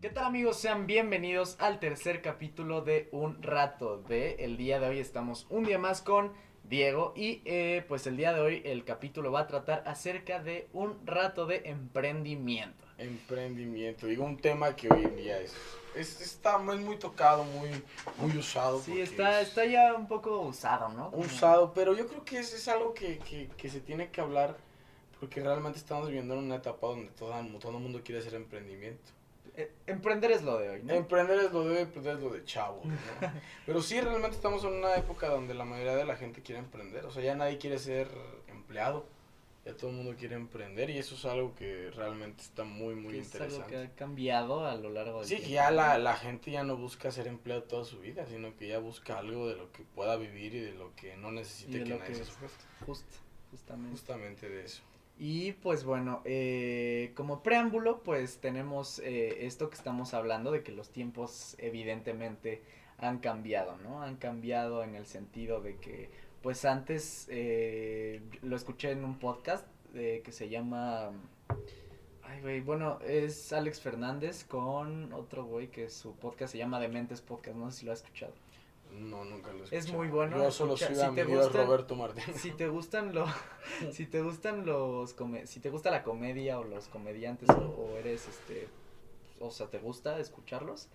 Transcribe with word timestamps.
¿Qué 0.00 0.08
tal 0.08 0.24
amigos? 0.24 0.56
Sean 0.56 0.86
bienvenidos 0.86 1.56
al 1.58 1.78
tercer 1.78 2.22
capítulo 2.22 2.80
de 2.80 3.10
Un 3.12 3.42
Rato 3.42 3.98
de 3.98 4.36
el 4.36 4.56
día 4.56 4.80
de 4.80 4.88
hoy. 4.88 4.98
Estamos 4.98 5.46
un 5.50 5.64
día 5.64 5.78
más 5.78 6.00
con 6.00 6.32
Diego 6.64 7.12
y 7.14 7.42
eh, 7.44 7.84
pues 7.86 8.06
el 8.06 8.16
día 8.16 8.32
de 8.32 8.40
hoy 8.40 8.62
el 8.64 8.86
capítulo 8.86 9.30
va 9.30 9.40
a 9.40 9.46
tratar 9.46 9.82
acerca 9.86 10.42
de 10.42 10.70
un 10.72 11.06
rato 11.06 11.44
de 11.44 11.64
emprendimiento. 11.66 12.82
Emprendimiento, 12.96 14.06
digo 14.06 14.24
un 14.24 14.38
tema 14.38 14.74
que 14.74 14.88
hoy 14.90 15.04
en 15.04 15.16
día 15.16 15.38
es, 15.38 15.54
es 15.94 16.22
está 16.22 16.56
muy, 16.56 16.78
muy 16.78 16.96
tocado, 16.96 17.44
muy, 17.44 17.68
muy 18.16 18.38
usado. 18.38 18.80
Sí, 18.80 19.02
está, 19.02 19.42
es 19.42 19.48
está 19.48 19.66
ya 19.66 19.92
un 19.92 20.08
poco 20.08 20.40
usado, 20.40 20.88
¿no? 20.88 21.10
Usado, 21.10 21.74
pero 21.74 21.94
yo 21.94 22.06
creo 22.08 22.24
que 22.24 22.38
es, 22.38 22.54
es 22.54 22.68
algo 22.68 22.94
que, 22.94 23.18
que, 23.18 23.50
que 23.54 23.68
se 23.68 23.80
tiene 23.80 24.08
que 24.08 24.22
hablar 24.22 24.56
porque 25.18 25.42
realmente 25.42 25.78
estamos 25.78 26.06
viviendo 26.06 26.32
en 26.32 26.44
una 26.44 26.56
etapa 26.56 26.86
donde 26.86 27.10
todo, 27.10 27.34
todo 27.58 27.76
el 27.76 27.82
mundo 27.82 28.00
quiere 28.02 28.22
hacer 28.22 28.32
emprendimiento. 28.32 29.19
Emprender 29.86 30.30
es 30.32 30.42
lo 30.42 30.58
de 30.58 30.68
hoy, 30.70 30.82
¿no? 30.82 30.94
Emprender 30.94 31.38
es 31.40 31.52
lo 31.52 31.64
de, 31.64 31.80
emprender 31.82 32.16
es 32.16 32.22
lo 32.22 32.30
de 32.30 32.44
chavo, 32.44 32.80
¿no? 32.84 32.94
Pero 33.66 33.82
sí, 33.82 34.00
realmente 34.00 34.36
estamos 34.36 34.64
en 34.64 34.74
una 34.74 34.94
época 34.96 35.28
donde 35.28 35.54
la 35.54 35.64
mayoría 35.64 35.96
de 35.96 36.04
la 36.04 36.16
gente 36.16 36.42
quiere 36.42 36.58
emprender. 36.60 37.04
O 37.06 37.10
sea, 37.10 37.22
ya 37.22 37.34
nadie 37.34 37.58
quiere 37.58 37.78
ser 37.78 38.08
empleado. 38.48 39.06
Ya 39.66 39.76
todo 39.76 39.90
el 39.90 39.96
mundo 39.96 40.14
quiere 40.18 40.36
emprender 40.36 40.88
y 40.88 40.96
eso 40.96 41.14
es 41.16 41.24
algo 41.26 41.54
que 41.54 41.90
realmente 41.90 42.42
está 42.42 42.64
muy, 42.64 42.94
muy 42.94 43.18
es 43.18 43.34
algo 43.34 43.44
interesante. 43.44 43.70
que 43.70 43.76
ha 43.82 43.94
cambiado 43.94 44.64
a 44.64 44.74
lo 44.74 44.88
largo 44.88 45.18
del 45.18 45.28
Sí, 45.28 45.34
tiempo. 45.34 45.48
que 45.48 45.52
ya 45.52 45.70
la, 45.70 45.98
la 45.98 46.16
gente 46.16 46.50
ya 46.50 46.64
no 46.64 46.78
busca 46.78 47.10
ser 47.10 47.26
empleado 47.28 47.64
toda 47.64 47.84
su 47.84 48.00
vida, 48.00 48.24
sino 48.26 48.56
que 48.56 48.68
ya 48.68 48.78
busca 48.78 49.18
algo 49.18 49.48
de 49.48 49.56
lo 49.56 49.70
que 49.70 49.82
pueda 49.82 50.16
vivir 50.16 50.54
y 50.54 50.60
de 50.60 50.72
lo 50.72 50.94
que 50.96 51.14
no 51.18 51.30
necesite 51.30 51.84
que 51.84 51.90
nadie 51.90 52.04
que 52.06 52.14
se. 52.14 52.24
Justo, 52.86 53.16
justamente. 53.50 53.90
Justamente 53.90 54.48
de 54.48 54.64
eso. 54.64 54.82
Y 55.22 55.52
pues 55.52 55.84
bueno, 55.84 56.22
eh, 56.24 57.12
como 57.14 57.42
preámbulo, 57.42 58.02
pues 58.02 58.38
tenemos 58.40 59.00
eh, 59.00 59.44
esto 59.44 59.68
que 59.68 59.76
estamos 59.76 60.14
hablando 60.14 60.50
de 60.50 60.62
que 60.62 60.72
los 60.72 60.88
tiempos 60.88 61.56
evidentemente 61.58 62.62
han 62.96 63.18
cambiado, 63.18 63.76
¿no? 63.76 64.02
Han 64.02 64.16
cambiado 64.16 64.82
en 64.82 64.94
el 64.94 65.04
sentido 65.04 65.60
de 65.60 65.76
que, 65.76 66.08
pues 66.40 66.64
antes 66.64 67.26
eh, 67.30 68.22
lo 68.40 68.56
escuché 68.56 68.92
en 68.92 69.04
un 69.04 69.18
podcast 69.18 69.66
eh, 69.94 70.22
que 70.24 70.32
se 70.32 70.48
llama... 70.48 71.10
Ay, 72.22 72.40
güey, 72.40 72.60
bueno, 72.62 72.98
es 73.06 73.52
Alex 73.52 73.82
Fernández 73.82 74.44
con 74.44 75.12
otro 75.12 75.44
güey 75.44 75.68
que 75.68 75.90
su 75.90 76.14
podcast 76.16 76.52
se 76.52 76.58
llama 76.58 76.80
Dementes 76.80 77.20
Podcast, 77.20 77.58
no 77.58 77.70
sé 77.70 77.80
si 77.80 77.84
lo 77.86 77.92
has 77.92 78.02
escuchado. 78.02 78.32
No, 78.92 79.24
nunca 79.24 79.52
lo 79.52 79.64
he 79.64 79.76
Es 79.76 79.92
muy 79.92 80.08
bueno, 80.08 80.36
Yo 80.36 80.50
solo 80.50 80.74
escucha- 80.74 81.08
si 81.10 81.14
te 81.14 81.24
gustan- 81.24 81.66
Roberto 81.66 81.94
Martínez. 81.96 82.36
si 82.40 82.50
te 82.52 82.68
gustan 82.68 83.14
los 83.14 83.28
si 83.92 84.06
te 84.06 84.20
gustan 84.22 84.66
los 84.66 85.14
come- 85.14 85.46
si 85.46 85.60
te 85.60 85.70
gusta 85.70 85.90
la 85.90 86.02
comedia 86.02 86.58
o 86.58 86.64
los 86.64 86.88
comediantes 86.88 87.48
o, 87.50 87.54
o 87.92 87.96
eres 87.96 88.28
este 88.28 88.68
o 89.40 89.50
sea 89.50 89.68
te 89.68 89.78
gusta 89.78 90.18
escucharlos 90.18 90.88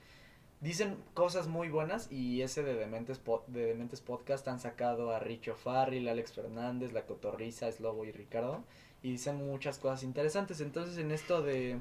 dicen 0.61 0.97
cosas 1.13 1.47
muy 1.47 1.69
buenas 1.69 2.11
y 2.11 2.41
ese 2.41 2.63
de 2.63 2.75
Dementes 2.75 3.21
de 3.47 3.65
Dementes 3.65 4.01
Podcast 4.01 4.47
han 4.47 4.59
sacado 4.59 5.11
a 5.11 5.19
Richo 5.19 5.55
Farrell, 5.55 6.07
Alex 6.07 6.33
Fernández, 6.33 6.93
La 6.93 7.05
Cotorriza, 7.05 7.71
Slobo 7.71 8.05
y 8.05 8.11
Ricardo 8.11 8.63
y 9.03 9.11
dicen 9.11 9.37
muchas 9.37 9.77
cosas 9.79 10.03
interesantes 10.03 10.61
entonces 10.61 10.97
en 10.97 11.11
esto 11.11 11.41
de 11.41 11.79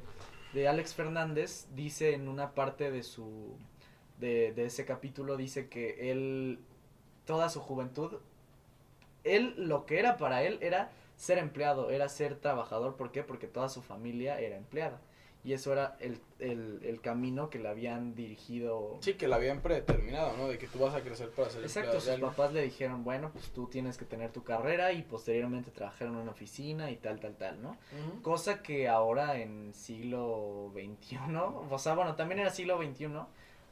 de 0.54 0.68
Alex 0.68 0.94
Fernández 0.94 1.66
dice 1.74 2.14
en 2.14 2.28
una 2.28 2.54
parte 2.54 2.90
de 2.90 3.02
su 3.02 3.56
de, 4.18 4.52
de 4.52 4.66
ese 4.66 4.84
capítulo 4.84 5.36
dice 5.36 5.68
que 5.68 6.10
él 6.10 6.60
toda 7.24 7.48
su 7.48 7.60
juventud 7.60 8.18
él 9.24 9.54
lo 9.56 9.86
que 9.86 9.98
era 9.98 10.16
para 10.16 10.42
él 10.42 10.58
era 10.60 10.92
ser 11.16 11.38
empleado, 11.38 11.90
era 11.90 12.08
ser 12.08 12.36
trabajador. 12.36 12.96
¿Por 12.96 13.10
qué? 13.10 13.22
Porque 13.22 13.46
toda 13.46 13.68
su 13.68 13.82
familia 13.82 14.38
era 14.38 14.56
empleada. 14.56 15.00
Y 15.42 15.52
eso 15.52 15.74
era 15.74 15.98
el, 16.00 16.18
el, 16.38 16.80
el 16.84 17.02
camino 17.02 17.50
que 17.50 17.58
le 17.58 17.68
habían 17.68 18.14
dirigido. 18.14 18.96
Sí, 19.00 19.12
que 19.12 19.28
la 19.28 19.36
habían 19.36 19.60
predeterminado, 19.60 20.34
¿no? 20.38 20.48
De 20.48 20.56
que 20.56 20.66
tú 20.66 20.78
vas 20.78 20.94
a 20.94 21.02
crecer 21.02 21.28
para 21.30 21.50
ser 21.50 21.62
Exacto, 21.62 22.00
sus 22.00 22.18
papás 22.18 22.54
le 22.54 22.62
dijeron, 22.62 23.04
bueno, 23.04 23.30
pues 23.30 23.50
tú 23.50 23.66
tienes 23.66 23.98
que 23.98 24.06
tener 24.06 24.32
tu 24.32 24.42
carrera 24.42 24.92
y 24.92 25.02
posteriormente 25.02 25.70
trabajar 25.70 26.08
en 26.08 26.16
una 26.16 26.30
oficina 26.30 26.90
y 26.90 26.96
tal, 26.96 27.20
tal, 27.20 27.36
tal, 27.36 27.60
¿no? 27.60 27.76
Cosa 28.22 28.62
que 28.62 28.88
ahora 28.88 29.38
en 29.38 29.74
siglo 29.74 30.72
XXI, 30.72 31.18
o 31.70 31.78
sea, 31.78 31.94
bueno, 31.94 32.16
también 32.16 32.40
era 32.40 32.48
siglo 32.48 32.78
XXI, 32.78 33.08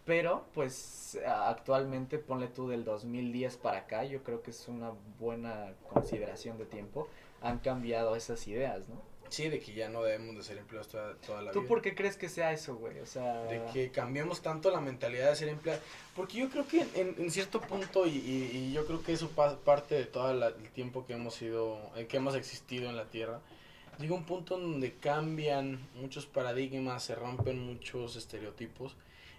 pero 0.05 0.45
pues 0.55 1.19
actualmente 1.27 2.19
ponle 2.19 2.49
tú 2.49 2.69
del 2.69 2.85
2010 2.85 3.57
para 3.59 3.79
acá, 3.79 4.05
yo 4.05 4.23
creo 4.23 4.43
que 4.43 4.51
es 4.51 4.69
una 4.69 4.93
buena 5.19 5.73
consideración 5.93 6.59
de 6.59 6.65
tiempo, 6.67 7.09
han 7.41 7.59
cambiado 7.59 8.17
esas 8.17 8.47
ideas, 8.49 8.89
¿no? 8.89 9.01
Sí, 9.29 9.49
de 9.49 9.61
que 9.61 9.73
ya 9.73 9.89
no 9.89 10.03
debemos 10.03 10.37
de 10.37 10.43
ser 10.43 10.59
empleados 10.59 10.89
toda, 10.89 11.15
toda 11.17 11.41
la 11.41 11.53
¿Tú 11.53 11.61
vida. 11.61 11.69
por 11.69 11.81
qué 11.81 11.95
crees 11.95 12.19
que 12.19 12.29
sea 12.29 12.53
eso, 12.53 12.77
güey? 12.77 12.99
O 12.99 13.07
sea, 13.07 13.45
De 13.45 13.63
que 13.73 13.91
cambiemos 13.91 14.43
tanto 14.43 14.71
la 14.71 14.79
mentalidad 14.81 15.31
de 15.31 15.37
ser 15.37 15.49
empleado. 15.49 15.81
Porque 16.15 16.37
yo 16.37 16.51
creo 16.51 16.67
que 16.69 16.83
en, 17.01 17.15
en 17.19 17.31
cierto 17.31 17.59
punto, 17.63 18.07
y, 18.07 18.11
y- 18.11 18.51
y 18.53 18.73
yo 18.75 18.85
creo 18.85 19.03
que 19.03 19.15
eso 19.15 19.31
pa- 19.31 19.57
parte 19.57 19.95
de 19.95 20.05
todo 20.05 20.35
la- 20.35 20.49
el 20.49 20.69
tiempo 20.73 21.07
que 21.07 21.15
hemos 21.15 21.35
sido, 21.35 21.79
eh, 21.97 22.07
que 22.07 22.19
hemos 22.19 22.35
existido 22.35 22.91
en 22.91 22.97
la 22.99 23.07
Tierra, 23.07 23.41
llega 23.99 24.15
un 24.15 24.25
punto 24.25 24.59
donde 24.59 24.93
cambian 24.97 25.81
muchos 25.95 26.27
paradigmas, 26.27 27.03
se 27.03 27.15
rompen 27.15 27.59
muchos 27.59 28.17
estereotipos, 28.17 28.97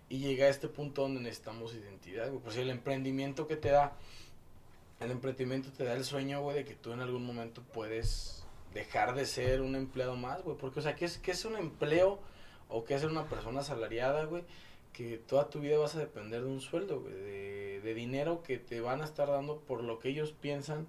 y 0.10 0.20
llega 0.20 0.46
a 0.46 0.50
este 0.50 0.68
punto 0.68 1.04
donde 1.04 1.22
necesitamos 1.22 1.74
identidad, 1.74 2.30
güey. 2.30 2.42
Pues 2.42 2.58
el 2.58 2.70
emprendimiento 2.70 3.48
que 3.48 3.56
te 3.56 3.70
da, 3.70 3.94
el 5.00 5.12
emprendimiento 5.12 5.72
te 5.72 5.84
da 5.84 5.94
el 5.94 6.04
sueño, 6.04 6.42
güey, 6.42 6.58
de 6.58 6.66
que 6.66 6.76
tú 6.76 6.92
en 6.92 7.00
algún 7.00 7.26
momento 7.26 7.64
puedes 7.74 8.44
dejar 8.74 9.16
de 9.16 9.26
ser 9.26 9.62
un 9.62 9.76
empleado 9.76 10.16
más, 10.16 10.44
güey. 10.44 10.58
Porque, 10.58 10.80
o 10.80 10.84
sea, 10.84 10.96
¿qué 10.96 11.06
es, 11.06 11.18
qué 11.18 11.32
es 11.32 11.46
un 11.46 11.56
empleo 11.56 12.20
o 12.70 12.86
qué 12.86 12.96
es 12.96 13.02
ser 13.02 13.10
una 13.10 13.28
persona 13.28 13.62
asalariada, 13.62 14.26
güey? 14.26 14.44
Que 14.92 15.18
toda 15.18 15.50
tu 15.50 15.60
vida 15.60 15.80
vas 15.80 15.96
a 15.96 16.00
depender 16.00 16.44
de 16.44 16.50
un 16.50 16.62
sueldo, 16.62 17.02
güey, 17.02 17.14
de, 17.14 17.82
de 17.82 17.94
dinero 17.94 18.44
que 18.44 18.58
te 18.60 18.82
van 18.82 19.02
a 19.02 19.06
estar 19.06 19.28
dando 19.28 19.60
por 19.62 19.84
lo 19.84 20.00
que 20.00 20.10
ellos 20.10 20.34
piensan 20.34 20.88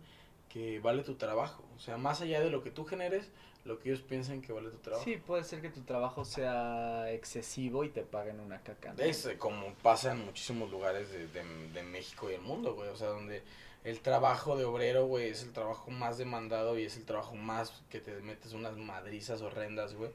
que 0.49 0.81
vale 0.81 1.03
tu 1.03 1.15
trabajo. 1.15 1.65
O 1.77 1.81
sea, 1.81 1.97
más 1.97 2.21
allá 2.21 2.41
de 2.41 2.51
lo 2.51 2.63
que 2.63 2.71
tú 2.71 2.85
generes, 2.85 3.31
lo 3.65 3.79
que 3.79 3.89
ellos 3.91 4.03
piensan 4.03 4.43
que 4.43 4.53
vale 4.53 4.71
tu 4.71 4.79
trabajo. 4.79 5.05
sí, 5.05 5.17
puede 5.17 5.43
ser 5.45 5.63
que 5.63 5.71
tu 5.71 5.81
trabajo 5.83 6.25
sea 6.25 7.11
excesivo 7.13 7.85
y 7.85 7.89
te 7.89 8.03
paguen 8.03 8.41
una 8.41 8.61
caca. 8.63 8.93
¿no? 8.93 9.03
Es 9.03 9.25
eh, 9.27 9.39
como 9.39 9.73
pasa 9.83 10.13
en 10.13 10.25
muchísimos 10.25 10.71
lugares 10.71 11.11
de, 11.11 11.27
de, 11.29 11.45
de 11.73 11.83
México 11.83 12.31
y 12.31 12.35
el 12.35 12.43
mundo, 12.43 12.75
güey. 12.75 12.89
O 12.91 12.97
sea, 12.97 13.09
donde 13.09 13.43
el 13.85 14.01
trabajo 14.01 14.57
de 14.57 14.65
obrero, 14.65 15.07
güey, 15.07 15.29
es 15.29 15.43
el 15.43 15.53
trabajo 15.53 15.91
más 15.91 16.19
demandado 16.19 16.79
y 16.79 16.85
es 16.85 16.97
el 16.97 17.05
trabajo 17.05 17.35
más 17.37 17.83
que 17.91 18.01
te 18.01 18.13
metes 18.21 18.53
unas 18.53 18.77
madrizas 18.77 19.41
horrendas, 19.43 19.95
güey. 19.95 20.11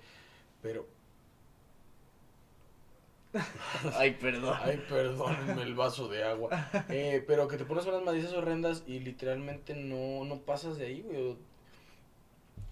Pero, 0.62 0.86
Ay, 3.96 4.12
perdón. 4.20 4.58
ay, 4.64 4.84
perdónenme 4.90 5.62
el 5.62 5.76
vaso 5.76 6.08
de 6.08 6.24
agua. 6.24 6.50
Eh, 6.90 7.24
pero 7.28 7.48
que 7.48 7.58
te 7.58 7.66
pones 7.66 7.86
unas 7.86 8.02
madrizas 8.04 8.34
horrendas 8.34 8.84
y 8.88 9.00
literalmente 9.00 9.76
no, 9.76 10.26
no 10.26 10.40
pasas 10.42 10.78
de 10.78 10.88
ahí, 10.88 11.02
güey. 11.02 11.38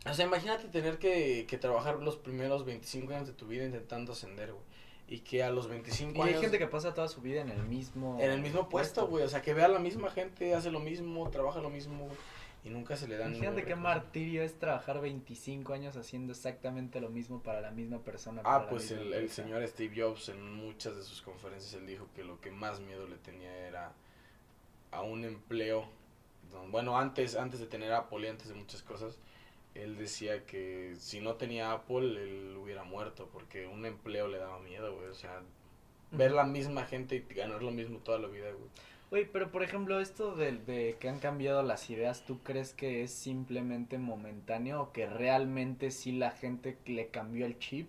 O 0.06 0.13
sea, 0.13 0.25
imagínate 0.25 0.68
tener 0.68 1.00
que, 1.00 1.46
que 1.47 1.58
trabajar 1.58 2.02
los 2.02 2.18
primeros 2.18 2.66
25 2.66 3.13
años 3.13 3.28
de 3.28 3.34
tu 3.34 3.47
vida 3.47 3.66
intentando 3.66 4.13
ascender, 4.13 4.52
güey. 4.53 4.63
Y 5.09 5.19
que 5.19 5.41
a 5.41 5.50
los 5.50 5.68
25 5.69 6.13
Y 6.13 6.22
hay 6.22 6.30
años... 6.30 6.41
gente 6.41 6.59
que 6.59 6.68
pasa 6.68 6.94
toda 6.94 7.08
su 7.08 7.22
vida 7.22 7.41
en 7.41 7.50
el 7.50 7.63
mismo 7.63 8.18
En 8.19 8.30
el 8.30 8.41
mismo 8.41 8.68
puesto, 8.68 9.07
güey. 9.07 9.24
O 9.24 9.30
sea, 9.30 9.41
que 9.41 9.53
vea 9.53 9.66
a 9.66 9.69
la 9.69 9.80
misma 9.80 10.12
gente, 10.12 10.53
hace 10.53 10.69
lo 10.69 10.81
mismo, 10.81 11.30
trabaja 11.30 11.62
lo 11.62 11.69
mismo, 11.69 12.06
güey. 12.06 12.18
Y 12.63 12.69
nunca 12.69 12.97
se 12.97 13.07
le 13.07 13.16
dan 13.16 13.30
Imagínate 13.30 13.63
qué 13.63 13.75
martirio 13.75 14.44
es 14.44 14.59
trabajar 14.59 15.00
25 15.00 15.74
años 15.74 15.96
haciendo 15.96 16.34
exactamente 16.34 17.00
lo 17.00 17.09
mismo 17.09 17.41
para 17.41 17.62
la 17.62 17.72
misma 17.72 18.00
persona. 18.00 18.41
Ah, 18.44 18.68
pues 18.69 18.91
el, 18.91 19.13
el 19.13 19.30
señor 19.30 19.66
Steve 19.68 20.02
Jobs 20.02 20.28
en 20.28 20.52
muchas 20.52 20.97
de 20.97 21.03
sus 21.03 21.22
conferencias 21.22 21.74
él 21.75 21.88
dijo 21.88 22.09
que 22.13 22.25
lo 22.25 22.41
que 22.41 22.52
más 22.52 22.81
miedo 22.81 23.07
le 23.07 23.16
tenía 23.18 23.56
era 23.68 23.94
a 24.91 25.02
un 25.02 25.24
empleo. 25.24 25.88
Bueno, 26.69 26.97
antes, 26.97 27.36
antes 27.36 27.60
de 27.62 27.68
tener 27.68 27.94
Apple 27.94 28.25
y 28.25 28.27
antes 28.27 28.50
de 28.50 28.56
muchas 28.56 28.81
cosas, 28.81 29.18
él 29.83 29.97
decía 29.97 30.45
que 30.45 30.94
si 30.97 31.21
no 31.21 31.35
tenía 31.35 31.71
Apple, 31.71 32.21
él 32.21 32.57
hubiera 32.57 32.83
muerto 32.83 33.29
porque 33.31 33.68
un 33.68 33.85
empleo 33.85 34.27
le 34.27 34.38
daba 34.38 34.59
miedo, 34.59 34.95
güey. 34.95 35.07
O 35.07 35.13
sea, 35.13 35.41
ver 36.12 36.31
la 36.31 36.44
misma 36.44 36.85
gente 36.85 37.15
y 37.15 37.33
ganar 37.33 37.62
lo 37.62 37.71
mismo 37.71 38.00
toda 38.00 38.19
la 38.19 38.27
vida, 38.27 38.51
güey. 38.51 38.69
Oye, 39.09 39.29
pero 39.31 39.51
por 39.51 39.63
ejemplo, 39.63 40.01
esto 40.01 40.35
de, 40.35 40.57
de 40.57 40.97
que 41.00 41.07
han 41.07 41.19
cambiado 41.19 41.63
las 41.63 41.89
ideas, 41.89 42.25
¿tú 42.25 42.39
crees 42.44 42.74
que 42.74 43.03
es 43.03 43.12
simplemente 43.12 43.97
momentáneo 43.97 44.81
o 44.81 44.91
que 44.91 45.06
realmente 45.06 45.91
sí 45.91 46.12
la 46.12 46.31
gente 46.31 46.77
le 46.85 47.07
cambió 47.07 47.45
el 47.45 47.57
chip 47.57 47.88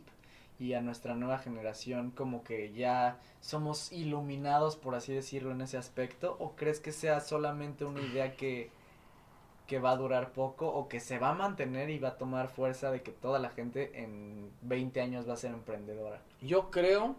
y 0.60 0.74
a 0.74 0.80
nuestra 0.80 1.14
nueva 1.14 1.38
generación 1.38 2.12
como 2.12 2.44
que 2.44 2.72
ya 2.72 3.18
somos 3.40 3.92
iluminados, 3.92 4.76
por 4.76 4.94
así 4.94 5.12
decirlo, 5.12 5.50
en 5.50 5.60
ese 5.60 5.76
aspecto? 5.76 6.36
¿O 6.38 6.54
crees 6.54 6.78
que 6.78 6.92
sea 6.92 7.20
solamente 7.20 7.84
una 7.84 8.00
idea 8.00 8.36
que, 8.36 8.70
que 9.68 9.78
va 9.78 9.92
a 9.92 9.96
durar 9.96 10.32
poco 10.32 10.66
o 10.66 10.88
que 10.88 10.98
se 10.98 11.18
va 11.20 11.30
a 11.30 11.34
mantener 11.34 11.90
y 11.90 12.00
va 12.00 12.08
a 12.08 12.18
tomar 12.18 12.48
fuerza 12.48 12.90
de 12.90 13.02
que 13.02 13.12
toda 13.12 13.38
la 13.38 13.50
gente 13.50 14.02
en 14.02 14.50
20 14.62 15.00
años 15.00 15.28
va 15.28 15.34
a 15.34 15.36
ser 15.36 15.52
emprendedora? 15.52 16.20
Yo 16.42 16.70
creo 16.72 17.14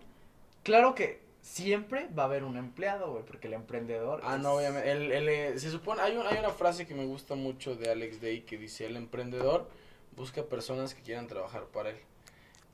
Claro 0.64 0.94
que 0.94 1.22
siempre 1.42 2.08
va 2.18 2.24
a 2.24 2.26
haber 2.26 2.44
un 2.44 2.58
empleado, 2.58 3.12
güey, 3.14 3.24
porque 3.24 3.48
el 3.48 3.54
emprendedor... 3.54 4.20
Ah, 4.26 4.36
es- 4.36 4.42
no, 4.42 4.54
obviamente. 4.56 4.92
El, 4.92 5.12
el, 5.14 5.30
eh, 5.30 5.58
se 5.60 5.72
supone, 5.72 6.02
hay, 6.02 6.18
un- 6.18 6.28
hay 6.28 6.38
una 6.38 6.50
frase 6.50 6.86
que 6.86 6.94
me 6.94 7.06
gusta 7.06 7.36
mucho 7.36 7.76
de 7.76 7.90
Alex 7.90 8.20
Day 8.20 8.42
que 8.42 8.58
dice, 8.58 8.86
el 8.86 8.98
emprendedor 8.98 9.70
busca 10.18 10.44
personas 10.44 10.94
que 10.94 11.02
quieran 11.02 11.28
trabajar 11.28 11.64
para 11.68 11.92
él. 11.92 11.98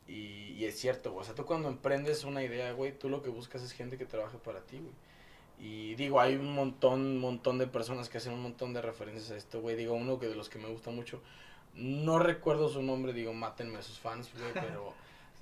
Y, 0.07 0.53
y 0.53 0.65
es 0.65 0.79
cierto, 0.79 1.11
güey. 1.11 1.21
O 1.21 1.25
sea, 1.25 1.35
tú 1.35 1.45
cuando 1.45 1.67
emprendes 1.69 2.23
una 2.23 2.43
idea, 2.43 2.71
güey, 2.73 2.91
tú 2.97 3.07
lo 3.09 3.21
que 3.21 3.29
buscas 3.29 3.61
es 3.61 3.71
gente 3.71 3.97
que 3.97 4.05
trabaje 4.05 4.37
para 4.37 4.61
ti, 4.61 4.77
güey. 4.79 4.93
Y 5.59 5.95
digo, 5.95 6.19
hay 6.19 6.35
un 6.35 6.53
montón, 6.53 7.17
montón 7.17 7.57
de 7.57 7.67
personas 7.67 8.09
que 8.09 8.17
hacen 8.17 8.33
un 8.33 8.41
montón 8.41 8.73
de 8.73 8.81
referencias 8.81 9.31
a 9.31 9.37
esto, 9.37 9.61
güey. 9.61 9.75
Digo, 9.75 9.93
uno 9.93 10.19
que 10.19 10.27
de 10.27 10.35
los 10.35 10.49
que 10.49 10.59
me 10.59 10.67
gusta 10.69 10.91
mucho, 10.91 11.21
no 11.73 12.19
recuerdo 12.19 12.69
su 12.69 12.81
nombre, 12.81 13.13
digo, 13.13 13.33
mátenme 13.33 13.77
a 13.77 13.81
sus 13.81 13.99
fans, 13.99 14.31
güey, 14.37 14.51
pero 14.53 14.93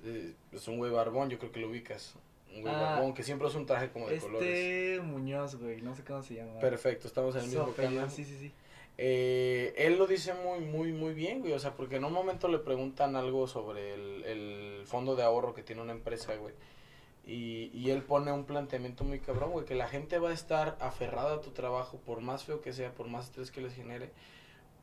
eh, 0.04 0.32
es 0.52 0.68
un 0.68 0.78
güey 0.78 0.92
barbón, 0.92 1.30
yo 1.30 1.38
creo 1.38 1.52
que 1.52 1.60
lo 1.60 1.68
ubicas. 1.68 2.14
Un 2.54 2.62
güey 2.62 2.74
Ah, 2.74 2.80
barbón 2.80 3.14
que 3.14 3.22
siempre 3.24 3.48
usa 3.48 3.58
un 3.58 3.66
traje 3.66 3.90
como 3.90 4.08
de 4.08 4.18
colores. 4.18 4.48
Este 4.48 5.00
Muñoz, 5.00 5.56
güey, 5.56 5.82
no 5.82 5.94
sé 5.94 6.04
cómo 6.04 6.22
se 6.22 6.34
llama. 6.34 6.60
Perfecto, 6.60 7.08
estamos 7.08 7.34
en 7.34 7.42
el 7.42 7.48
mismo 7.48 7.72
canal. 7.72 8.10
Sí, 8.10 8.24
sí, 8.24 8.36
sí. 8.38 8.52
Eh, 8.96 9.74
él 9.76 9.98
lo 9.98 10.06
dice 10.06 10.34
muy, 10.34 10.60
muy, 10.60 10.92
muy 10.92 11.14
bien, 11.14 11.40
güey. 11.40 11.52
O 11.52 11.58
sea, 11.58 11.72
porque 11.72 11.96
en 11.96 12.04
un 12.04 12.12
momento 12.12 12.46
le 12.46 12.58
preguntan 12.58 13.16
algo 13.16 13.48
sobre 13.48 13.92
el, 13.94 14.24
el 14.24 14.82
fondo 14.86 15.16
de 15.16 15.24
ahorro 15.24 15.52
que 15.52 15.64
tiene 15.64 15.82
una 15.82 15.90
empresa, 15.92 16.36
güey. 16.36 16.54
Y, 17.26 17.70
y 17.72 17.90
él 17.90 18.02
pone 18.02 18.32
un 18.32 18.44
planteamiento 18.44 19.02
muy 19.04 19.18
cabrón, 19.20 19.52
güey, 19.52 19.64
que 19.64 19.74
la 19.74 19.88
gente 19.88 20.18
va 20.18 20.28
a 20.30 20.34
estar 20.34 20.76
aferrada 20.80 21.36
a 21.36 21.40
tu 21.40 21.50
trabajo, 21.52 21.98
por 22.04 22.20
más 22.20 22.44
feo 22.44 22.60
que 22.60 22.72
sea, 22.74 22.92
por 22.92 23.08
más 23.08 23.26
estrés 23.26 23.50
que 23.50 23.62
les 23.62 23.74
genere, 23.74 24.10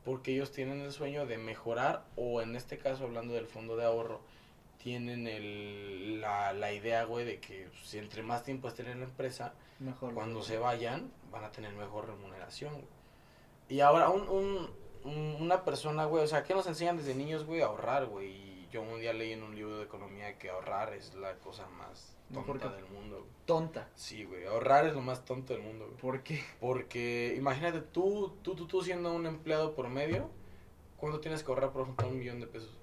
porque 0.04 0.32
ellos 0.34 0.50
tienen 0.50 0.80
el 0.80 0.90
sueño 0.90 1.24
de 1.26 1.38
mejorar, 1.38 2.04
o 2.16 2.42
en 2.42 2.56
este 2.56 2.78
caso, 2.78 3.04
hablando 3.04 3.32
del 3.34 3.46
fondo 3.46 3.76
de 3.76 3.84
ahorro, 3.84 4.20
tienen 4.78 5.28
el, 5.28 6.20
la, 6.20 6.52
la 6.52 6.72
idea, 6.72 7.04
güey, 7.04 7.24
de 7.24 7.38
que 7.38 7.68
si 7.84 7.98
entre 7.98 8.24
más 8.24 8.42
tiempo 8.42 8.66
estén 8.66 8.88
en 8.88 8.98
la 8.98 9.04
empresa, 9.06 9.54
Mejor. 9.78 10.12
cuando 10.12 10.42
se 10.42 10.58
vayan 10.58 11.12
van 11.30 11.44
a 11.44 11.52
tener 11.52 11.72
mejor 11.74 12.08
remuneración, 12.08 12.72
güey. 12.72 12.84
Y 13.68 13.78
ahora, 13.80 14.08
un, 14.10 14.28
un, 14.28 14.70
un- 15.04 15.36
una 15.40 15.64
persona, 15.64 16.06
güey, 16.06 16.24
o 16.24 16.26
sea, 16.26 16.42
¿qué 16.42 16.52
nos 16.54 16.66
enseñan 16.66 16.96
desde 16.96 17.14
niños, 17.14 17.44
güey? 17.44 17.62
A 17.62 17.66
ahorrar, 17.66 18.06
güey. 18.06 18.41
Yo 18.72 18.80
un 18.80 19.00
día 19.00 19.12
leí 19.12 19.32
en 19.32 19.42
un 19.42 19.54
libro 19.54 19.76
de 19.76 19.84
economía 19.84 20.38
que 20.38 20.48
ahorrar 20.48 20.94
es 20.94 21.14
la 21.14 21.34
cosa 21.38 21.68
más 21.68 22.16
tonta 22.32 22.70
del 22.70 22.86
mundo, 22.86 23.18
güey. 23.18 23.30
Tonta. 23.44 23.88
Sí, 23.94 24.24
güey, 24.24 24.46
ahorrar 24.46 24.86
es 24.86 24.94
lo 24.94 25.02
más 25.02 25.26
tonto 25.26 25.52
del 25.52 25.62
mundo, 25.62 25.84
güey. 25.84 25.98
¿Por 25.98 26.22
qué? 26.22 26.42
Porque 26.58 27.34
imagínate, 27.36 27.82
tú, 27.82 28.34
tú, 28.42 28.54
tú, 28.54 28.66
tú 28.66 28.80
siendo 28.80 29.12
un 29.12 29.26
empleado 29.26 29.74
por 29.74 29.90
medio, 29.90 30.30
¿cuánto 30.96 31.20
tienes 31.20 31.42
que 31.42 31.50
ahorrar 31.50 31.70
por 31.72 31.84
juntar 31.84 32.06
un 32.06 32.18
millón 32.18 32.40
de 32.40 32.46
pesos? 32.46 32.74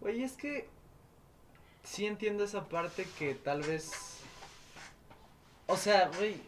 Güey, 0.00 0.22
es 0.22 0.32
que 0.32 0.66
sí 1.82 2.06
entiendo 2.06 2.42
esa 2.42 2.66
parte 2.68 3.06
que 3.18 3.34
tal 3.34 3.60
vez... 3.60 4.22
O 5.66 5.76
sea, 5.76 6.10
güey, 6.16 6.40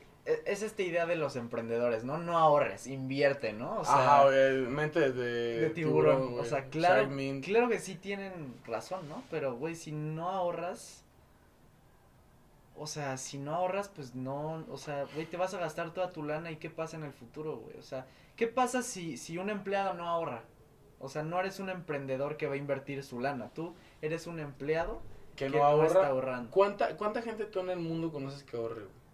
es 0.44 0.62
esta 0.62 0.82
idea 0.82 1.06
de 1.06 1.16
los 1.16 1.36
emprendedores, 1.36 2.04
¿no? 2.04 2.18
No 2.18 2.36
ahorres, 2.38 2.86
invierte, 2.86 3.52
¿no? 3.52 3.78
O 3.80 3.84
sea, 3.84 4.22
Ajá, 4.22 4.24
mente 4.68 5.12
de, 5.12 5.60
de 5.60 5.70
tiburón. 5.70 6.22
o 6.22 6.28
güey. 6.30 6.44
sea, 6.44 6.64
claro, 6.68 7.08
claro 7.42 7.68
que 7.68 7.78
sí 7.78 7.94
tienen 7.94 8.54
razón, 8.66 9.08
¿no? 9.08 9.22
Pero, 9.30 9.56
güey, 9.56 9.74
si 9.74 9.92
no 9.92 10.28
ahorras... 10.30 11.02
O 12.78 12.86
sea, 12.86 13.16
si 13.16 13.38
no 13.38 13.54
ahorras, 13.54 13.88
pues 13.88 14.14
no, 14.14 14.64
o 14.70 14.76
sea, 14.76 15.04
güey, 15.14 15.24
te 15.24 15.38
vas 15.38 15.54
a 15.54 15.58
gastar 15.58 15.94
toda 15.94 16.12
tu 16.12 16.22
lana 16.22 16.50
y 16.50 16.56
qué 16.56 16.68
pasa 16.68 16.96
en 16.98 17.04
el 17.04 17.12
futuro, 17.12 17.56
güey. 17.56 17.76
O 17.78 17.82
sea, 17.82 18.06
¿qué 18.36 18.46
pasa 18.48 18.82
si, 18.82 19.16
si 19.16 19.38
un 19.38 19.48
empleado 19.48 19.94
no 19.94 20.06
ahorra? 20.06 20.42
O 20.98 21.08
sea, 21.08 21.22
no 21.22 21.40
eres 21.40 21.58
un 21.58 21.70
emprendedor 21.70 22.36
que 22.36 22.46
va 22.46 22.54
a 22.54 22.58
invertir 22.58 23.02
su 23.02 23.18
lana. 23.18 23.48
Tú 23.54 23.74
eres 24.02 24.26
un 24.26 24.40
empleado 24.40 25.00
que 25.36 25.46
que 25.46 25.50
no 25.50 25.58
no 25.58 25.64
ahorra. 25.64 25.86
está 25.86 26.06
ahorrando. 26.08 26.50
¿Cuánta, 26.50 26.96
¿Cuánta 26.98 27.22
gente 27.22 27.46
tú 27.46 27.60
en 27.60 27.70
el 27.70 27.78
mundo 27.78 28.12
conoces 28.12 28.44
que 28.44 28.56
ahorre, 28.58 28.82
güey? 28.82 29.05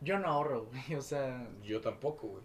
Yo 0.00 0.18
no 0.18 0.28
ahorro, 0.28 0.66
güey. 0.66 0.94
O 0.98 1.02
sea, 1.02 1.46
Yo 1.62 1.80
tampoco, 1.80 2.28
güey. 2.28 2.42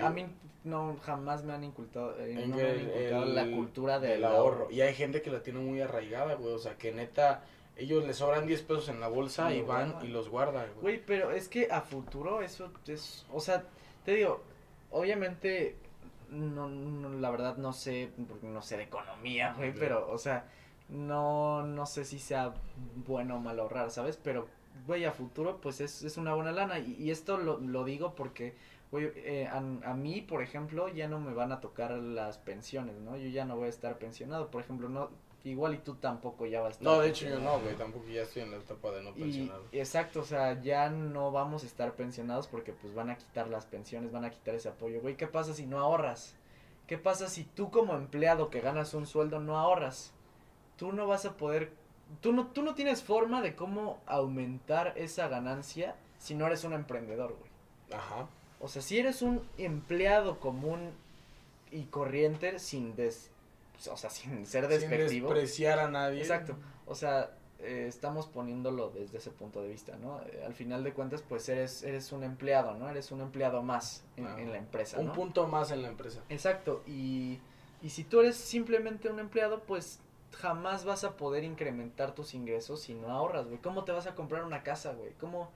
a 0.00 0.10
mí 0.10 0.26
no 0.64 0.96
jamás 1.02 1.44
me 1.44 1.52
han 1.54 1.64
inculcado, 1.64 2.14
eh, 2.18 2.44
no 2.46 2.56
me 2.56 2.62
han 2.62 2.78
el- 2.90 3.34
la 3.34 3.50
cultura 3.50 3.98
del, 3.98 4.10
del 4.12 4.24
ahorro. 4.24 4.70
Y 4.70 4.80
hay 4.82 4.94
gente 4.94 5.22
que 5.22 5.30
la 5.30 5.42
tiene 5.42 5.60
muy 5.60 5.80
arraigada, 5.80 6.34
güey. 6.34 6.52
O 6.54 6.58
sea, 6.58 6.76
que 6.76 6.92
neta, 6.92 7.42
ellos 7.76 8.04
les 8.04 8.16
sobran 8.16 8.46
10 8.46 8.62
pesos 8.62 8.88
en 8.88 9.00
la 9.00 9.08
bolsa 9.08 9.52
Y 9.52 9.62
van 9.62 9.96
y 10.02 10.08
los 10.08 10.28
guardan, 10.28 10.66
güey. 10.74 10.80
Güey, 10.82 11.02
pero 11.06 11.30
es 11.30 11.48
que 11.48 11.68
a 11.70 11.80
futuro 11.80 12.42
eso 12.42 12.70
es, 12.86 13.24
o 13.32 13.40
sea, 13.40 13.64
te 14.04 14.14
digo, 14.14 14.42
obviamente, 14.90 15.76
no, 16.30 16.68
no, 16.68 17.08
la 17.20 17.30
verdad 17.30 17.56
no 17.56 17.72
sé, 17.72 18.10
porque 18.28 18.46
no 18.46 18.60
sé 18.60 18.76
de 18.76 18.82
economía, 18.84 19.54
güey, 19.56 19.72
pero, 19.72 20.10
o 20.10 20.18
sea, 20.18 20.44
no, 20.88 21.62
no 21.62 21.86
sé 21.86 22.04
si 22.04 22.18
sea 22.18 22.52
bueno 23.06 23.36
o 23.36 23.38
mal 23.40 23.58
ahorrar, 23.60 23.90
¿sabes? 23.90 24.18
Pero, 24.22 24.46
güey, 24.86 25.04
a 25.04 25.12
futuro, 25.12 25.60
pues 25.60 25.80
es, 25.80 26.02
es 26.02 26.16
una 26.16 26.34
buena 26.34 26.52
lana, 26.52 26.78
y, 26.78 26.94
y 26.98 27.10
esto 27.10 27.36
lo, 27.38 27.58
lo 27.58 27.84
digo 27.84 28.14
porque, 28.14 28.54
güey, 28.90 29.10
eh, 29.16 29.46
a, 29.46 29.56
a 29.58 29.94
mí, 29.94 30.20
por 30.22 30.42
ejemplo, 30.42 30.88
ya 30.88 31.08
no 31.08 31.20
me 31.20 31.34
van 31.34 31.52
a 31.52 31.60
tocar 31.60 31.92
las 31.92 32.38
pensiones, 32.38 32.96
¿no? 33.00 33.16
Yo 33.16 33.28
ya 33.28 33.44
no 33.44 33.56
voy 33.56 33.66
a 33.66 33.68
estar 33.70 33.98
pensionado, 33.98 34.50
por 34.50 34.62
ejemplo, 34.62 34.88
no, 34.88 35.10
igual 35.44 35.74
y 35.74 35.78
tú 35.78 35.94
tampoco 35.96 36.46
ya 36.46 36.60
vas 36.60 36.70
a 36.70 36.78
estar 36.78 36.84
No, 36.84 37.00
de 37.00 37.08
hecho 37.08 37.26
yo 37.26 37.38
no, 37.40 37.60
güey. 37.60 37.76
Tampoco 37.76 38.08
ya 38.08 38.22
estoy 38.22 38.42
en 38.42 38.50
la 38.50 38.58
etapa 38.58 38.90
de 38.90 39.02
no 39.02 39.10
y, 39.14 39.20
pensionado. 39.20 39.64
exacto, 39.72 40.20
o 40.20 40.24
sea, 40.24 40.60
ya 40.60 40.90
no 40.90 41.30
vamos 41.32 41.62
a 41.64 41.66
estar 41.66 41.94
pensionados 41.94 42.46
porque 42.48 42.72
pues 42.72 42.94
van 42.94 43.10
a 43.10 43.16
quitar 43.16 43.48
las 43.48 43.66
pensiones, 43.66 44.12
van 44.12 44.24
a 44.24 44.30
quitar 44.30 44.54
ese 44.54 44.68
apoyo. 44.68 45.00
Güey, 45.00 45.16
¿qué 45.16 45.26
pasa 45.26 45.54
si 45.54 45.66
no 45.66 45.78
ahorras? 45.80 46.36
¿Qué 46.86 46.98
pasa 46.98 47.28
si 47.28 47.44
tú 47.44 47.70
como 47.70 47.94
empleado 47.94 48.50
que 48.50 48.60
ganas 48.60 48.94
un 48.94 49.06
sueldo 49.06 49.40
no 49.40 49.58
ahorras? 49.58 50.12
Tú 50.76 50.92
no 50.92 51.06
vas 51.06 51.24
a 51.26 51.36
poder, 51.36 51.72
tú 52.20 52.32
no, 52.32 52.48
tú 52.48 52.62
no 52.62 52.74
tienes 52.74 53.02
forma 53.02 53.42
de 53.42 53.54
cómo 53.54 54.00
aumentar 54.06 54.92
esa 54.96 55.28
ganancia 55.28 55.94
si 56.18 56.34
no 56.34 56.46
eres 56.46 56.64
un 56.64 56.72
emprendedor, 56.72 57.36
güey. 57.38 57.50
Ajá. 57.98 58.28
O 58.60 58.68
sea, 58.68 58.82
si 58.82 58.98
eres 58.98 59.22
un 59.22 59.42
empleado 59.56 60.40
común 60.40 60.90
y 61.70 61.84
corriente 61.84 62.58
sin 62.58 62.96
des, 62.96 63.30
o 63.90 63.96
sea, 63.96 64.10
sin 64.10 64.46
ser 64.46 64.64
Sin 64.68 64.70
despectivo. 64.80 65.28
despreciar 65.32 65.78
a 65.78 65.88
nadie. 65.88 66.20
Exacto. 66.20 66.56
O 66.86 66.94
sea, 66.94 67.30
eh, 67.60 67.86
estamos 67.88 68.26
poniéndolo 68.26 68.90
desde 68.90 69.18
ese 69.18 69.30
punto 69.30 69.62
de 69.62 69.68
vista, 69.68 69.96
¿no? 69.96 70.20
Eh, 70.22 70.42
al 70.44 70.54
final 70.54 70.82
de 70.84 70.92
cuentas, 70.92 71.22
pues 71.28 71.48
eres, 71.48 71.82
eres 71.82 72.10
un 72.12 72.24
empleado, 72.24 72.74
¿no? 72.74 72.88
Eres 72.88 73.10
un 73.12 73.20
empleado 73.20 73.62
más 73.62 74.02
en, 74.16 74.26
Ah, 74.26 74.40
en 74.40 74.50
la 74.50 74.58
empresa, 74.58 74.98
Un 74.98 75.06
¿no? 75.06 75.12
punto 75.12 75.46
más 75.46 75.70
en 75.70 75.82
la 75.82 75.88
empresa. 75.88 76.20
Exacto. 76.28 76.82
Y, 76.86 77.38
y 77.82 77.90
si 77.90 78.02
tú 78.04 78.20
eres 78.20 78.36
simplemente 78.36 79.08
un 79.08 79.18
empleado, 79.20 79.60
pues 79.64 80.00
jamás 80.32 80.84
vas 80.84 81.04
a 81.04 81.16
poder 81.16 81.44
incrementar 81.44 82.14
tus 82.14 82.34
ingresos 82.34 82.80
si 82.82 82.94
no 82.94 83.10
ahorras, 83.10 83.46
güey. 83.46 83.58
¿Cómo 83.58 83.84
te 83.84 83.92
vas 83.92 84.06
a 84.06 84.14
comprar 84.14 84.44
una 84.44 84.62
casa, 84.62 84.92
güey? 84.92 85.12
¿Cómo? 85.20 85.50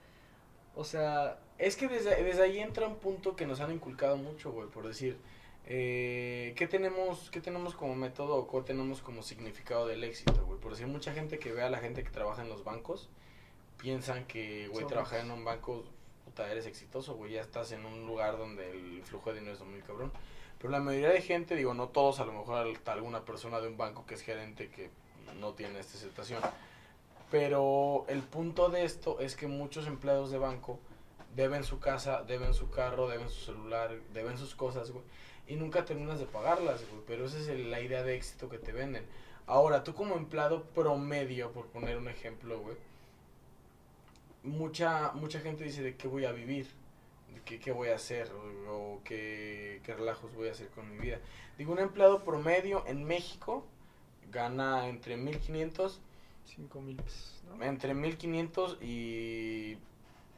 O 0.75 0.83
sea, 0.83 1.39
Es 1.57 1.75
que 1.75 1.87
desde, 1.87 2.23
desde 2.23 2.43
ahí 2.43 2.59
entra 2.59 2.87
un 2.87 2.95
punto 2.95 3.35
que 3.35 3.45
nos 3.45 3.59
han 3.59 3.71
inculcado 3.71 4.17
mucho, 4.17 4.51
güey, 4.51 4.67
por 4.69 4.87
decir, 4.87 5.17
eh, 5.65 6.53
¿qué, 6.57 6.67
tenemos, 6.67 7.29
¿qué 7.29 7.39
tenemos 7.39 7.75
como 7.75 7.95
método 7.95 8.35
o 8.35 8.47
qué 8.47 8.67
tenemos 8.67 9.01
como 9.01 9.21
significado 9.23 9.87
del 9.87 10.03
éxito, 10.03 10.45
güey? 10.45 10.59
Por 10.59 10.71
decir, 10.71 10.87
mucha 10.87 11.13
gente 11.13 11.39
que 11.39 11.51
ve 11.53 11.63
a 11.63 11.69
la 11.69 11.77
gente 11.77 12.03
que 12.03 12.09
trabaja 12.09 12.41
en 12.41 12.49
los 12.49 12.63
bancos, 12.63 13.09
piensan 13.77 14.25
que, 14.25 14.67
güey, 14.69 14.85
trabajar 14.87 15.19
en 15.21 15.31
un 15.31 15.45
banco, 15.45 15.85
puta, 16.25 16.51
eres 16.51 16.65
exitoso, 16.65 17.15
güey, 17.15 17.33
ya 17.33 17.41
estás 17.41 17.71
en 17.71 17.85
un 17.85 18.05
lugar 18.07 18.37
donde 18.37 18.71
el 18.71 19.03
flujo 19.03 19.31
de 19.31 19.39
dinero 19.39 19.55
es 19.55 19.61
muy 19.63 19.81
cabrón. 19.81 20.11
Pero 20.63 20.71
la 20.71 20.79
mayoría 20.79 21.09
de 21.09 21.21
gente, 21.21 21.57
digo, 21.57 21.73
no 21.73 21.89
todos, 21.89 22.21
a 22.21 22.25
lo 22.25 22.31
mejor 22.31 22.55
al- 22.55 22.79
alguna 22.85 23.25
persona 23.25 23.59
de 23.59 23.67
un 23.67 23.75
banco 23.75 24.05
que 24.05 24.13
es 24.13 24.21
gerente 24.21 24.69
que 24.69 24.89
no 25.41 25.51
tiene 25.51 25.77
esta 25.77 25.97
situación. 25.97 26.41
Pero 27.29 28.05
el 28.07 28.21
punto 28.21 28.69
de 28.69 28.85
esto 28.85 29.19
es 29.19 29.35
que 29.35 29.47
muchos 29.47 29.87
empleados 29.87 30.31
de 30.31 30.37
banco 30.37 30.79
deben 31.35 31.65
su 31.65 31.79
casa, 31.81 32.23
deben 32.23 32.53
su 32.53 32.69
carro, 32.69 33.09
deben 33.09 33.27
su 33.27 33.43
celular, 33.43 33.91
deben 34.13 34.37
sus 34.37 34.55
cosas, 34.55 34.91
güey. 34.91 35.03
Y 35.47 35.57
nunca 35.57 35.83
terminas 35.83 36.19
de 36.19 36.27
pagarlas, 36.27 36.79
güey. 36.89 37.01
Pero 37.07 37.25
esa 37.25 37.39
es 37.39 37.47
la 37.49 37.81
idea 37.81 38.01
de 38.03 38.15
éxito 38.15 38.47
que 38.47 38.57
te 38.57 38.71
venden. 38.71 39.05
Ahora, 39.47 39.83
tú 39.83 39.93
como 39.93 40.15
empleado 40.15 40.63
promedio, 40.63 41.51
por 41.51 41.65
poner 41.67 41.97
un 41.97 42.07
ejemplo, 42.07 42.57
güey. 42.61 42.77
Mucha, 44.43 45.11
mucha 45.13 45.41
gente 45.41 45.65
dice 45.65 45.81
de 45.81 45.97
qué 45.97 46.07
voy 46.07 46.23
a 46.23 46.31
vivir, 46.31 46.67
qué, 47.45 47.59
qué 47.59 47.71
voy 47.71 47.89
a 47.89 47.95
hacer, 47.95 48.31
o, 48.31 48.71
o 48.95 49.01
qué, 49.03 49.81
qué 49.83 49.93
relajos 49.93 50.33
voy 50.33 50.47
a 50.47 50.51
hacer 50.51 50.69
con 50.69 50.89
mi 50.91 50.97
vida. 50.99 51.19
Digo, 51.57 51.71
un 51.73 51.79
empleado 51.79 52.23
promedio 52.23 52.83
en 52.87 53.03
México 53.03 53.65
gana 54.31 54.87
entre 54.87 55.17
1500 55.17 55.99
cinco 56.45 56.81
mil 56.81 56.97
pesos, 56.97 57.41
¿no? 57.47 57.63
entre 57.63 57.93
1500 57.93 58.77
y 58.81 59.77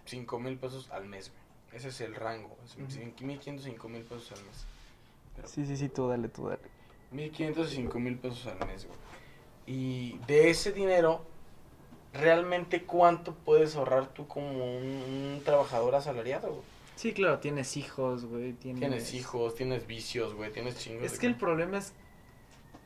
5000 0.06 0.58
pesos 0.58 0.90
al 0.92 1.06
mes, 1.06 1.30
güey. 1.32 1.78
Ese 1.78 1.90
es 1.90 2.00
el 2.02 2.16
rango. 2.16 2.56
Es 2.64 2.76
Ujú. 2.76 2.84
1500 3.06 3.66
y 3.66 3.70
5000 3.72 4.04
pesos 4.04 4.32
al 4.32 4.46
mes. 4.46 4.66
Pero 5.36 5.48
Sí, 5.48 5.66
sí, 5.66 5.76
sí, 5.76 5.90
tú 5.90 6.08
dale, 6.08 6.30
tú 6.30 6.48
dale. 6.48 6.62
1500 7.12 7.74
y 7.74 7.76
5000 7.78 8.18
pesos 8.20 8.46
al 8.48 8.66
mes, 8.68 8.86
güey. 8.86 8.98
Y 9.68 10.18
de 10.28 10.52
ese 10.52 10.72
dinero, 10.72 11.26
realmente 12.14 12.84
cuánto 12.84 13.34
puedes 13.34 13.76
ahorrar 13.76 14.08
tú 14.14 14.28
como 14.28 14.78
un, 14.78 14.86
un 14.86 15.42
trabajador 15.44 15.96
asalariado, 15.96 16.50
güey? 16.50 16.64
Sí, 16.96 17.14
claro, 17.14 17.40
tienes 17.40 17.76
hijos, 17.78 18.26
güey. 18.26 18.54
Tienes, 18.54 18.80
Tienes 18.80 19.14
hijos, 19.14 19.56
tienes 19.56 19.86
vicios, 19.86 20.34
güey, 20.34 20.52
tienes 20.52 20.78
chingos. 20.78 21.04
Es 21.04 21.14
de 21.14 21.18
que 21.20 21.28
el 21.28 21.36
problema 21.36 21.78
es. 21.78 21.94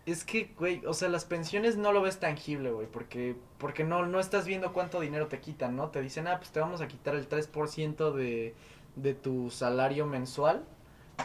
Es 0.06 0.24
que, 0.24 0.54
güey, 0.58 0.84
o 0.86 0.94
sea, 0.94 1.10
las 1.10 1.25
pensiones 1.25 1.78
no 1.78 1.92
lo 1.92 2.01
ves 2.01 2.20
tangible, 2.20 2.72
güey, 2.72 2.88
porque, 2.88 3.36
porque 3.60 3.84
no, 3.84 4.08
no 4.08 4.20
estás 4.20 4.48
viendo 4.48 4.74
cuánto 4.74 5.00
dinero 5.00 5.28
te 5.28 5.39
quitan, 5.39 5.75
¿no? 5.75 5.89
Te 5.89 6.01
dicen, 6.01 6.28
ah, 6.28 6.38
pues 6.39 6.51
te 6.51 6.60
vamos 6.60 6.82
a 6.82 6.88
quitar 6.88 7.13
el 7.13 7.30
3% 7.30 8.12
de, 8.13 8.56
de 8.96 9.13
tu 9.13 9.51
salario 9.51 10.08
mensual 10.08 10.66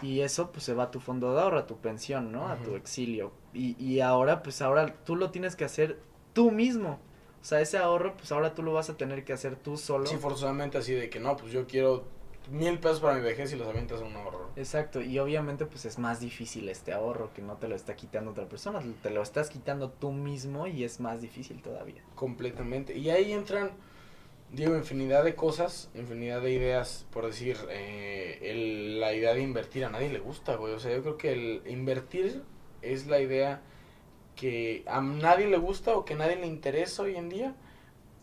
y 0.03 0.21
eso, 0.21 0.50
pues 0.50 0.64
se 0.64 0.75
va 0.75 0.85
a 0.85 0.91
tu 0.91 1.00
fondo 1.00 1.35
de 1.35 1.41
ahorro, 1.41 1.59
a 1.59 1.67
tu 1.67 1.79
pensión, 1.79 2.33
¿no? 2.33 2.49
A 2.49 2.57
tu 2.57 2.75
exilio. 2.75 3.33
Y, 3.55 3.83
y 3.83 4.00
ahora, 4.00 4.43
pues 4.43 4.61
ahora 4.61 4.93
tú 5.05 5.17
lo 5.17 5.31
tienes 5.31 5.57
que 5.57 5.64
hacer 5.64 5.99
tú 6.33 6.50
mismo. 6.50 6.99
O 7.41 7.45
sea, 7.45 7.61
ese 7.61 7.79
ahorro, 7.79 8.14
pues 8.17 8.33
ahora 8.33 8.55
tú 8.55 8.62
lo 8.62 8.73
vas 8.73 8.91
a 8.91 8.97
tener 8.97 9.25
que 9.25 9.33
hacer 9.33 9.57
tú 9.57 9.76
solo. 9.76 10.07
Sí, 10.07 10.17
forzosamente 10.17 10.79
así 10.79 10.93
de 10.93 11.09
que 11.09 11.21
no, 11.21 11.37
pues 11.37 11.53
yo 11.53 11.67
quiero 11.67 12.05
mil 12.51 12.79
pesos 12.79 13.01
para 13.01 13.15
mi 13.15 13.21
vejez 13.21 13.53
y 13.53 13.57
los 13.57 13.69
avientas 13.69 14.01
a 14.01 14.05
un 14.05 14.15
ahorro. 14.17 14.51
Exacto, 14.57 15.01
y 15.01 15.19
obviamente 15.19 15.67
pues 15.67 15.85
es 15.85 15.99
más 15.99 16.21
difícil 16.21 16.69
este 16.69 16.93
ahorro 16.93 17.33
que 17.35 17.43
no 17.43 17.57
te 17.57 17.69
lo 17.69 17.75
está 17.75 17.97
quitando 17.97 18.31
otra 18.33 18.49
persona, 18.49 18.81
te 19.03 19.11
lo 19.11 19.23
estás 19.23 19.51
quitando 19.51 19.91
tú 19.91 20.13
mismo 20.13 20.67
y 20.67 20.85
es 20.85 21.01
más 21.01 21.21
difícil 21.21 21.63
todavía. 21.63 22.03
Completamente. 22.15 22.97
Y 22.97 23.11
ahí 23.11 23.33
entran, 23.33 23.73
digo, 24.53 24.77
infinidad 24.77 25.25
de 25.25 25.35
cosas, 25.35 25.91
infinidad 25.95 26.43
de 26.43 26.53
ideas, 26.53 27.07
por 27.11 27.27
decir, 27.27 27.57
eh, 27.71 28.39
el, 28.43 29.01
la 29.01 29.15
idea 29.15 29.35
de 29.35 29.41
invertir 29.41 29.85
a 29.85 29.91
nadie 29.91 30.11
le 30.11 30.19
gusta, 30.19 30.57
güey. 30.57 30.75
O 30.75 30.79
sea, 30.79 30.93
yo 30.95 31.03
creo 31.03 31.17
que 31.17 31.33
el 31.33 31.63
invertir 31.67 32.43
es 32.83 33.07
la 33.07 33.21
idea 33.21 33.63
que 34.37 34.83
a 34.87 35.01
nadie 35.01 35.47
le 35.49 35.59
gusta 35.59 35.95
o 35.97 36.05
que 36.05 36.15
a 36.15 36.17
nadie 36.17 36.37
le 36.37 36.47
interesa 36.47 37.03
hoy 37.03 37.17
en 37.17 37.29
día, 37.29 37.55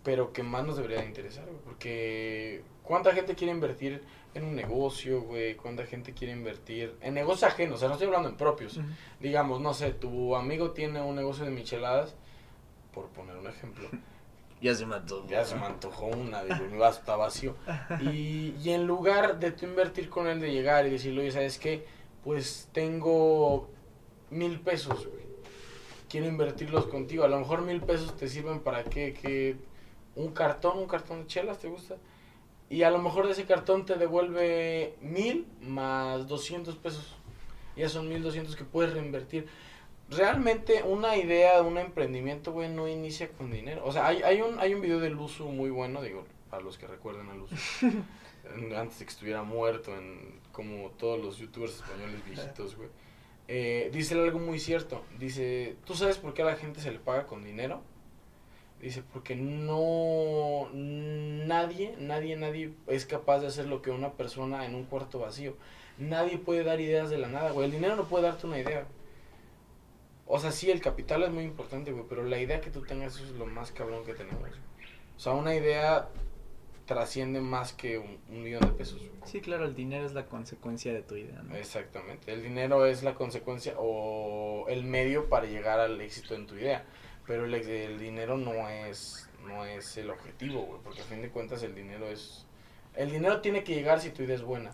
pero 0.04 0.34
que 0.34 0.44
más 0.44 0.66
nos 0.66 0.78
debería 0.78 1.00
de 1.00 1.06
interesar, 1.06 1.46
porque 1.63 2.63
¿cuánta 2.84 3.14
gente 3.14 3.36
quiere 3.36 3.54
invertir 3.54 4.04
en 4.34 4.44
un 4.44 4.56
negocio, 4.56 5.22
güey? 5.22 5.56
¿Cuánta 5.56 5.86
gente 5.86 6.14
quiere 6.14 6.34
invertir 6.34 6.96
en 7.02 7.14
negocios 7.14 7.52
ajenos? 7.52 7.76
O 7.76 7.80
sea, 7.80 7.88
no 7.88 7.96
estoy 7.96 8.08
hablando 8.08 8.30
en 8.30 8.38
propios. 8.38 8.80
Digamos, 9.20 9.62
no 9.62 9.74
sé, 9.74 9.92
tu 9.92 10.36
amigo 10.36 10.72
tiene 10.72 11.02
un 11.02 11.16
negocio 11.16 11.46
de 11.46 11.52
micheladas, 11.52 12.16
por 12.94 13.08
poner 13.08 13.36
un 13.38 13.48
ejemplo. 13.48 13.88
Ya 14.62 14.76
se 14.76 14.86
me 14.86 14.94
antojó. 14.94 15.28
Ya 15.28 15.44
se 15.44 15.56
me 15.56 15.66
antojó 15.66 16.06
una, 16.06 16.44
digo, 16.44 16.64
mi 16.72 16.78
vaso 16.78 17.00
está 17.00 17.16
vacío. 17.16 17.56
Y, 18.04 18.54
y 18.62 18.70
en 18.70 18.86
lugar 18.86 19.40
de 19.40 19.52
tú 19.52 19.66
invertir 19.66 20.08
con 20.08 20.28
él, 20.28 20.40
de 20.40 20.52
llegar 20.52 20.86
y 20.86 20.92
decirle, 20.92 21.22
oye, 21.22 21.32
¿sabes 21.32 21.58
qué? 21.58 21.88
Pues 22.24 22.70
tengo 22.72 23.70
mil 24.30 24.60
pesos, 24.60 25.08
güey. 25.08 25.26
Quiero 26.08 26.28
invertirlos 26.28 26.86
contigo. 26.86 27.24
A 27.24 27.28
lo 27.28 27.40
mejor 27.40 27.64
mil 27.64 27.82
pesos 27.82 28.16
te 28.16 28.28
sirven 28.28 28.60
para 28.60 28.84
qué, 28.84 29.14
que 29.14 29.56
un 30.16 30.32
cartón, 30.32 30.78
un 30.78 30.88
cartón 30.88 31.22
de 31.22 31.28
chelas, 31.28 31.58
¿te 31.58 31.68
gusta? 31.68 31.96
Y 32.72 32.84
a 32.84 32.90
lo 32.90 33.00
mejor 33.00 33.25
de 33.25 33.34
ese 33.34 33.44
cartón 33.44 33.86
te 33.86 33.96
devuelve 33.96 34.96
mil 35.01 35.46
más 35.62 36.25
200 36.30 36.78
pesos. 36.78 37.18
Ya 37.75 37.90
son 37.90 38.08
mil 38.08 38.24
doscientos 38.24 38.56
que 38.56 38.63
puedes 38.63 38.94
reinvertir. 38.94 39.46
Realmente 40.10 40.82
una 40.84 41.18
idea, 41.18 41.62
un 41.63 41.78
emprendimiento, 41.78 42.54
güey, 42.54 42.70
no 42.70 42.88
inicia 42.88 43.28
con 43.28 43.51
dinero. 43.51 43.84
O 43.84 43.92
sea, 43.92 44.08
hay, 44.08 44.24
hay, 44.24 44.42
un, 44.42 44.58
hay 44.58 44.74
un 44.74 44.80
video 44.80 45.01
de 45.01 45.10
Luzu 45.10 45.50
muy 45.50 45.70
bueno, 45.70 46.01
digo, 46.01 46.24
para 46.50 46.63
los 46.63 46.78
que 46.78 46.88
recuerden 46.88 47.28
a 47.28 47.36
Luzu. 47.36 47.56
antes 48.78 49.00
de 49.00 49.06
que 49.06 49.12
estuviera 49.12 49.44
muerto, 49.44 49.94
en, 49.94 50.40
como 50.54 50.92
todos 50.92 51.22
los 51.22 51.40
youtubers 51.40 51.75
españoles 51.75 52.24
viejitos, 52.25 52.78
güey. 52.78 52.88
Eh, 53.50 53.90
dice 53.92 54.13
algo 54.16 54.40
muy 54.40 54.60
cierto. 54.60 55.04
Dice, 55.20 55.75
¿tú 55.84 55.94
sabes 55.94 56.18
por 56.20 56.34
qué 56.34 56.44
a 56.44 56.46
la 56.46 56.56
gente 56.56 56.80
se 56.80 56.92
le 56.92 57.00
paga 57.00 57.28
con 57.28 57.44
dinero? 57.44 57.82
Dice, 58.82 59.04
porque 59.14 59.36
no, 59.36 60.70
nadie, 60.74 61.96
nadie, 62.00 62.36
nadie 62.36 62.74
es 62.88 63.06
capaz 63.06 63.40
de 63.40 63.48
hacer 63.48 63.68
lo 63.68 63.84
que 63.84 63.92
una 63.92 64.14
persona 64.14 64.66
en 64.66 64.74
un 64.74 64.86
cuarto 64.86 65.20
vacío. 65.20 65.56
Nadie 66.00 66.40
puede 66.40 66.64
dar 66.64 66.82
ideas 66.82 67.12
de 67.12 67.20
la 67.20 67.28
nada, 67.28 67.52
güey. 67.52 67.66
El 67.66 67.72
dinero 67.72 67.96
no 67.96 68.06
puede 68.06 68.24
darte 68.24 68.48
una 68.48 68.58
idea. 68.58 68.88
O 70.26 70.40
sea, 70.40 70.52
sí, 70.52 70.72
el 70.72 70.82
capital 70.82 71.22
es 71.24 71.30
muy 71.30 71.44
importante, 71.44 71.92
güey, 71.92 72.06
pero 72.10 72.24
la 72.24 72.40
idea 72.40 72.60
que 72.60 72.72
tú 72.72 72.82
tengas 72.82 73.20
es 73.20 73.30
lo 73.32 73.46
más 73.46 73.72
cabrón 73.72 74.04
que 74.04 74.16
tenemos. 74.16 74.50
O 75.16 75.20
sea, 75.20 75.34
una 75.34 75.54
idea 75.54 76.10
trasciende 76.86 77.40
más 77.40 77.74
que 77.74 78.00
un, 78.00 78.18
un 78.30 78.44
millón 78.44 78.62
de 78.62 78.72
pesos. 78.72 78.98
güey. 78.98 79.12
Sí, 79.26 79.42
claro, 79.42 79.66
el 79.66 79.76
dinero 79.76 80.06
es 80.06 80.14
la 80.14 80.26
consecuencia 80.26 80.92
de 80.92 81.04
tu 81.04 81.16
idea, 81.16 81.42
¿no? 81.44 81.56
Exactamente. 81.56 82.34
El 82.34 82.42
dinero 82.42 82.86
es 82.88 83.04
la 83.04 83.14
consecuencia 83.14 83.76
o 83.78 84.66
el 84.70 84.84
medio 84.84 85.30
para 85.30 85.46
llegar 85.46 85.80
al 85.80 86.02
éxito 86.02 86.34
en 86.34 86.48
tu 86.48 86.56
idea. 86.56 86.84
Pero 87.32 87.46
el, 87.46 87.54
el 87.54 87.98
dinero 87.98 88.36
no 88.36 88.68
es, 88.68 89.30
no 89.48 89.64
es 89.64 89.96
el 89.96 90.10
objetivo, 90.10 90.64
güey. 90.64 90.82
Porque 90.84 91.00
a 91.00 91.06
fin 91.06 91.22
de 91.22 91.30
cuentas 91.30 91.64
el 91.64 91.74
dinero 91.74 92.10
es... 92.10 92.46
El 92.94 93.10
dinero 93.10 93.40
tiene 93.40 93.64
que 93.64 93.74
llegar 93.74 94.02
si 94.02 94.10
tu 94.10 94.24
idea 94.24 94.36
es 94.36 94.42
buena. 94.42 94.72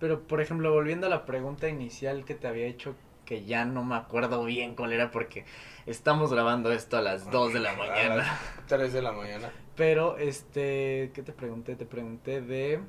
Pero, 0.00 0.26
por 0.26 0.40
ejemplo, 0.40 0.72
volviendo 0.72 1.06
a 1.06 1.08
la 1.08 1.24
pregunta 1.24 1.68
inicial 1.68 2.24
que 2.24 2.34
te 2.34 2.48
había 2.48 2.66
hecho, 2.66 2.96
que 3.24 3.44
ya 3.44 3.64
no 3.64 3.84
me 3.84 3.94
acuerdo 3.94 4.44
bien 4.44 4.74
cuál 4.74 4.92
era 4.92 5.12
porque 5.12 5.44
estamos 5.86 6.32
grabando 6.32 6.72
esto 6.72 6.96
a 6.96 7.00
las 7.00 7.30
2 7.30 7.52
de 7.52 7.60
la 7.60 7.70
A 7.70 7.76
mañana. 7.76 8.16
las 8.16 8.40
3 8.66 8.92
de 8.92 9.02
la 9.02 9.12
mañana. 9.12 9.52
Pero, 9.76 10.18
este, 10.18 11.12
¿qué 11.14 11.22
te 11.22 11.32
pregunté? 11.32 11.76
Te 11.76 11.86
pregunté 11.86 12.40
de... 12.40 12.80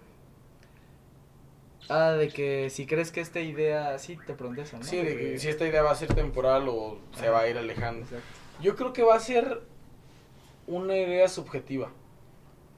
Ah, 1.90 2.12
de 2.12 2.28
que 2.30 2.70
si 2.70 2.86
crees 2.86 3.12
que 3.12 3.22
esta 3.22 3.40
idea... 3.40 3.98
Sí, 3.98 4.18
te 4.26 4.34
pregunté 4.34 4.64
eso, 4.64 4.78
¿no? 4.78 4.84
Sí, 4.84 4.98
de 4.98 5.18
que 5.18 5.40
si 5.40 5.48
esta 5.48 5.66
idea 5.66 5.82
va 5.82 5.92
a 5.92 5.96
ser 5.96 6.14
temporal 6.14 6.68
o 6.68 7.00
se 7.18 7.30
va 7.30 7.42
a 7.42 7.50
ir 7.50 7.58
alejando. 7.58 8.02
Exacto. 8.02 8.26
Yo 8.62 8.76
creo 8.76 8.92
que 8.94 9.04
va 9.04 9.16
a 9.16 9.20
ser 9.20 9.62
una 10.66 10.98
idea 10.98 11.28
subjetiva. 11.30 11.92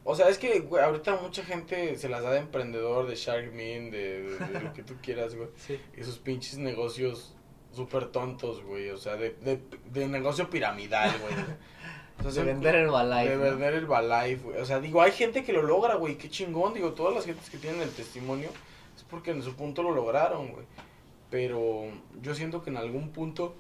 O 0.04 0.16
sea, 0.16 0.30
es 0.30 0.38
que, 0.38 0.60
güey, 0.62 0.84
ahorita 0.84 1.18
mucha 1.22 1.44
gente 1.44 1.96
se 1.98 2.10
las 2.10 2.24
da 2.24 2.32
de 2.32 2.40
emprendedor, 2.40 3.08
de 3.08 3.16
Sharkmin, 3.16 3.92
de, 3.92 4.24
de, 4.24 4.38
de 4.48 4.62
lo 4.62 4.74
que 4.74 4.84
tú 4.84 4.96
quieras, 5.02 5.36
güey. 5.36 5.50
Sí. 5.56 5.80
Esos 5.96 6.18
pinches 6.20 6.58
negocios 6.58 7.36
súper 7.74 8.08
tontos, 8.08 8.64
güey. 8.64 8.90
O 8.90 8.98
sea, 8.98 9.16
de, 9.16 9.32
de, 9.32 9.60
de 9.92 10.08
negocio 10.08 10.50
piramidal, 10.50 11.12
güey. 11.22 11.34
O 12.26 12.32
sea, 12.32 12.44
De 12.44 12.52
vender 12.52 12.76
Herbalife, 12.76 13.30
De 13.30 13.36
¿no? 13.38 13.44
vender 13.44 13.74
el 13.76 13.84
Herbalife, 13.84 14.44
güey. 14.44 14.60
O 14.60 14.66
sea, 14.66 14.80
digo, 14.80 15.02
hay 15.02 15.12
gente 15.12 15.44
que 15.44 15.54
lo 15.54 15.62
logra, 15.64 15.96
güey. 15.96 16.18
Qué 16.18 16.30
chingón. 16.30 16.74
Digo, 16.74 16.94
todas 16.94 17.14
las 17.14 17.26
gentes 17.26 17.50
que 17.50 17.58
tienen 17.58 17.82
el 17.82 17.92
testimonio 17.92 18.50
es 18.50 18.56
porque 19.10 19.32
en 19.32 19.42
su 19.44 19.56
punto 19.56 19.84
lo 19.84 19.92
lograron, 19.92 20.52
güey. 20.52 20.66
Pero 21.30 21.86
yo 22.22 22.36
siento 22.36 22.64
que 22.64 22.70
en 22.70 22.78
algún 22.78 23.10
punto 23.10 23.56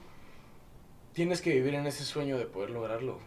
tienes 1.13 1.41
que 1.41 1.53
vivir 1.53 1.75
en 1.75 1.85
ese 1.85 2.03
sueño 2.03 2.37
de 2.37 2.45
poder 2.45 2.71
lograrlo. 2.71 3.19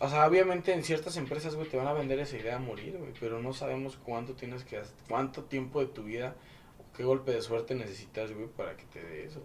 O 0.00 0.08
sea, 0.08 0.26
obviamente 0.26 0.72
en 0.72 0.82
ciertas 0.82 1.16
empresas, 1.16 1.54
güey, 1.54 1.68
te 1.68 1.76
van 1.76 1.86
a 1.86 1.92
vender 1.92 2.18
esa 2.18 2.36
idea 2.36 2.56
a 2.56 2.58
morir, 2.58 2.96
güey. 2.98 3.12
Pero 3.20 3.40
no 3.40 3.52
sabemos 3.52 3.98
cuánto 4.02 4.34
tienes 4.34 4.64
que 4.64 4.80
cuánto 5.08 5.44
tiempo 5.44 5.80
de 5.80 5.86
tu 5.86 6.02
vida, 6.04 6.34
o 6.78 6.96
qué 6.96 7.04
golpe 7.04 7.32
de 7.32 7.42
suerte 7.42 7.74
necesitas, 7.74 8.32
güey, 8.32 8.48
para 8.48 8.76
que 8.76 8.84
te 8.86 9.02
dé 9.02 9.24
eso. 9.24 9.42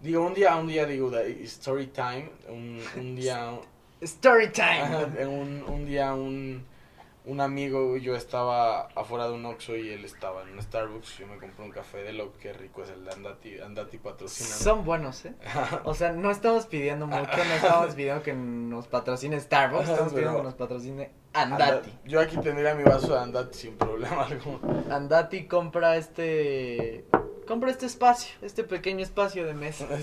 Digo, 0.00 0.24
un 0.24 0.34
día, 0.34 0.54
un 0.56 0.68
día, 0.68 0.86
digo, 0.86 1.10
story 1.18 1.88
time, 1.88 2.30
un, 2.48 2.80
un 2.96 3.16
día, 3.16 3.58
Story 4.00 4.50
time. 4.52 5.26
Un, 5.26 5.64
un 5.64 5.84
día 5.84 6.14
un, 6.14 6.64
un 7.28 7.40
amigo, 7.42 7.96
yo 7.98 8.16
estaba 8.16 8.88
afuera 8.94 9.28
de 9.28 9.34
un 9.34 9.44
Oxxo 9.44 9.76
y 9.76 9.90
él 9.90 10.04
estaba 10.06 10.42
en 10.42 10.48
un 10.54 10.62
Starbucks. 10.62 11.18
Yo 11.18 11.26
me 11.26 11.36
compré 11.36 11.62
un 11.64 11.70
café 11.70 11.98
de 11.98 12.14
lo 12.14 12.32
que 12.38 12.54
rico 12.54 12.82
es 12.82 12.88
el 12.88 13.04
de 13.04 13.12
Andati, 13.12 13.58
Andati 13.60 13.98
patrocina. 13.98 14.48
Son 14.48 14.82
buenos, 14.84 15.26
¿eh? 15.26 15.34
O 15.84 15.94
sea, 15.94 16.12
no 16.12 16.30
estamos 16.30 16.66
pidiendo 16.66 17.06
mucho, 17.06 17.20
no 17.36 17.54
estamos 17.54 17.94
pidiendo 17.94 18.22
que 18.22 18.32
nos 18.32 18.88
patrocine 18.88 19.38
Starbucks, 19.38 19.88
estamos 19.90 20.12
pidiendo 20.12 20.30
pero- 20.32 20.42
que 20.42 20.46
nos 20.48 20.54
patrocine 20.54 21.10
Andati. 21.34 21.92
Yo 22.06 22.20
aquí 22.20 22.38
tendría 22.38 22.74
mi 22.74 22.82
vaso 22.84 23.12
de 23.12 23.20
Andati 23.20 23.58
sin 23.58 23.76
problema 23.76 24.24
alguno. 24.24 24.60
Andati 24.90 25.46
compra 25.46 25.96
este 25.98 27.04
compra 27.46 27.70
este 27.70 27.86
espacio, 27.86 28.34
este 28.42 28.64
pequeño 28.64 29.02
espacio 29.02 29.44
de 29.46 29.52
mesa. 29.54 29.86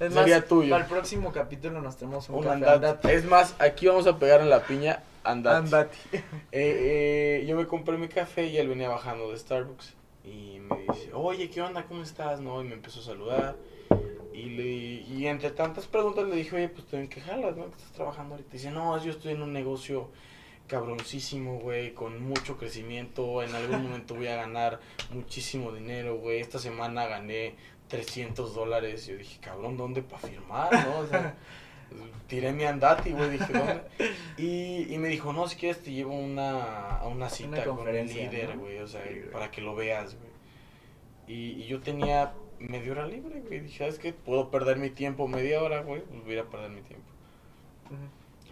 Es 0.00 0.14
Sería 0.14 0.38
más, 0.38 0.48
tuyo. 0.48 0.70
para 0.70 0.84
el 0.84 0.90
próximo 0.90 1.30
capítulo 1.30 1.82
nos 1.82 1.96
tenemos 1.98 2.28
un, 2.30 2.36
un 2.36 2.60
café. 2.60 3.14
Es 3.14 3.26
más, 3.26 3.54
aquí 3.58 3.86
vamos 3.86 4.06
a 4.06 4.18
pegar 4.18 4.40
en 4.40 4.48
la 4.48 4.64
piña 4.64 5.02
Andati. 5.24 5.56
Andati. 5.66 5.98
Eh, 6.52 7.42
eh, 7.42 7.46
yo 7.46 7.54
me 7.56 7.66
compré 7.66 7.98
mi 7.98 8.08
café 8.08 8.46
y 8.46 8.56
él 8.56 8.68
venía 8.68 8.88
bajando 8.88 9.30
de 9.30 9.38
Starbucks. 9.38 9.94
Y 10.24 10.58
me 10.60 10.78
dice, 10.88 11.10
oye, 11.12 11.50
¿qué 11.50 11.60
onda? 11.60 11.84
¿Cómo 11.84 12.02
estás? 12.02 12.40
No, 12.40 12.62
y 12.62 12.64
me 12.64 12.74
empezó 12.74 13.00
a 13.00 13.02
saludar. 13.02 13.56
Y, 14.32 14.44
le, 14.50 14.64
y 14.64 15.26
entre 15.26 15.50
tantas 15.50 15.86
preguntas 15.86 16.26
le 16.26 16.36
dije, 16.36 16.56
oye, 16.56 16.68
pues 16.70 16.86
tú 16.86 16.96
en 16.96 17.08
qué 17.08 17.20
jalas, 17.20 17.54
¿no? 17.56 17.66
¿Qué 17.66 17.76
estás 17.76 17.92
trabajando 17.92 18.34
ahorita? 18.36 18.52
dice, 18.52 18.70
no, 18.70 19.02
yo 19.04 19.10
estoy 19.10 19.32
en 19.32 19.42
un 19.42 19.52
negocio 19.52 20.08
cabroncísimo, 20.66 21.58
güey, 21.58 21.92
con 21.92 22.22
mucho 22.22 22.56
crecimiento. 22.56 23.42
En 23.42 23.54
algún 23.54 23.82
momento 23.82 24.14
voy 24.14 24.28
a 24.28 24.36
ganar 24.36 24.80
muchísimo 25.10 25.72
dinero, 25.72 26.16
güey. 26.16 26.40
Esta 26.40 26.58
semana 26.58 27.06
gané 27.06 27.56
300 27.90 28.54
dólares. 28.54 29.06
Yo 29.06 29.16
dije, 29.16 29.38
cabrón, 29.40 29.76
¿dónde 29.76 30.02
para 30.02 30.26
firmar, 30.26 30.72
no? 30.86 31.00
O 31.00 31.06
sea, 31.06 31.34
tiré 32.28 32.52
mi 32.52 32.64
andati, 32.64 33.10
güey, 33.12 33.30
dije, 33.30 33.52
¿dónde? 33.52 33.82
Y, 34.38 34.94
y 34.94 34.98
me 34.98 35.08
dijo, 35.08 35.34
no, 35.34 35.46
si 35.46 35.56
quieres 35.56 35.82
te 35.82 35.92
llevo 35.92 36.14
una, 36.14 36.96
a 36.96 37.06
una 37.06 37.28
cita 37.28 37.64
con 37.64 37.86
el 37.86 38.06
líder, 38.06 38.56
¿no? 38.56 38.62
güey, 38.62 38.78
o 38.78 38.86
sea, 38.86 39.02
Sí, 39.04 39.20
para 39.30 39.50
que 39.50 39.60
lo 39.60 39.74
veas, 39.74 40.16
güey. 40.16 40.30
Y, 41.26 41.62
y 41.62 41.66
yo 41.66 41.80
tenía 41.80 42.32
media 42.58 42.92
hora 42.92 43.06
libre, 43.06 43.40
güey. 43.40 43.60
Dije, 43.60 43.78
¿sabes 43.78 43.98
qué? 43.98 44.12
Puedo 44.12 44.50
perder 44.50 44.78
mi 44.78 44.90
tiempo 44.90 45.28
media 45.28 45.62
hora, 45.62 45.82
güey. 45.82 46.00
Pues 46.02 46.24
voy 46.24 46.38
a 46.38 46.44
perder 46.44 46.70
mi 46.70 46.82
tiempo. 46.82 47.10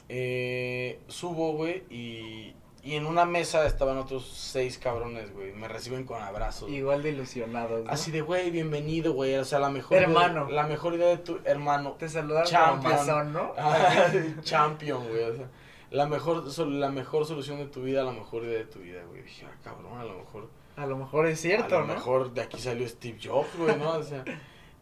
Eh, 0.08 0.98
subo, 1.06 1.52
güey, 1.52 1.84
y, 1.90 2.54
y 2.88 2.96
en 2.96 3.06
una 3.06 3.24
mesa 3.26 3.66
estaban 3.66 3.98
otros 3.98 4.26
seis 4.26 4.78
cabrones, 4.78 5.32
güey. 5.34 5.52
Me 5.52 5.68
reciben 5.68 6.04
con 6.04 6.22
abrazos. 6.22 6.70
Igual 6.70 7.02
de 7.02 7.10
ilusionados, 7.10 7.84
¿no? 7.84 7.90
Así 7.90 8.10
de, 8.10 8.20
güey, 8.22 8.50
bienvenido, 8.50 9.12
güey. 9.12 9.34
O 9.36 9.44
sea, 9.44 9.58
la 9.58 9.68
mejor 9.68 9.98
Hermano. 9.98 10.46
idea- 10.46 10.62
la 10.62 10.66
mejor 10.68 10.94
idea 10.94 11.08
de 11.08 11.18
tu 11.18 11.38
hermano. 11.44 11.92
te 11.98 12.08
saludaron 12.08 12.48
Champion. 12.48 12.96
como 12.96 13.24
¿no? 13.24 13.52
Champion, 14.42 15.06
güey. 15.08 15.22
O 15.24 15.36
sea, 15.36 15.48
la 15.90 16.06
mejor, 16.06 16.44
la 16.68 16.90
mejor 16.90 17.26
solución 17.26 17.58
de 17.58 17.66
tu 17.66 17.82
vida, 17.82 18.02
la 18.04 18.12
mejor 18.12 18.44
idea 18.44 18.58
de 18.58 18.64
tu 18.66 18.78
vida, 18.80 19.02
güey. 19.08 19.22
Dije, 19.22 19.46
ah, 19.46 19.54
cabrón, 19.62 19.98
a 19.98 20.04
lo 20.04 20.18
mejor. 20.18 20.48
A 20.76 20.86
lo 20.86 20.96
mejor 20.96 21.26
es 21.26 21.40
cierto, 21.40 21.76
a 21.76 21.80
lo 21.80 21.86
¿no? 21.88 21.94
mejor 21.94 22.32
de 22.32 22.40
aquí 22.42 22.58
salió 22.58 22.88
Steve 22.88 23.18
Jobs, 23.22 23.48
güey, 23.58 23.76
¿no? 23.76 23.90
O 23.92 24.02
sea, 24.02 24.24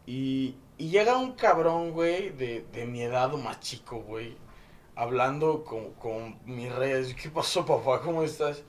y, 0.06 0.54
Y 0.78 0.90
llega 0.90 1.16
un 1.16 1.32
cabrón, 1.32 1.92
güey, 1.92 2.30
de, 2.30 2.66
de 2.72 2.86
mi 2.86 3.02
edad 3.02 3.32
o 3.32 3.38
más 3.38 3.60
chico, 3.60 3.96
güey, 4.00 4.36
hablando 4.96 5.62
con, 5.64 5.92
con 5.94 6.38
mis. 6.44 6.72
¿Qué 7.14 7.30
pasó, 7.30 7.64
papá? 7.64 8.00
¿Cómo 8.02 8.22
estás? 8.24 8.64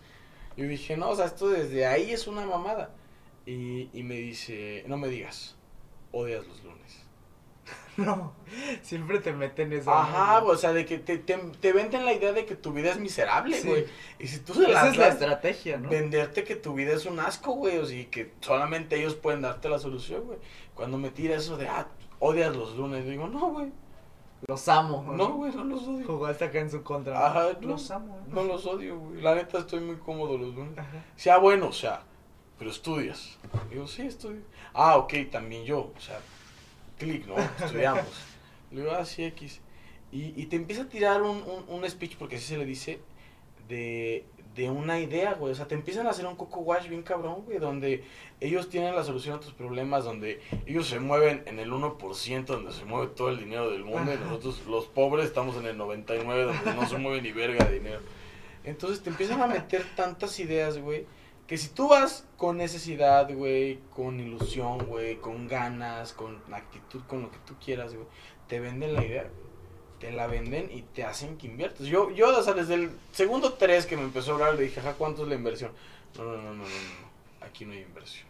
Yo 0.56 0.66
dije, 0.66 0.96
no, 0.98 1.10
o 1.10 1.16
sea, 1.16 1.26
esto 1.26 1.48
desde 1.50 1.86
ahí 1.88 2.12
es 2.12 2.28
una 2.28 2.46
mamada. 2.46 2.92
Y, 3.46 3.90
y 3.94 4.04
me 4.04 4.16
dice, 4.16 4.84
no 4.88 4.98
me 4.98 5.08
digas, 5.08 5.56
odias 6.12 6.46
los 6.46 6.64
lunes. 6.64 7.04
No, 7.98 8.34
siempre 8.84 9.18
te 9.20 9.34
meten 9.34 9.74
esa. 9.74 9.92
Ajá, 10.02 10.44
o 10.44 10.56
sea, 10.56 10.72
de 10.72 10.86
que 10.86 11.00
te, 11.00 11.18
te, 11.18 11.36
te 11.36 11.74
venden 11.74 12.06
la 12.06 12.14
idea 12.14 12.32
de 12.32 12.46
que 12.46 12.56
tu 12.56 12.72
vida 12.72 12.92
es 12.92 13.00
miserable, 13.00 13.60
Sí. 13.60 13.68
güey. 13.68 13.86
Y 14.20 14.28
si 14.28 14.38
tú 14.42 14.54
se 14.54 14.70
Esa 14.70 14.90
es 14.90 14.98
la 14.98 15.08
estrategia, 15.08 15.78
¿no? 15.80 15.90
venderte 15.90 16.44
que 16.44 16.56
tu 16.56 16.76
vida 16.76 16.94
es 16.94 17.08
un 17.08 17.20
asco, 17.20 17.54
güey, 17.54 17.80
o 17.80 17.86
sea, 17.88 17.98
y 18.00 18.06
que 18.06 18.34
solamente 18.40 19.00
ellos 19.00 19.16
pueden 19.16 19.42
darte 19.42 19.68
la 19.68 19.80
solución, 19.80 20.26
güey. 20.26 20.38
Cuando 20.76 21.00
me 21.00 21.10
tira 21.10 21.38
eso 21.38 21.58
de, 21.58 21.68
ah, 21.70 21.88
odias 22.20 22.56
los 22.56 22.76
lunes, 22.78 23.04
digo, 23.08 23.28
no, 23.30 23.50
güey, 23.52 23.72
Los 24.46 24.68
amo. 24.68 25.04
no, 25.14 25.34
güey, 25.34 25.52
no 25.54 25.64
los 25.64 25.88
odio. 25.88 26.06
Jugaste 26.06 26.46
acá 26.46 26.60
en 26.60 26.70
su 26.70 26.84
contra. 26.84 27.26
Ajá, 27.26 27.58
no. 27.60 27.70
Los 27.70 27.90
amo. 27.90 28.20
No 28.28 28.44
los 28.44 28.66
odio, 28.66 29.00
güey. 29.00 29.22
La 29.22 29.34
neta 29.34 29.60
estoy 29.60 29.80
muy 29.80 29.96
cómodo 29.98 30.38
los 30.38 30.54
lunes. 30.54 30.78
Ajá. 30.78 31.04
Sea 31.16 31.38
bueno, 31.38 31.70
o 31.70 31.74
sea, 31.74 32.04
pero 32.60 32.70
estudias. 32.70 33.38
Digo, 33.70 33.88
sí, 33.88 34.04
estudio. 34.04 34.42
Ah, 34.74 34.98
ok, 34.98 35.14
también 35.32 35.64
yo, 35.64 35.92
o 35.96 36.00
sea, 36.00 36.20
clic, 36.98 37.26
¿no? 37.26 37.36
Estudiamos. 37.64 38.06
Le 38.72 38.82
digo, 38.82 38.94
ah, 38.94 39.06
sí, 39.06 39.24
X. 39.24 39.62
Y, 40.12 40.42
y 40.42 40.46
te 40.46 40.56
empieza 40.56 40.84
a 40.84 40.90
tirar 40.90 41.22
un, 41.22 41.38
un, 41.44 41.66
un 41.68 41.90
speech, 41.90 42.16
porque 42.18 42.36
así 42.36 42.46
se 42.46 42.58
le 42.58 42.66
dice, 42.66 43.00
de, 43.68 44.26
de 44.58 44.72
una 44.72 45.00
idea, 45.00 45.36
güey. 45.36 45.54
O 45.54 45.56
sea, 45.56 45.68
te 45.68 45.76
empiezan 45.76 46.08
a 46.08 46.10
hacer 46.10 46.26
un 46.26 46.36
coco 46.36 46.62
wash 46.62 46.88
bien 46.90 47.04
cabrón, 47.04 47.44
güey, 47.46 47.60
donde 47.60 48.04
ellos 48.42 48.70
tienen 48.70 48.96
la 48.96 49.04
solución 49.04 49.38
a 49.38 49.40
tus 49.40 49.54
problemas, 49.54 50.04
donde 50.04 50.42
ellos 50.66 50.88
se 50.88 51.00
mueven 51.00 51.44
en 51.46 51.60
el 51.60 51.72
1%, 51.72 52.46
donde 52.46 52.74
se 52.74 52.84
mueve 52.84 53.14
todo 53.16 53.30
el 53.30 53.38
dinero 53.38 53.70
del 53.70 53.86
mundo, 53.86 54.12
y 54.14 54.18
nosotros, 54.18 54.66
los 54.68 54.88
pobres, 54.88 55.28
estamos 55.28 55.56
en 55.58 55.68
el 55.68 55.78
99%, 55.78 56.46
donde 56.46 56.74
no 56.74 56.90
se 56.90 56.98
mueve 56.98 57.22
ni 57.22 57.32
verga 57.32 57.66
de 57.66 57.74
dinero. 57.76 58.00
Entonces 58.64 59.02
te 59.02 59.12
empiezan 59.12 59.42
a 59.42 59.48
meter 59.48 59.86
tantas 59.96 60.40
ideas, 60.40 60.80
güey, 60.80 61.06
que 61.46 61.58
si 61.58 61.70
tú 61.70 61.88
vas 61.88 62.28
con 62.36 62.58
necesidad, 62.58 63.32
güey, 63.34 63.80
con 63.92 64.20
ilusión, 64.20 64.80
güey, 64.88 65.18
con 65.18 65.48
ganas, 65.48 66.14
con 66.14 66.42
actitud, 66.52 67.02
con 67.08 67.22
lo 67.22 67.32
que 67.32 67.38
tú 67.46 67.54
quieras, 67.64 67.94
güey, 67.94 68.08
te 68.48 68.60
venden 68.60 68.96
la 68.96 69.06
idea, 69.06 69.22
güey. 69.24 69.47
Te 70.00 70.12
la 70.12 70.28
venden 70.28 70.70
y 70.72 70.84
te 70.84 71.04
hacen 71.04 71.38
que 71.38 71.48
inviertas. 71.48 71.88
Yo, 71.88 72.12
yo, 72.12 72.38
o 72.38 72.44
sea, 72.44 72.54
desde 72.54 72.76
el 72.76 72.92
segundo 73.12 73.54
3 73.54 73.86
que 73.88 73.98
me 73.98 74.04
empezó 74.04 74.32
a 74.32 74.34
hablar, 74.36 74.56
le 74.56 74.64
dije, 74.64 74.80
ajá, 74.80 74.94
¿cuánto 74.94 75.24
es 75.24 75.30
la 75.30 75.36
inversión? 75.36 75.72
No, 76.18 76.24
no, 76.24 76.38
no, 76.38 76.44
no, 76.44 76.54
no, 76.54 76.64
no, 76.64 77.46
aquí 77.46 77.66
no 77.66 77.74
hay 77.74 77.82
inversión. 77.82 78.28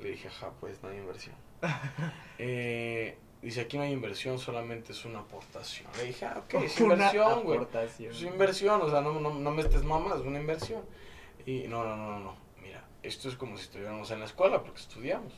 Le 0.00 0.10
dije, 0.10 0.28
ajá, 0.28 0.52
pues 0.60 0.82
no 0.82 0.88
hay 0.88 0.98
inversión. 0.98 1.34
Eh, 2.38 3.16
dice, 3.40 3.60
aquí 3.60 3.76
no 3.76 3.84
hay 3.84 3.92
inversión, 3.92 4.38
solamente 4.38 4.92
es 4.92 5.04
una 5.04 5.20
aportación. 5.20 5.88
Le 5.96 6.04
dije, 6.04 6.26
ah, 6.26 6.42
ok, 6.44 6.54
es 6.62 6.80
inversión, 6.80 7.44
güey. 7.44 7.60
Es 8.10 8.22
inversión, 8.22 8.80
o 8.82 8.90
sea, 8.90 9.00
no, 9.00 9.12
no, 9.20 9.34
no 9.34 9.50
me 9.52 9.62
estés 9.62 9.84
mamas, 9.84 10.20
es 10.20 10.26
una 10.26 10.40
inversión. 10.40 10.82
Y 11.46 11.68
no, 11.68 11.84
no, 11.84 11.96
no, 11.96 12.10
no, 12.12 12.20
no. 12.20 12.36
Mira, 12.60 12.84
esto 13.02 13.28
es 13.28 13.36
como 13.36 13.56
si 13.56 13.64
estuviéramos 13.64 14.10
en 14.10 14.20
la 14.20 14.26
escuela, 14.26 14.62
porque 14.62 14.80
estudiamos. 14.80 15.32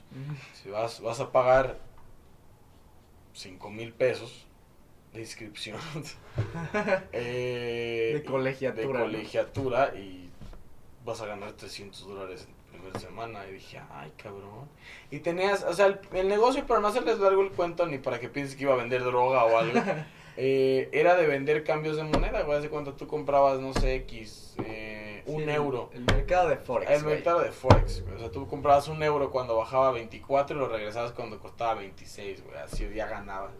Si 0.62 0.70
vas, 0.70 1.00
vas 1.00 1.20
a 1.20 1.30
pagar 1.30 1.78
5 3.34 3.70
mil 3.70 3.92
pesos 3.92 4.46
de 5.14 5.20
inscripción 5.20 5.78
eh, 7.12 8.10
De 8.14 8.24
colegiatura, 8.24 8.82
de 8.82 8.92
¿no? 8.92 9.00
colegiatura 9.04 9.94
y 9.94 10.28
vas 11.04 11.20
a 11.20 11.26
ganar 11.26 11.52
300 11.52 12.06
dólares 12.06 12.48
en 12.48 12.78
primera 12.78 12.98
semana. 12.98 13.46
Y 13.48 13.54
dije, 13.54 13.80
ay, 13.92 14.12
cabrón. 14.16 14.68
Y 15.10 15.20
tenías, 15.20 15.62
o 15.62 15.72
sea, 15.72 15.86
el, 15.86 16.00
el 16.12 16.28
negocio, 16.28 16.66
para 16.66 16.80
no 16.80 16.88
hacerles 16.88 17.18
largo 17.20 17.42
el 17.42 17.50
cuento, 17.50 17.86
ni 17.86 17.98
para 17.98 18.18
que 18.18 18.28
pienses 18.28 18.56
que 18.56 18.64
iba 18.64 18.74
a 18.74 18.76
vender 18.76 19.04
droga 19.04 19.44
o 19.44 19.56
algo, 19.56 19.80
eh, 20.36 20.88
era 20.92 21.14
de 21.14 21.26
vender 21.26 21.62
cambios 21.62 21.96
de 21.96 22.02
moneda, 22.02 22.42
güey. 22.42 22.58
Hace 22.58 22.68
cuando 22.68 22.94
tú 22.94 23.06
comprabas, 23.06 23.60
no 23.60 23.72
sé, 23.72 23.94
X, 23.96 24.56
eh, 24.64 25.22
un 25.26 25.48
euro. 25.48 25.90
El 25.94 26.04
mercado 26.06 26.48
de 26.48 26.56
Forex. 26.56 26.90
El 26.90 27.02
güey. 27.04 27.14
mercado 27.14 27.40
de 27.40 27.52
Forex, 27.52 28.02
güey. 28.02 28.16
O 28.16 28.18
sea, 28.18 28.32
tú 28.32 28.48
comprabas 28.48 28.88
un 28.88 29.00
euro 29.02 29.30
cuando 29.30 29.56
bajaba 29.56 29.88
a 29.88 29.92
24 29.92 30.56
y 30.56 30.58
lo 30.58 30.68
regresabas 30.68 31.12
cuando 31.12 31.38
costaba 31.38 31.74
26, 31.74 32.42
güey. 32.44 32.58
Así 32.58 32.88
ya 32.92 33.06
ganabas. 33.06 33.52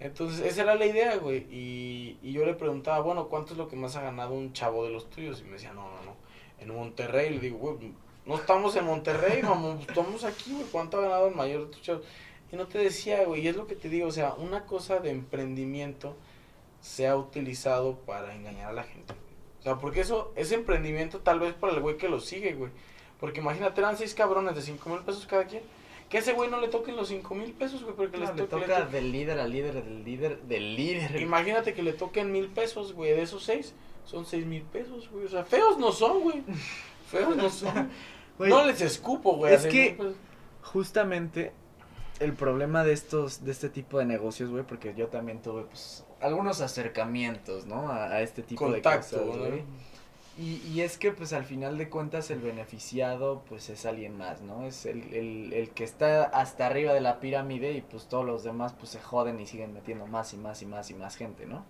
Entonces, 0.00 0.40
esa 0.44 0.62
era 0.62 0.74
la 0.74 0.86
idea, 0.86 1.16
güey. 1.18 1.46
Y, 1.50 2.18
y 2.22 2.32
yo 2.32 2.44
le 2.46 2.54
preguntaba, 2.54 3.00
bueno, 3.00 3.28
¿cuánto 3.28 3.52
es 3.52 3.58
lo 3.58 3.68
que 3.68 3.76
más 3.76 3.96
ha 3.96 4.02
ganado 4.02 4.32
un 4.32 4.52
chavo 4.54 4.84
de 4.84 4.90
los 4.90 5.10
tuyos? 5.10 5.40
Y 5.40 5.44
me 5.44 5.52
decía, 5.52 5.74
no, 5.74 5.82
no, 5.82 6.02
no. 6.04 6.16
En 6.58 6.74
Monterrey, 6.74 7.30
le 7.30 7.38
digo, 7.38 7.58
güey, 7.58 7.92
no 8.24 8.36
estamos 8.36 8.74
en 8.76 8.86
Monterrey, 8.86 9.42
vamos, 9.42 9.80
estamos 9.86 10.24
aquí, 10.24 10.52
güey. 10.52 10.64
¿Cuánto 10.72 10.98
ha 10.98 11.02
ganado 11.02 11.28
el 11.28 11.34
mayor 11.34 11.66
de 11.66 11.72
tus 11.72 11.82
chavos? 11.82 12.02
Y 12.50 12.56
no 12.56 12.66
te 12.66 12.78
decía, 12.78 13.24
güey. 13.24 13.42
Y 13.42 13.48
es 13.48 13.56
lo 13.56 13.66
que 13.66 13.76
te 13.76 13.90
digo, 13.90 14.08
o 14.08 14.12
sea, 14.12 14.32
una 14.34 14.64
cosa 14.64 15.00
de 15.00 15.10
emprendimiento 15.10 16.16
se 16.80 17.06
ha 17.06 17.16
utilizado 17.16 17.96
para 17.98 18.34
engañar 18.34 18.70
a 18.70 18.72
la 18.72 18.84
gente. 18.84 19.14
O 19.60 19.62
sea, 19.62 19.78
porque 19.78 20.00
eso, 20.00 20.32
ese 20.34 20.54
emprendimiento 20.54 21.20
tal 21.20 21.40
vez 21.40 21.52
para 21.52 21.74
el 21.74 21.80
güey 21.80 21.98
que 21.98 22.08
lo 22.08 22.20
sigue, 22.20 22.54
güey. 22.54 22.72
Porque 23.20 23.40
imagínate, 23.40 23.82
eran 23.82 23.98
seis 23.98 24.14
cabrones 24.14 24.54
de 24.54 24.62
cinco 24.62 24.88
mil 24.88 25.00
pesos 25.00 25.26
cada 25.26 25.44
quien. 25.44 25.62
Que 26.10 26.18
ese 26.18 26.32
güey 26.34 26.50
no 26.50 26.60
le 26.60 26.68
toquen 26.68 26.96
los 26.96 27.08
cinco 27.08 27.34
mil 27.34 27.52
pesos, 27.52 27.82
güey, 27.84 27.94
porque 27.96 28.18
No, 28.18 28.24
les 28.26 28.34
le 28.36 28.42
toque- 28.42 28.56
le 28.60 28.66
toca 28.66 28.80
toque- 28.84 28.90
del 28.92 29.12
líder 29.12 29.38
al 29.40 29.50
líder, 29.50 29.72
del 29.82 30.04
líder, 30.04 30.42
del 30.42 30.76
líder. 30.76 31.20
Imagínate 31.22 31.72
que 31.72 31.82
le 31.82 31.92
toquen 31.94 32.32
mil 32.32 32.48
pesos, 32.48 32.92
güey, 32.92 33.12
de 33.12 33.22
esos 33.22 33.44
seis, 33.44 33.74
son 34.04 34.26
seis 34.26 34.44
mil 34.44 34.62
pesos, 34.64 35.08
güey. 35.10 35.24
O 35.24 35.28
sea, 35.28 35.44
feos 35.44 35.78
no 35.78 35.92
son, 35.92 36.20
güey. 36.20 36.42
Feos 37.10 37.34
no 37.36 37.48
son. 37.48 37.88
Güey, 38.38 38.50
no 38.50 38.64
les 38.64 38.80
escupo, 38.80 39.36
güey. 39.36 39.52
es 39.54 39.66
que- 39.66 39.96
justamente 40.62 41.52
el 42.20 42.32
problema 42.32 42.84
de 42.84 42.92
estos, 42.92 43.44
de 43.44 43.50
este 43.52 43.68
tipo 43.68 43.98
de 43.98 44.04
negocios, 44.06 44.50
güey, 44.50 44.62
porque 44.64 44.94
yo 44.94 45.08
también 45.08 45.40
tuve, 45.42 45.62
pues, 45.64 46.04
algunos 46.20 46.60
acercamientos, 46.60 47.66
¿no? 47.66 47.88
A, 47.90 48.04
a 48.06 48.22
este 48.22 48.42
tipo 48.42 48.64
Contacto, 48.66 49.18
de 49.18 49.26
cosas, 49.26 49.40
¿no? 49.40 49.56
Y, 50.40 50.56
y 50.66 50.80
es 50.80 50.96
que, 50.96 51.12
pues, 51.12 51.32
al 51.34 51.44
final 51.44 51.76
de 51.76 51.90
cuentas, 51.90 52.30
el 52.30 52.40
beneficiado, 52.40 53.42
pues, 53.48 53.68
es 53.68 53.84
alguien 53.84 54.16
más, 54.16 54.40
¿no? 54.40 54.64
Es 54.64 54.86
el, 54.86 55.12
el, 55.12 55.52
el 55.52 55.70
que 55.70 55.84
está 55.84 56.24
hasta 56.24 56.66
arriba 56.66 56.94
de 56.94 57.00
la 57.02 57.20
pirámide 57.20 57.72
y, 57.72 57.82
pues, 57.82 58.06
todos 58.08 58.24
los 58.24 58.42
demás, 58.42 58.72
pues, 58.72 58.90
se 58.90 59.00
joden 59.00 59.38
y 59.38 59.46
siguen 59.46 59.74
metiendo 59.74 60.06
más 60.06 60.32
y 60.32 60.38
más 60.38 60.62
y 60.62 60.66
más 60.66 60.90
y 60.90 60.94
más 60.94 61.16
gente, 61.16 61.46
¿no? 61.46 61.64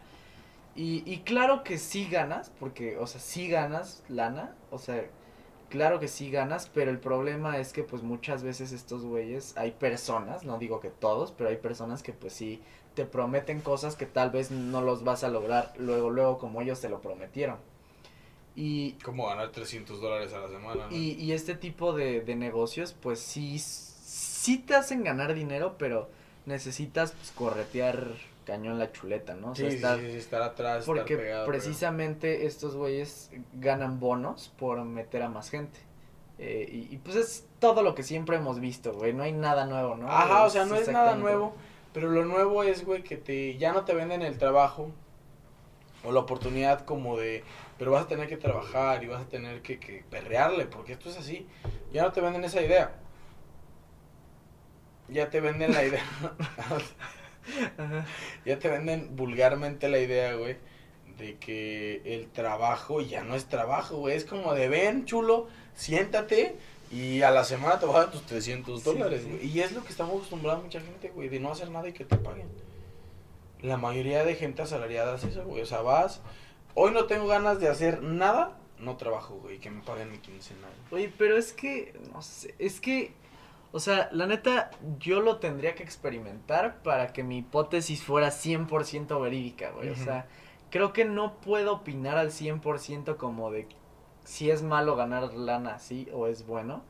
Y, 0.76 1.02
y 1.10 1.20
claro 1.20 1.64
que 1.64 1.78
sí 1.78 2.08
ganas, 2.08 2.50
porque, 2.60 2.98
o 2.98 3.06
sea, 3.06 3.20
sí 3.20 3.48
ganas 3.48 4.04
lana, 4.08 4.54
o 4.70 4.78
sea, 4.78 5.04
claro 5.70 6.00
que 6.00 6.08
sí 6.08 6.30
ganas, 6.30 6.70
pero 6.72 6.90
el 6.92 7.00
problema 7.00 7.58
es 7.58 7.72
que, 7.72 7.82
pues, 7.84 8.02
muchas 8.04 8.42
veces 8.44 8.72
estos 8.72 9.04
güeyes, 9.04 9.56
hay 9.56 9.72
personas, 9.72 10.44
no 10.44 10.58
digo 10.58 10.80
que 10.80 10.90
todos, 10.90 11.32
pero 11.32 11.50
hay 11.50 11.56
personas 11.56 12.02
que, 12.02 12.12
pues, 12.12 12.34
sí 12.34 12.62
te 12.94 13.04
prometen 13.06 13.60
cosas 13.62 13.96
que 13.96 14.06
tal 14.06 14.30
vez 14.30 14.50
no 14.52 14.82
los 14.82 15.04
vas 15.04 15.24
a 15.24 15.28
lograr 15.28 15.72
luego, 15.78 16.10
luego, 16.10 16.38
como 16.38 16.60
ellos 16.62 16.80
te 16.80 16.88
lo 16.88 17.00
prometieron. 17.00 17.58
Y, 18.56 18.92
Como 19.04 19.26
ganar 19.28 19.50
300 19.52 20.00
dólares 20.00 20.32
a 20.32 20.40
la 20.40 20.48
semana, 20.48 20.86
¿no? 20.90 20.96
y, 20.96 21.12
y 21.12 21.32
este 21.32 21.54
tipo 21.54 21.92
de, 21.92 22.20
de 22.20 22.34
negocios, 22.34 22.94
pues 23.00 23.20
sí, 23.20 23.58
sí 23.58 24.58
te 24.58 24.74
hacen 24.74 25.04
ganar 25.04 25.34
dinero, 25.34 25.76
pero 25.78 26.08
necesitas 26.46 27.12
pues, 27.12 27.30
corretear 27.32 28.08
cañón 28.44 28.78
la 28.78 28.90
chuleta, 28.90 29.34
¿no? 29.34 29.52
O 29.52 29.54
sea, 29.54 29.70
sí, 29.70 29.76
estar- 29.76 30.00
sí, 30.00 30.10
sí, 30.10 30.16
estar 30.18 30.42
atrás, 30.42 30.84
porque 30.84 31.14
estar 31.14 31.18
pegado. 31.18 31.46
precisamente 31.46 32.46
estos 32.46 32.74
güeyes 32.74 33.30
ganan 33.54 34.00
bonos 34.00 34.52
por 34.58 34.82
meter 34.84 35.22
a 35.22 35.28
más 35.28 35.50
gente. 35.50 35.78
Eh, 36.38 36.66
y, 36.90 36.94
y, 36.94 36.98
pues 36.98 37.16
es 37.16 37.46
todo 37.58 37.82
lo 37.82 37.94
que 37.94 38.02
siempre 38.02 38.36
hemos 38.36 38.60
visto, 38.60 38.94
güey. 38.94 39.12
No 39.12 39.22
hay 39.22 39.32
nada 39.32 39.66
nuevo, 39.66 39.96
¿no? 39.96 40.08
Ajá, 40.10 40.44
o 40.44 40.50
sea, 40.50 40.64
no 40.64 40.74
es 40.74 40.88
nada 40.88 41.14
nuevo, 41.14 41.54
pero 41.92 42.08
lo 42.10 42.24
nuevo 42.24 42.62
es, 42.64 42.84
güey, 42.84 43.02
que 43.04 43.16
te 43.18 43.58
ya 43.58 43.72
no 43.74 43.84
te 43.84 43.94
venden 43.94 44.22
el 44.22 44.38
trabajo 44.38 44.90
o 46.04 46.12
la 46.12 46.20
oportunidad 46.20 46.84
como 46.84 47.16
de, 47.18 47.44
pero 47.78 47.90
vas 47.90 48.04
a 48.04 48.08
tener 48.08 48.28
que 48.28 48.36
trabajar 48.36 49.02
y 49.04 49.06
vas 49.08 49.22
a 49.22 49.28
tener 49.28 49.62
que, 49.62 49.78
que 49.78 50.04
perrearle, 50.10 50.66
porque 50.66 50.92
esto 50.94 51.10
es 51.10 51.18
así. 51.18 51.46
Ya 51.92 52.02
no 52.02 52.12
te 52.12 52.20
venden 52.20 52.44
esa 52.44 52.62
idea. 52.62 52.92
Ya 55.08 55.28
te 55.28 55.40
venden 55.40 55.72
la 55.72 55.84
idea. 55.84 56.02
Ya 58.44 58.58
te 58.58 58.68
venden 58.68 59.16
vulgarmente 59.16 59.88
la 59.88 59.98
idea, 59.98 60.34
güey, 60.34 60.56
de 61.18 61.36
que 61.38 62.02
el 62.04 62.28
trabajo 62.28 63.00
ya 63.00 63.24
no 63.24 63.34
es 63.34 63.46
trabajo, 63.46 63.96
güey. 63.96 64.16
Es 64.16 64.24
como 64.24 64.54
de 64.54 64.68
ven, 64.68 65.06
chulo, 65.06 65.48
siéntate 65.74 66.56
y 66.92 67.22
a 67.22 67.30
la 67.30 67.42
semana 67.44 67.78
te 67.80 67.86
vas 67.86 67.96
a 67.96 67.98
dar 68.00 68.10
tus 68.10 68.22
300 68.26 68.80
Sí, 68.82 68.84
dólares, 68.90 69.22
sí. 69.24 69.30
güey. 69.30 69.46
Y 69.48 69.60
es 69.60 69.72
lo 69.72 69.82
que 69.82 69.88
estamos 69.88 70.14
acostumbrados 70.14 70.62
mucha 70.62 70.80
gente, 70.80 71.08
güey, 71.08 71.28
de 71.28 71.40
no 71.40 71.50
hacer 71.50 71.70
nada 71.70 71.88
y 71.88 71.92
que 71.92 72.04
te 72.04 72.16
paguen. 72.16 72.48
La 73.62 73.76
mayoría 73.76 74.24
de 74.24 74.34
gente 74.34 74.62
asalariada 74.62 75.14
hace 75.14 75.28
eso, 75.28 75.44
güey. 75.44 75.62
O 75.62 75.66
sea, 75.66 75.82
vas, 75.82 76.20
hoy 76.74 76.92
no 76.92 77.04
tengo 77.04 77.26
ganas 77.26 77.60
de 77.60 77.68
hacer 77.68 78.02
nada, 78.02 78.58
no 78.78 78.96
trabajo, 78.96 79.36
güey, 79.42 79.58
que 79.58 79.70
me 79.70 79.82
paguen 79.82 80.10
mi 80.10 80.18
quincena. 80.18 80.68
güey. 80.90 81.04
Oye, 81.04 81.14
pero 81.16 81.36
es 81.36 81.52
que, 81.52 81.98
no 82.12 82.22
sé, 82.22 82.54
es 82.58 82.80
que, 82.80 83.12
o 83.72 83.80
sea, 83.80 84.08
la 84.12 84.26
neta, 84.26 84.70
yo 84.98 85.20
lo 85.20 85.38
tendría 85.38 85.74
que 85.74 85.82
experimentar 85.82 86.82
para 86.82 87.12
que 87.12 87.22
mi 87.22 87.38
hipótesis 87.38 88.02
fuera 88.02 88.28
100% 88.28 89.20
verídica, 89.20 89.70
güey. 89.70 89.90
O 89.90 89.96
sea, 89.96 90.26
creo 90.70 90.92
que 90.92 91.04
no 91.04 91.40
puedo 91.40 91.74
opinar 91.74 92.16
al 92.16 92.30
100% 92.30 93.16
como 93.16 93.50
de 93.50 93.68
si 94.24 94.50
es 94.50 94.62
malo 94.62 94.96
ganar 94.96 95.34
lana 95.34 95.74
así 95.74 96.08
o 96.12 96.26
es 96.26 96.46
bueno. 96.46 96.82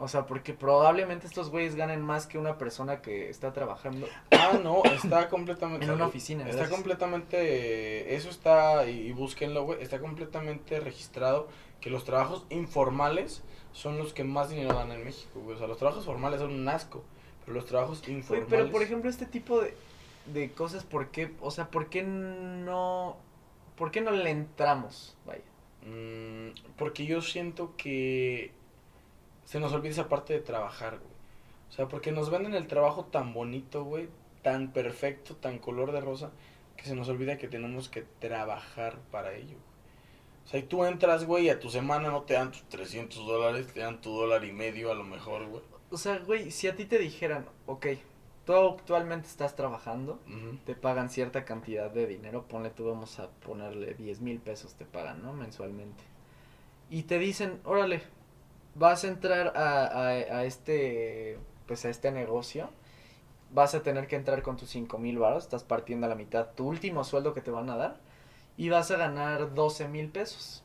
O 0.00 0.08
sea, 0.08 0.26
porque 0.26 0.52
probablemente 0.54 1.26
estos 1.26 1.50
güeyes 1.50 1.76
ganen 1.76 2.02
más 2.02 2.26
que 2.26 2.36
una 2.36 2.58
persona 2.58 3.00
que 3.00 3.30
está 3.30 3.52
trabajando 3.52 4.08
Ah, 4.32 4.58
no, 4.62 4.82
está 4.84 5.28
completamente. 5.28 5.84
en 5.86 5.92
una 5.92 6.06
oficina. 6.06 6.48
Está 6.48 6.68
completamente. 6.68 8.14
Eso 8.16 8.28
está. 8.28 8.86
Y, 8.90 9.00
y 9.08 9.12
búsquenlo, 9.12 9.64
güey. 9.64 9.80
Está 9.82 10.00
completamente 10.00 10.80
registrado 10.80 11.48
que 11.80 11.90
los 11.90 12.04
trabajos 12.04 12.44
informales 12.50 13.42
son 13.72 13.98
los 13.98 14.12
que 14.12 14.24
más 14.24 14.50
dinero 14.50 14.74
dan 14.74 14.90
en 14.92 15.04
México, 15.04 15.40
güey. 15.40 15.54
O 15.56 15.58
sea, 15.58 15.68
los 15.68 15.78
trabajos 15.78 16.04
formales 16.04 16.40
son 16.40 16.52
un 16.52 16.68
asco. 16.68 17.04
Pero 17.44 17.54
los 17.54 17.66
trabajos 17.66 18.00
Güey, 18.02 18.14
informales. 18.16 18.48
pero 18.50 18.70
por 18.70 18.82
ejemplo, 18.82 19.10
este 19.10 19.26
tipo 19.26 19.60
de, 19.60 19.74
de 20.26 20.50
cosas, 20.52 20.82
¿por 20.84 21.08
qué? 21.08 21.32
O 21.40 21.50
sea, 21.50 21.68
¿por 21.70 21.88
qué 21.88 22.02
no, 22.02 23.16
por 23.76 23.90
qué 23.90 24.00
no 24.00 24.10
le 24.10 24.30
entramos? 24.30 25.16
Vaya. 25.26 25.42
Mm, 25.86 26.54
porque 26.76 27.04
yo 27.06 27.20
siento 27.20 27.74
que 27.76 28.50
se 29.44 29.60
nos 29.60 29.72
olvida 29.72 29.92
esa 29.92 30.08
parte 30.08 30.32
de 30.32 30.40
trabajar, 30.40 30.98
güey. 30.98 31.14
O 31.68 31.72
sea, 31.72 31.88
porque 31.88 32.12
nos 32.12 32.30
venden 32.30 32.54
el 32.54 32.66
trabajo 32.66 33.06
tan 33.06 33.32
bonito, 33.34 33.84
güey, 33.84 34.08
tan 34.42 34.72
perfecto, 34.72 35.34
tan 35.36 35.58
color 35.58 35.92
de 35.92 36.00
rosa, 36.00 36.30
que 36.76 36.84
se 36.84 36.94
nos 36.94 37.08
olvida 37.08 37.38
que 37.38 37.48
tenemos 37.48 37.88
que 37.88 38.02
trabajar 38.20 38.98
para 39.10 39.34
ello. 39.34 39.56
O 40.44 40.48
sea, 40.48 40.60
y 40.60 40.64
tú 40.64 40.84
entras, 40.84 41.24
güey, 41.24 41.46
y 41.46 41.48
a 41.48 41.58
tu 41.58 41.70
semana 41.70 42.10
no 42.10 42.22
te 42.22 42.34
dan 42.34 42.52
tus 42.52 42.62
300 42.68 43.26
dólares, 43.26 43.72
te 43.72 43.80
dan 43.80 44.00
tu 44.00 44.14
dólar 44.14 44.44
y 44.44 44.52
medio 44.52 44.92
a 44.92 44.94
lo 44.94 45.04
mejor, 45.04 45.46
güey. 45.46 45.62
O 45.90 45.96
sea, 45.96 46.18
güey, 46.18 46.50
si 46.50 46.68
a 46.68 46.76
ti 46.76 46.84
te 46.84 46.98
dijeran, 46.98 47.46
ok, 47.66 47.86
tú 48.44 48.52
actualmente 48.52 49.26
estás 49.28 49.56
trabajando, 49.56 50.20
te 50.66 50.74
pagan 50.74 51.08
cierta 51.08 51.44
cantidad 51.44 51.90
de 51.90 52.06
dinero, 52.06 52.44
ponle 52.46 52.70
tú, 52.70 52.84
vamos 52.84 53.18
a 53.18 53.30
ponerle 53.30 53.94
10 53.94 54.20
mil 54.20 54.38
pesos 54.38 54.74
te 54.74 54.84
pagan, 54.84 55.22
¿no? 55.22 55.32
Mensualmente. 55.32 56.04
Y 56.90 57.04
te 57.04 57.18
dicen, 57.18 57.60
órale, 57.64 58.02
vas 58.74 59.04
a 59.04 59.08
entrar 59.08 59.56
a, 59.56 59.86
a, 59.86 60.08
a 60.08 60.44
este, 60.44 61.38
pues 61.66 61.84
a 61.84 61.90
este 61.90 62.10
negocio, 62.10 62.70
vas 63.52 63.74
a 63.74 63.82
tener 63.82 64.08
que 64.08 64.16
entrar 64.16 64.42
con 64.42 64.56
tus 64.56 64.70
5 64.70 64.98
mil 64.98 65.18
baros, 65.18 65.44
estás 65.44 65.62
partiendo 65.62 66.06
a 66.06 66.08
la 66.08 66.16
mitad 66.16 66.50
tu 66.54 66.66
último 66.66 67.04
sueldo 67.04 67.34
que 67.34 67.40
te 67.40 67.50
van 67.50 67.70
a 67.70 67.76
dar, 67.76 68.00
y 68.56 68.68
vas 68.68 68.90
a 68.90 68.96
ganar 68.96 69.54
12 69.54 69.88
mil 69.88 70.08
pesos 70.08 70.62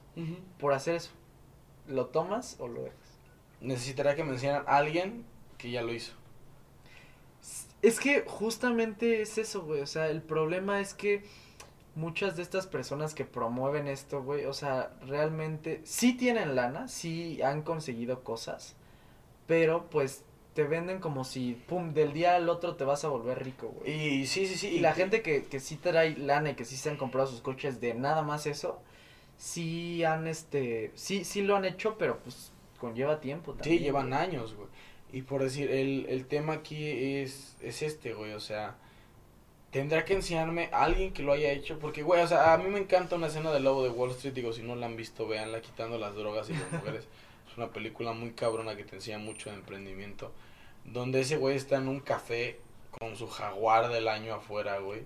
por 0.57 0.73
hacer 0.73 0.95
eso. 0.95 1.11
¿Lo 1.87 2.07
tomas 2.07 2.57
o 2.59 2.67
lo 2.67 2.83
dejas? 2.83 3.19
Necesitaría 3.61 4.15
que 4.15 4.23
me 4.23 4.33
enseñaran 4.33 4.63
a 4.67 4.77
alguien 4.77 5.25
que 5.57 5.71
ya 5.71 5.81
lo 5.81 5.93
hizo. 5.93 6.13
Es 7.81 7.99
que 7.99 8.25
justamente 8.27 9.21
es 9.21 9.37
eso, 9.37 9.61
güey. 9.61 9.81
O 9.81 9.87
sea, 9.87 10.09
el 10.09 10.21
problema 10.21 10.81
es 10.81 10.93
que 10.93 11.23
muchas 11.95 12.35
de 12.37 12.43
estas 12.43 12.67
personas 12.67 13.13
que 13.13 13.25
promueven 13.25 13.87
esto, 13.87 14.23
güey, 14.23 14.45
o 14.45 14.53
sea, 14.53 14.91
realmente 15.05 15.81
sí 15.83 16.13
tienen 16.13 16.55
lana, 16.55 16.87
sí 16.87 17.41
han 17.41 17.61
conseguido 17.61 18.23
cosas, 18.23 18.75
pero 19.47 19.89
pues 19.89 20.23
te 20.53 20.63
venden 20.63 20.99
como 20.99 21.23
si, 21.23 21.53
pum, 21.67 21.93
del 21.93 22.13
día 22.13 22.35
al 22.35 22.49
otro 22.49 22.75
te 22.75 22.83
vas 22.83 23.03
a 23.05 23.09
volver 23.09 23.43
rico, 23.43 23.67
güey. 23.69 24.21
Y 24.21 24.27
sí, 24.27 24.45
sí, 24.45 24.55
sí. 24.55 24.67
Y 24.67 24.79
la 24.79 24.93
gente 24.93 25.21
que, 25.21 25.45
que 25.45 25.59
sí 25.59 25.75
trae 25.77 26.17
lana 26.17 26.51
y 26.51 26.55
que 26.55 26.65
sí 26.65 26.75
se 26.75 26.89
han 26.89 26.97
comprado 26.97 27.27
sus 27.27 27.41
coches 27.41 27.79
de 27.79 27.93
nada 27.93 28.23
más 28.23 28.45
eso, 28.45 28.81
sí 29.37 30.03
han, 30.03 30.27
este, 30.27 30.91
sí, 30.95 31.23
sí 31.23 31.41
lo 31.41 31.55
han 31.55 31.65
hecho, 31.65 31.97
pero 31.97 32.19
pues 32.19 32.51
conlleva 32.79 33.19
tiempo 33.19 33.53
también. 33.53 33.77
Sí, 33.77 33.83
llevan 33.83 34.09
güey. 34.09 34.19
años, 34.19 34.53
güey. 34.55 34.67
Y 35.11 35.23
por 35.23 35.41
decir, 35.43 35.71
el, 35.71 36.05
el 36.09 36.27
tema 36.27 36.53
aquí 36.53 36.85
es, 37.21 37.55
es 37.61 37.81
este, 37.81 38.13
güey, 38.13 38.33
o 38.33 38.39
sea, 38.39 38.77
tendrá 39.71 40.03
que 40.05 40.13
enseñarme 40.13 40.69
a 40.71 40.83
alguien 40.83 41.13
que 41.13 41.23
lo 41.23 41.33
haya 41.33 41.51
hecho, 41.51 41.79
porque, 41.79 42.01
güey, 42.01 42.21
o 42.21 42.27
sea, 42.27 42.53
a 42.53 42.57
mí 42.57 42.69
me 42.69 42.79
encanta 42.79 43.15
una 43.15 43.27
escena 43.27 43.51
del 43.51 43.63
Lobo 43.63 43.83
de 43.83 43.89
Wall 43.89 44.11
Street, 44.11 44.33
digo, 44.33 44.53
si 44.53 44.63
no 44.63 44.75
la 44.75 44.87
han 44.87 44.95
visto, 44.95 45.27
véanla, 45.27 45.61
quitando 45.61 45.97
las 45.97 46.15
drogas 46.15 46.49
y 46.49 46.53
las 46.53 46.71
mujeres. 46.71 47.07
es 47.49 47.57
una 47.57 47.71
película 47.71 48.13
muy 48.13 48.31
cabrona 48.31 48.75
que 48.75 48.83
te 48.83 48.95
enseña 48.95 49.17
mucho 49.19 49.49
de 49.49 49.57
emprendimiento, 49.57 50.31
donde 50.85 51.21
ese 51.21 51.37
güey 51.37 51.55
está 51.55 51.77
en 51.77 51.87
un 51.87 51.99
café 51.99 52.59
con 52.91 53.15
su 53.15 53.27
jaguar 53.27 53.89
del 53.89 54.07
año 54.07 54.33
afuera, 54.33 54.79
güey, 54.79 55.03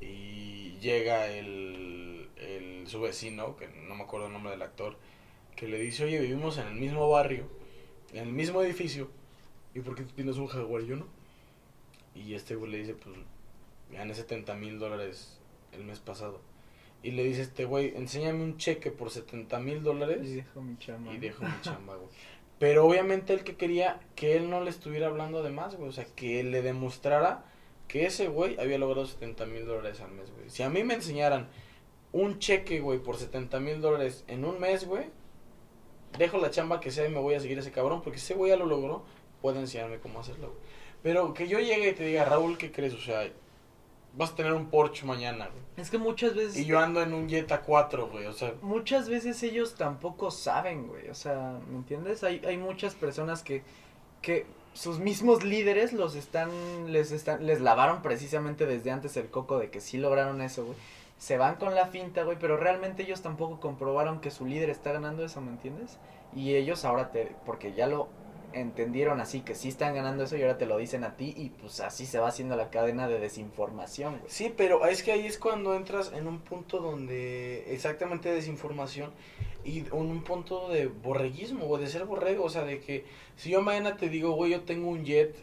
y 0.00 0.76
llega 0.80 1.26
el, 1.28 2.28
el, 2.36 2.86
su 2.86 3.00
vecino, 3.00 3.56
que 3.56 3.68
no 3.68 3.94
me 3.94 4.04
acuerdo 4.04 4.26
el 4.26 4.32
nombre 4.32 4.52
del 4.52 4.62
actor, 4.62 4.96
que 5.54 5.68
le 5.68 5.78
dice, 5.78 6.04
oye, 6.04 6.20
vivimos 6.20 6.58
en 6.58 6.66
el 6.66 6.74
mismo 6.74 7.08
barrio, 7.08 7.48
en 8.12 8.28
el 8.28 8.32
mismo 8.32 8.62
edificio, 8.62 9.10
¿y 9.74 9.80
por 9.80 9.94
qué 9.94 10.02
tú 10.02 10.12
tienes 10.14 10.36
un 10.36 10.46
jaguar 10.46 10.82
y 10.82 10.86
yo 10.88 10.96
no? 10.96 11.06
Y 12.14 12.34
este 12.34 12.54
güey 12.56 12.70
le 12.70 12.78
dice, 12.78 12.94
pues, 12.94 13.16
gané 13.90 14.14
70 14.14 14.54
mil 14.54 14.78
dólares 14.78 15.38
el 15.72 15.84
mes 15.84 16.00
pasado. 16.00 16.40
Y 17.02 17.12
le 17.12 17.24
dice 17.24 17.42
este 17.42 17.64
güey, 17.66 17.94
enséñame 17.96 18.42
un 18.42 18.56
cheque 18.56 18.90
por 18.90 19.10
70 19.10 19.60
mil 19.60 19.82
dólares 19.82 20.26
Y 20.26 20.34
dejo 20.36 20.60
mi 20.62 20.76
chamba. 20.78 21.12
y 21.12 21.18
dejo 21.18 21.44
mi 21.44 21.60
chamba, 21.60 21.94
güey. 21.96 22.08
Pero 22.58 22.86
obviamente 22.86 23.34
él 23.34 23.44
que 23.44 23.56
quería 23.56 24.00
que 24.14 24.36
él 24.36 24.48
no 24.48 24.62
le 24.62 24.70
estuviera 24.70 25.08
hablando 25.08 25.42
de 25.42 25.50
más, 25.50 25.76
güey. 25.76 25.90
O 25.90 25.92
sea, 25.92 26.06
que 26.06 26.40
él 26.40 26.50
le 26.50 26.62
demostrara 26.62 27.44
que 27.86 28.06
ese 28.06 28.28
güey 28.28 28.58
había 28.58 28.78
logrado 28.78 29.06
70 29.06 29.44
mil 29.46 29.66
dólares 29.66 30.00
al 30.00 30.10
mes, 30.12 30.30
güey. 30.32 30.48
Si 30.48 30.62
a 30.62 30.70
mí 30.70 30.82
me 30.82 30.94
enseñaran 30.94 31.48
un 32.12 32.38
cheque, 32.38 32.80
güey, 32.80 32.98
por 32.98 33.18
70 33.18 33.60
mil 33.60 33.80
dólares 33.82 34.24
en 34.26 34.44
un 34.46 34.58
mes, 34.58 34.86
güey, 34.86 35.04
dejo 36.18 36.38
la 36.38 36.50
chamba 36.50 36.80
que 36.80 36.90
sea 36.90 37.06
y 37.06 37.10
me 37.10 37.20
voy 37.20 37.34
a 37.34 37.40
seguir 37.40 37.58
a 37.58 37.60
ese 37.60 37.72
cabrón. 37.72 38.00
Porque 38.02 38.18
ese 38.18 38.34
güey 38.34 38.50
ya 38.50 38.56
lo 38.56 38.64
logró, 38.64 39.04
puede 39.42 39.60
enseñarme 39.60 39.98
cómo 39.98 40.20
hacerlo, 40.20 40.48
güey. 40.48 40.60
Pero 41.02 41.34
que 41.34 41.46
yo 41.46 41.60
llegue 41.60 41.90
y 41.90 41.94
te 41.94 42.06
diga, 42.06 42.24
Raúl, 42.24 42.56
¿qué 42.56 42.72
crees? 42.72 42.94
O 42.94 43.00
sea, 43.00 43.30
vas 44.16 44.32
a 44.32 44.34
tener 44.34 44.52
un 44.52 44.66
Porsche 44.66 45.06
mañana, 45.06 45.46
güey. 45.46 45.64
Es 45.76 45.90
que 45.90 45.98
muchas 45.98 46.34
veces... 46.34 46.56
Y 46.56 46.64
yo 46.64 46.78
ando 46.78 47.02
en 47.02 47.12
un 47.12 47.28
Jetta 47.28 47.60
4, 47.60 48.08
güey. 48.08 48.26
O 48.26 48.32
sea, 48.32 48.54
muchas 48.62 49.08
veces 49.08 49.42
ellos 49.42 49.74
tampoco 49.74 50.30
saben, 50.30 50.88
güey. 50.88 51.08
O 51.08 51.14
sea, 51.14 51.58
¿me 51.68 51.76
entiendes? 51.76 52.24
Hay, 52.24 52.40
hay 52.46 52.56
muchas 52.56 52.94
personas 52.94 53.42
que, 53.42 53.62
que 54.22 54.46
sus 54.72 54.98
mismos 54.98 55.44
líderes 55.44 55.92
los 55.92 56.14
están, 56.16 56.50
les 56.92 57.12
están, 57.12 57.46
les 57.46 57.60
lavaron 57.60 58.02
precisamente 58.02 58.66
desde 58.66 58.90
antes 58.90 59.16
el 59.16 59.28
coco 59.28 59.58
de 59.58 59.70
que 59.70 59.80
sí 59.80 59.98
lograron 59.98 60.40
eso, 60.40 60.64
güey. 60.64 60.76
Se 61.18 61.38
van 61.38 61.56
con 61.56 61.74
la 61.74 61.86
finta, 61.86 62.24
güey, 62.24 62.38
pero 62.38 62.56
realmente 62.56 63.02
ellos 63.02 63.22
tampoco 63.22 63.58
comprobaron 63.60 64.20
que 64.20 64.30
su 64.30 64.44
líder 64.44 64.68
está 64.68 64.92
ganando 64.92 65.24
eso, 65.24 65.40
¿me 65.40 65.50
entiendes? 65.50 65.98
Y 66.34 66.54
ellos 66.54 66.84
ahora 66.84 67.10
te, 67.10 67.32
porque 67.46 67.72
ya 67.72 67.86
lo 67.86 68.08
entendieron 68.60 69.20
así, 69.20 69.40
que 69.40 69.54
sí 69.54 69.68
están 69.68 69.94
ganando 69.94 70.24
eso 70.24 70.36
y 70.36 70.42
ahora 70.42 70.58
te 70.58 70.66
lo 70.66 70.78
dicen 70.78 71.04
a 71.04 71.16
ti 71.16 71.34
y 71.36 71.50
pues 71.50 71.80
así 71.80 72.06
se 72.06 72.18
va 72.18 72.28
haciendo 72.28 72.56
la 72.56 72.70
cadena 72.70 73.08
de 73.08 73.18
desinformación, 73.18 74.18
güey. 74.18 74.30
Sí, 74.30 74.52
pero 74.56 74.86
es 74.86 75.02
que 75.02 75.12
ahí 75.12 75.26
es 75.26 75.38
cuando 75.38 75.74
entras 75.74 76.12
en 76.12 76.26
un 76.26 76.40
punto 76.40 76.78
donde 76.78 77.72
exactamente 77.72 78.32
desinformación 78.32 79.12
y 79.64 79.80
en 79.80 79.92
un 79.92 80.22
punto 80.22 80.68
de 80.68 80.86
borreguismo 80.86 81.66
o 81.68 81.78
de 81.78 81.88
ser 81.88 82.04
borrego, 82.04 82.44
o 82.44 82.50
sea, 82.50 82.64
de 82.64 82.80
que 82.80 83.04
si 83.36 83.50
yo 83.50 83.62
mañana 83.62 83.96
te 83.96 84.08
digo, 84.08 84.32
güey, 84.32 84.52
yo 84.52 84.62
tengo 84.62 84.88
un 84.88 85.04
jet 85.04 85.36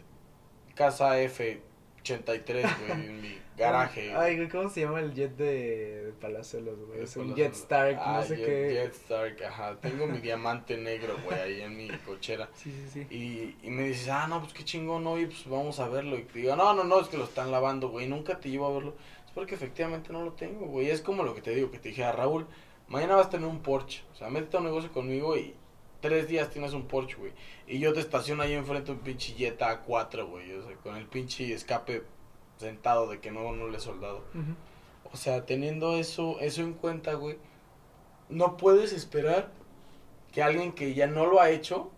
casa 0.74 1.20
F83, 1.20 2.46
güey, 2.86 3.06
en 3.06 3.20
mi 3.20 3.38
garaje. 3.56 4.14
Ay, 4.14 4.36
güey, 4.36 4.48
¿cómo 4.48 4.68
se 4.68 4.80
llama 4.82 5.00
el 5.00 5.14
jet 5.14 5.36
de, 5.36 6.04
de 6.06 6.12
Palazuelos, 6.12 6.78
güey? 6.86 7.02
Es 7.02 7.16
un. 7.16 7.34
Jet 7.34 7.52
Stark, 7.52 7.96
Ah, 8.00 8.18
no 8.20 8.22
sé 8.26 8.36
Jet- 8.36 8.46
qué. 8.46 8.74
Jet 8.74 8.92
Stark, 8.94 9.44
ajá, 9.44 9.76
tengo 9.80 10.06
mi 10.06 10.18
diamante 10.18 10.76
negro, 10.76 11.16
güey, 11.24 11.38
ahí 11.38 11.60
en 11.62 11.76
mi 11.76 11.88
cochera. 12.06 12.48
Sí, 12.54 12.72
sí, 12.72 12.88
sí. 13.08 13.14
Y, 13.14 13.66
y 13.66 13.70
me 13.70 13.84
dices, 13.84 14.08
ah, 14.08 14.26
no, 14.26 14.40
pues 14.40 14.52
qué 14.52 14.64
chingón, 14.64 15.06
oye, 15.06 15.26
pues 15.26 15.46
vamos 15.48 15.78
a 15.80 15.88
verlo. 15.88 16.18
Y 16.18 16.24
te 16.24 16.40
digo, 16.40 16.56
no, 16.56 16.74
no, 16.74 16.84
no, 16.84 17.00
es 17.00 17.08
que 17.08 17.16
lo 17.18 17.24
están 17.24 17.50
lavando, 17.50 17.88
güey, 17.88 18.06
nunca 18.08 18.38
te 18.40 18.50
llevo 18.50 18.66
a 18.66 18.72
verlo. 18.72 18.94
Es 19.26 19.32
porque 19.32 19.54
efectivamente 19.54 20.12
no 20.12 20.24
lo 20.24 20.32
tengo, 20.32 20.66
güey. 20.66 20.90
Es 20.90 21.00
como 21.00 21.22
lo 21.22 21.34
que 21.34 21.42
te 21.42 21.54
digo, 21.54 21.70
que 21.70 21.78
te 21.78 21.88
dije 21.90 22.04
a 22.04 22.12
Raúl, 22.12 22.46
mañana 22.88 23.16
vas 23.16 23.26
a 23.26 23.30
tener 23.30 23.46
un 23.48 23.60
Porsche. 23.62 24.02
O 24.12 24.16
sea, 24.16 24.28
métete 24.30 24.56
a 24.56 24.60
un 24.60 24.66
negocio 24.66 24.92
conmigo 24.92 25.36
y 25.36 25.54
tres 26.00 26.28
días 26.28 26.50
tienes 26.50 26.72
un 26.74 26.86
Porsche, 26.86 27.16
güey. 27.16 27.32
Y 27.66 27.78
yo 27.78 27.92
te 27.94 28.00
estaciono 28.00 28.42
ahí 28.42 28.52
enfrente 28.52 28.92
un 28.92 28.98
pinche 28.98 29.32
Jetta 29.32 29.82
A4, 29.86 30.26
güey. 30.28 30.52
O 30.52 30.66
sea, 30.66 30.76
con 30.76 30.96
el 30.96 31.06
pinche 31.06 31.52
escape 31.54 32.02
sentado 32.58 33.08
de 33.08 33.20
que 33.20 33.30
no, 33.30 33.52
no 33.52 33.68
le 33.68 33.78
he 33.78 33.80
soldado. 33.80 34.18
Ujú. 34.34 34.54
O 35.12 35.16
sea, 35.16 35.46
teniendo 35.46 35.96
eso, 35.96 36.38
eso 36.40 36.62
en 36.62 36.72
cuenta, 36.72 37.14
güey, 37.14 37.38
no 38.28 38.56
puedes 38.56 38.92
esperar 38.92 39.52
que 40.32 40.42
alguien 40.42 40.72
que 40.72 40.94
ya 40.94 41.06
no 41.06 41.26
lo 41.26 41.40
ha 41.40 41.50
hecho 41.50 41.90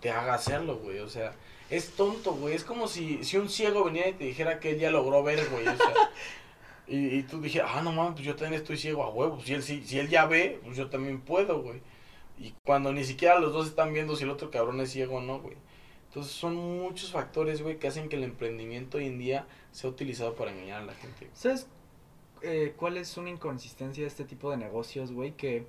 te 0.00 0.10
haga 0.10 0.34
hacerlo, 0.34 0.76
güey. 0.76 0.98
O 1.00 1.08
sea, 1.08 1.34
es 1.70 1.90
tonto, 1.90 2.32
güey. 2.34 2.54
Es 2.54 2.64
como 2.64 2.88
si, 2.88 3.22
si 3.24 3.36
un 3.36 3.48
ciego 3.48 3.84
viniera 3.84 4.08
y 4.08 4.14
te 4.14 4.24
dijera 4.24 4.60
que 4.60 4.70
él 4.70 4.78
ya 4.78 4.90
logró 4.90 5.22
ver, 5.22 5.48
güey. 5.50 5.68
O 5.68 5.76
sea, 5.76 5.92
y, 6.86 7.18
y 7.18 7.22
tú 7.24 7.40
dijeras, 7.40 7.70
ah, 7.74 7.82
no 7.82 7.92
mames, 7.92 8.14
pues 8.14 8.24
yo 8.24 8.34
también 8.34 8.60
estoy 8.60 8.78
ciego 8.78 9.04
a 9.04 9.10
huevo. 9.10 9.40
Si 9.44 9.54
él, 9.54 9.62
si, 9.62 9.82
si 9.84 9.98
él 9.98 10.08
ya 10.08 10.26
ve, 10.26 10.60
pues 10.64 10.76
yo 10.76 10.88
también 10.88 11.20
puedo, 11.20 11.62
güey. 11.62 11.80
Y 12.38 12.54
cuando 12.64 12.92
ni 12.92 13.04
siquiera 13.04 13.38
los 13.38 13.52
dos 13.52 13.68
están 13.68 13.92
viendo 13.92 14.16
si 14.16 14.24
el 14.24 14.30
otro 14.30 14.50
cabrón 14.50 14.80
es 14.80 14.90
ciego 14.90 15.16
o 15.16 15.20
no, 15.20 15.40
güey. 15.40 15.56
Entonces 16.12 16.34
son 16.34 16.56
muchos 16.56 17.10
factores, 17.10 17.62
güey, 17.62 17.78
que 17.78 17.88
hacen 17.88 18.10
que 18.10 18.16
el 18.16 18.24
emprendimiento 18.24 18.98
hoy 18.98 19.06
en 19.06 19.18
día 19.18 19.46
sea 19.70 19.88
utilizado 19.88 20.34
para 20.34 20.50
engañar 20.50 20.82
a 20.82 20.84
la 20.84 20.92
gente. 20.92 21.30
¿Sabes 21.32 21.66
eh, 22.42 22.74
cuál 22.76 22.98
es 22.98 23.16
una 23.16 23.30
inconsistencia 23.30 24.02
de 24.02 24.08
este 24.08 24.26
tipo 24.26 24.50
de 24.50 24.58
negocios, 24.58 25.10
güey? 25.10 25.32
Que, 25.32 25.66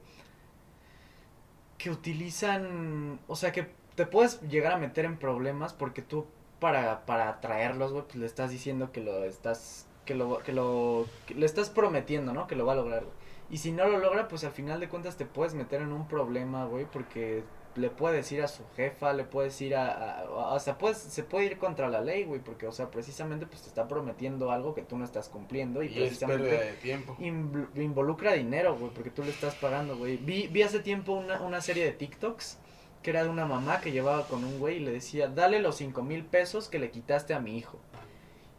que 1.78 1.90
utilizan, 1.90 3.22
o 3.28 3.38
sea, 3.38 3.54
que 3.54 3.70
te 3.96 4.06
puedes 4.06 4.42
llegar 4.42 4.74
a 4.74 4.78
meter 4.78 5.06
en 5.06 5.18
problemas 5.18 5.72
porque 5.72 6.02
tú 6.02 6.28
para, 6.60 7.06
para 7.06 7.30
atraerlos, 7.30 7.94
güey, 7.94 8.04
pues 8.04 8.18
le 8.18 8.26
estás 8.26 8.52
diciendo 8.52 8.92
que 8.92 9.00
lo 9.00 9.24
estás, 9.24 9.88
que 10.04 10.14
lo, 10.14 10.40
que 10.40 10.52
lo, 10.52 11.08
le 11.34 11.46
estás 11.46 11.70
prometiendo, 11.70 12.34
¿no? 12.34 12.48
Que 12.48 12.58
lo 12.58 12.66
va 12.66 12.74
a 12.74 12.76
lograr. 12.76 13.06
Y 13.50 13.60
si 13.60 13.72
no 13.72 13.88
lo 13.88 13.98
logra, 13.98 14.28
pues 14.28 14.44
al 14.44 14.52
final 14.52 14.82
de 14.82 14.90
cuentas 14.90 15.16
te 15.16 15.26
puedes 15.26 15.54
meter 15.54 15.82
en 15.82 15.94
un 15.94 16.06
problema, 16.06 16.66
güey, 16.66 16.84
porque 16.84 17.46
le 17.76 17.90
puede 17.90 18.18
decir 18.18 18.42
a 18.42 18.48
su 18.48 18.64
jefa, 18.76 19.14
le 19.14 19.24
puede 19.24 19.48
decir 19.48 19.76
a, 19.76 20.22
a- 20.22 20.54
o 20.54 20.60
sea, 20.60 20.78
pues, 20.78 20.98
se 20.98 21.24
puede 21.24 21.46
ir 21.46 21.58
contra 21.58 21.90
la 21.90 22.02
ley, 22.02 22.24
güey, 22.24 22.40
porque, 22.40 22.68
o 22.68 22.72
sea, 22.72 22.92
precisamente, 22.92 23.46
pues, 23.48 23.62
te 23.64 23.68
está 23.70 23.88
prometiendo 23.88 24.52
algo 24.52 24.74
que 24.74 24.82
tú 24.84 24.98
no 24.98 25.06
estás 25.06 25.30
cumpliendo 25.30 25.82
y, 25.84 25.88
Y 25.88 25.90
es 25.90 25.96
precisamente 25.96 26.44
pérdida 26.50 26.66
de 26.66 26.74
tiempo. 26.78 27.16
inv- 27.20 27.68
involucra 27.76 28.34
dinero, 28.34 28.78
güey, 28.78 28.92
porque 28.94 29.10
tú 29.10 29.24
le 29.24 29.30
estás 29.32 29.56
pagando, 29.56 29.98
güey. 29.98 30.18
Vi, 30.18 30.48
vi 30.48 30.62
hace 30.62 30.80
tiempo 30.80 31.14
una, 31.14 31.42
una 31.42 31.62
serie 31.62 31.86
de 31.86 31.92
TikToks 31.94 32.60
que 33.02 33.10
era 33.10 33.24
de 33.24 33.30
una 33.30 33.46
mamá 33.46 33.82
que 33.82 33.92
llevaba 33.92 34.26
con 34.28 34.46
un 34.46 34.60
güey 34.60 34.78
y 34.78 34.80
le 34.80 34.92
decía, 34.92 35.28
dale 35.28 35.60
los 35.60 35.76
cinco 35.76 36.04
mil 36.04 36.24
pesos 36.24 36.70
que 36.70 36.80
le 36.80 36.90
quitaste 36.90 37.34
a 37.34 37.40
mi 37.42 37.58
hijo. 37.58 37.78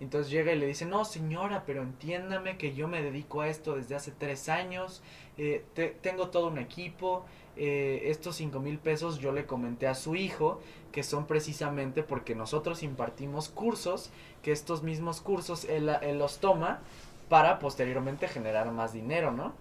Entonces 0.05 0.31
llega 0.31 0.53
y 0.53 0.59
le 0.59 0.67
dice, 0.67 0.85
no 0.87 1.05
señora, 1.05 1.65
pero 1.67 1.83
entiéndame 1.83 2.57
que 2.59 2.75
yo 2.75 2.89
me 2.89 3.03
dedico 3.03 3.41
a 3.41 3.49
esto 3.49 3.75
desde 3.77 3.95
hace 3.95 4.13
tres 4.13 4.49
años, 4.49 5.03
eh, 5.39 5.65
te- 5.75 5.89
tengo 5.91 6.29
todo 6.29 6.49
un 6.49 6.59
equipo, 6.59 7.25
eh, 7.57 8.03
estos 8.07 8.37
cinco 8.37 8.61
mil 8.61 8.79
pesos 8.79 9.19
yo 9.19 9.33
le 9.33 9.47
comenté 9.47 9.87
a 9.87 9.95
su 9.95 10.15
hijo 10.17 10.61
que 10.93 11.03
son 11.03 11.27
precisamente 11.27 12.03
porque 12.03 12.35
nosotros 12.35 12.83
impartimos 12.83 13.49
cursos, 13.49 14.11
que 14.43 14.53
estos 14.53 14.83
mismos 14.83 15.21
cursos 15.21 15.65
él 15.65 15.91
los 16.19 16.39
toma 16.39 16.81
para 17.29 17.59
posteriormente 17.59 18.29
generar 18.29 18.71
más 18.73 18.93
dinero, 18.93 19.33
¿no? 19.33 19.53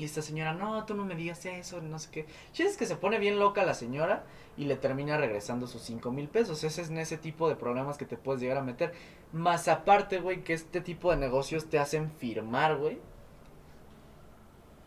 Y 0.00 0.04
esta 0.04 0.22
señora, 0.22 0.54
no, 0.54 0.86
tú 0.86 0.94
no 0.94 1.04
me 1.04 1.14
digas 1.14 1.44
eso, 1.44 1.82
no 1.82 1.98
sé 1.98 2.08
qué. 2.10 2.26
Es 2.56 2.78
que 2.78 2.86
se 2.86 2.96
pone 2.96 3.18
bien 3.18 3.38
loca 3.38 3.66
la 3.66 3.74
señora 3.74 4.24
y 4.56 4.64
le 4.64 4.76
termina 4.76 5.18
regresando 5.18 5.66
sus 5.66 5.82
cinco 5.82 6.10
mil 6.10 6.26
pesos. 6.26 6.64
Ese 6.64 6.80
es 6.80 6.88
en 6.88 6.96
ese 6.96 7.18
tipo 7.18 7.50
de 7.50 7.54
problemas 7.54 7.98
que 7.98 8.06
te 8.06 8.16
puedes 8.16 8.40
llegar 8.40 8.56
a 8.56 8.62
meter. 8.62 8.94
Más 9.34 9.68
aparte, 9.68 10.18
güey, 10.18 10.42
que 10.42 10.54
este 10.54 10.80
tipo 10.80 11.10
de 11.10 11.18
negocios 11.18 11.66
te 11.66 11.78
hacen 11.78 12.10
firmar, 12.12 12.78
güey. 12.78 12.98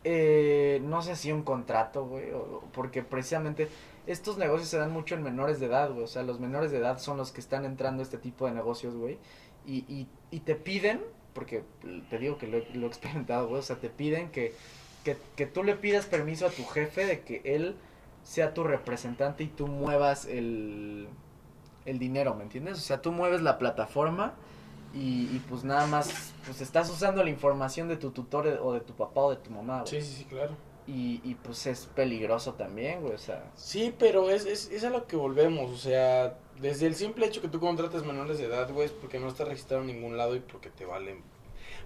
Eh, 0.03 0.81
no 0.83 1.03
sé 1.03 1.15
si 1.15 1.31
un 1.31 1.43
contrato, 1.43 2.07
güey, 2.07 2.31
porque 2.73 3.03
precisamente 3.03 3.69
estos 4.07 4.39
negocios 4.39 4.67
se 4.67 4.79
dan 4.79 4.91
mucho 4.91 5.13
en 5.13 5.21
menores 5.21 5.59
de 5.59 5.67
edad, 5.67 5.91
güey. 5.91 6.05
O 6.05 6.07
sea, 6.07 6.23
los 6.23 6.39
menores 6.39 6.71
de 6.71 6.79
edad 6.79 6.97
son 6.97 7.17
los 7.17 7.31
que 7.31 7.39
están 7.39 7.65
entrando 7.65 8.01
a 8.01 8.03
este 8.03 8.17
tipo 8.17 8.47
de 8.47 8.53
negocios, 8.53 8.95
güey. 8.95 9.19
Y, 9.67 9.85
y, 9.87 10.07
y 10.31 10.39
te 10.39 10.55
piden, 10.55 11.01
porque 11.33 11.63
te 12.09 12.17
digo 12.17 12.39
que 12.39 12.47
lo, 12.47 12.57
lo 12.73 12.87
he 12.87 12.89
experimentado, 12.89 13.47
güey. 13.47 13.59
O 13.59 13.63
sea, 13.63 13.75
te 13.75 13.91
piden 13.91 14.31
que, 14.31 14.55
que, 15.03 15.17
que 15.35 15.45
tú 15.45 15.63
le 15.63 15.75
pidas 15.75 16.05
permiso 16.05 16.47
a 16.47 16.49
tu 16.49 16.65
jefe 16.65 17.05
de 17.05 17.21
que 17.21 17.41
él 17.45 17.75
sea 18.23 18.53
tu 18.53 18.63
representante 18.63 19.43
y 19.43 19.47
tú 19.47 19.67
muevas 19.67 20.25
el, 20.25 21.07
el 21.85 21.99
dinero, 21.99 22.35
¿me 22.35 22.43
entiendes? 22.43 22.77
O 22.77 22.81
sea, 22.81 23.01
tú 23.01 23.11
mueves 23.11 23.41
la 23.41 23.57
plataforma 23.57 24.33
y, 24.93 25.23
y 25.33 25.43
pues 25.49 25.63
nada 25.63 25.87
más, 25.87 26.33
pues 26.45 26.61
estás 26.61 26.89
usando 26.89 27.23
la 27.23 27.29
información 27.29 27.87
de 27.87 27.97
tu 27.97 28.11
tutor 28.11 28.47
o 28.61 28.73
de 28.73 28.81
tu 28.81 28.93
papá 28.93 29.21
o 29.21 29.29
de 29.31 29.37
tu 29.37 29.51
mamá, 29.51 29.81
güey. 29.81 30.01
Sí, 30.01 30.01
sí, 30.01 30.17
sí, 30.19 30.25
claro. 30.25 30.55
Y, 30.85 31.21
y 31.23 31.35
pues 31.35 31.65
es 31.65 31.85
peligroso 31.95 32.53
también, 32.55 33.01
güey, 33.01 33.13
o 33.13 33.17
sea. 33.17 33.51
Sí, 33.55 33.93
pero 33.97 34.29
es, 34.29 34.45
es, 34.45 34.69
es 34.69 34.83
a 34.83 34.89
lo 34.89 35.07
que 35.07 35.15
volvemos, 35.15 35.71
o 35.71 35.77
sea, 35.77 36.37
desde 36.61 36.87
el 36.87 36.95
simple 36.95 37.25
hecho 37.25 37.41
que 37.41 37.47
tú 37.47 37.59
contrates 37.59 38.03
menores 38.03 38.37
de 38.37 38.45
edad, 38.45 38.69
güey, 38.71 38.87
es 38.87 38.91
porque 38.91 39.19
no 39.19 39.27
está 39.29 39.45
registrado 39.45 39.81
en 39.81 39.87
ningún 39.87 40.17
lado 40.17 40.35
y 40.35 40.39
porque 40.39 40.69
te 40.69 40.85
valen. 40.85 41.23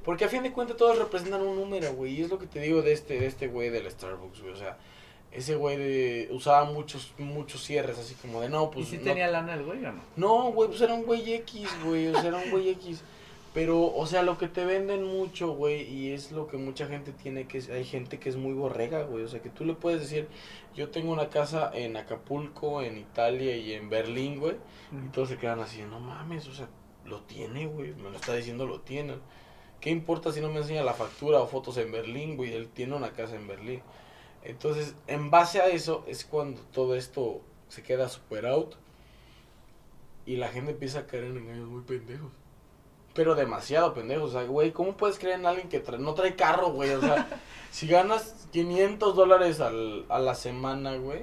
Porque 0.07 0.25
a 0.25 0.29
fin 0.29 0.41
de 0.41 0.51
cuentas 0.53 0.77
todos 0.77 0.97
representan 0.97 1.41
un 1.41 1.55
número, 1.57 1.93
güey, 1.93 2.13
y 2.15 2.21
es 2.23 2.29
lo 2.31 2.39
que 2.39 2.47
te 2.47 2.61
digo 2.61 2.81
de 2.81 2.93
este, 2.93 3.19
de 3.19 3.27
este 3.27 3.47
güey 3.47 3.69
del 3.69 3.91
Starbucks, 3.91 4.41
güey, 4.41 4.53
o 4.53 4.57
sea, 4.57 4.77
ese 5.31 5.55
güey 5.55 5.75
de, 5.77 6.29
usaba 6.31 6.63
muchos, 6.63 7.13
muchos 7.17 7.61
cierres, 7.63 7.99
así 7.99 8.15
como 8.15 8.39
de, 8.41 8.47
no, 8.49 8.71
pues... 8.71 8.87
¿Y 8.87 8.91
si 8.91 8.97
no- 8.99 9.03
tenía 9.03 9.27
lana 9.27 9.53
el 9.53 9.63
güey 9.63 9.85
o 9.85 9.91
no? 9.91 10.01
No, 10.15 10.51
güey, 10.53 10.69
pues 10.69 10.79
era 10.81 10.93
un 10.93 11.03
güey 11.03 11.33
X, 11.33 11.67
güey, 11.85 12.07
o 12.07 12.13
sea, 12.13 12.29
era 12.29 12.37
un 12.37 12.49
güey 12.49 12.69
X. 12.69 13.01
Pero, 13.53 13.81
o 13.93 14.05
sea, 14.05 14.21
lo 14.23 14.37
que 14.37 14.47
te 14.47 14.63
venden 14.65 15.03
mucho, 15.03 15.49
güey, 15.49 15.81
y 15.83 16.11
es 16.11 16.31
lo 16.31 16.47
que 16.47 16.57
mucha 16.57 16.85
gente 16.87 17.11
tiene, 17.11 17.47
que 17.47 17.57
es- 17.57 17.69
hay 17.69 17.83
gente 17.85 18.19
que 18.19 18.29
es 18.29 18.35
muy 18.35 18.53
borrega, 18.53 19.03
güey. 19.03 19.23
O 19.23 19.27
sea, 19.27 19.41
que 19.41 19.49
tú 19.49 19.65
le 19.65 19.73
puedes 19.73 19.99
decir, 19.99 20.27
yo 20.75 20.89
tengo 20.89 21.11
una 21.11 21.29
casa 21.29 21.71
en 21.73 21.97
Acapulco, 21.97 22.81
en 22.83 22.97
Italia 22.97 23.55
y 23.57 23.73
en 23.73 23.89
Berlín, 23.89 24.39
güey. 24.39 24.55
Y 25.05 25.09
todos 25.09 25.29
se 25.29 25.37
quedan 25.37 25.59
así, 25.59 25.81
no 25.81 25.99
mames, 25.99 26.47
o 26.47 26.53
sea, 26.53 26.69
lo 27.05 27.21
tiene, 27.23 27.65
güey, 27.67 27.93
me 27.95 28.09
lo 28.11 28.15
está 28.15 28.33
diciendo, 28.35 28.65
lo 28.67 28.79
tiene. 28.81 29.15
¿Qué 29.81 29.89
importa 29.91 30.31
si 30.31 30.41
no 30.41 30.49
me 30.49 30.59
enseña 30.59 30.83
la 30.83 30.93
factura 30.93 31.39
o 31.39 31.47
fotos 31.47 31.77
en 31.77 31.91
Berlín, 31.91 32.35
güey? 32.35 32.53
Él 32.53 32.67
tiene 32.69 32.95
una 32.95 33.11
casa 33.11 33.35
en 33.35 33.47
Berlín. 33.47 33.81
Entonces, 34.43 34.95
en 35.07 35.29
base 35.29 35.59
a 35.61 35.67
eso 35.67 36.03
es 36.07 36.25
cuando 36.25 36.61
todo 36.73 36.95
esto 36.95 37.41
se 37.69 37.83
queda 37.83 38.09
super 38.09 38.45
out 38.47 38.75
y 40.25 40.37
la 40.37 40.49
gente 40.49 40.71
empieza 40.71 40.99
a 40.99 41.05
caer 41.07 41.25
en 41.25 41.37
engaños 41.37 41.67
muy 41.69 41.81
pendejos. 41.81 42.31
Pero 43.13 43.33
demasiado 43.35 43.93
pendejos. 43.93 44.29
O 44.29 44.33
sea, 44.39 44.43
güey, 44.47 44.71
¿cómo 44.71 44.95
puedes 44.97 45.17
creer 45.19 45.39
en 45.39 45.45
alguien 45.45 45.69
que 45.69 45.83
trae- 45.83 45.99
no 45.99 46.13
trae 46.13 46.35
carro, 46.35 46.71
güey? 46.71 46.91
O 46.91 47.01
sea, 47.01 47.27
si 47.71 47.87
ganas 47.87 48.47
500 48.51 49.15
dólares 49.15 49.59
al, 49.59 50.05
a 50.09 50.19
la 50.19 50.35
semana, 50.35 50.95
güey, 50.97 51.21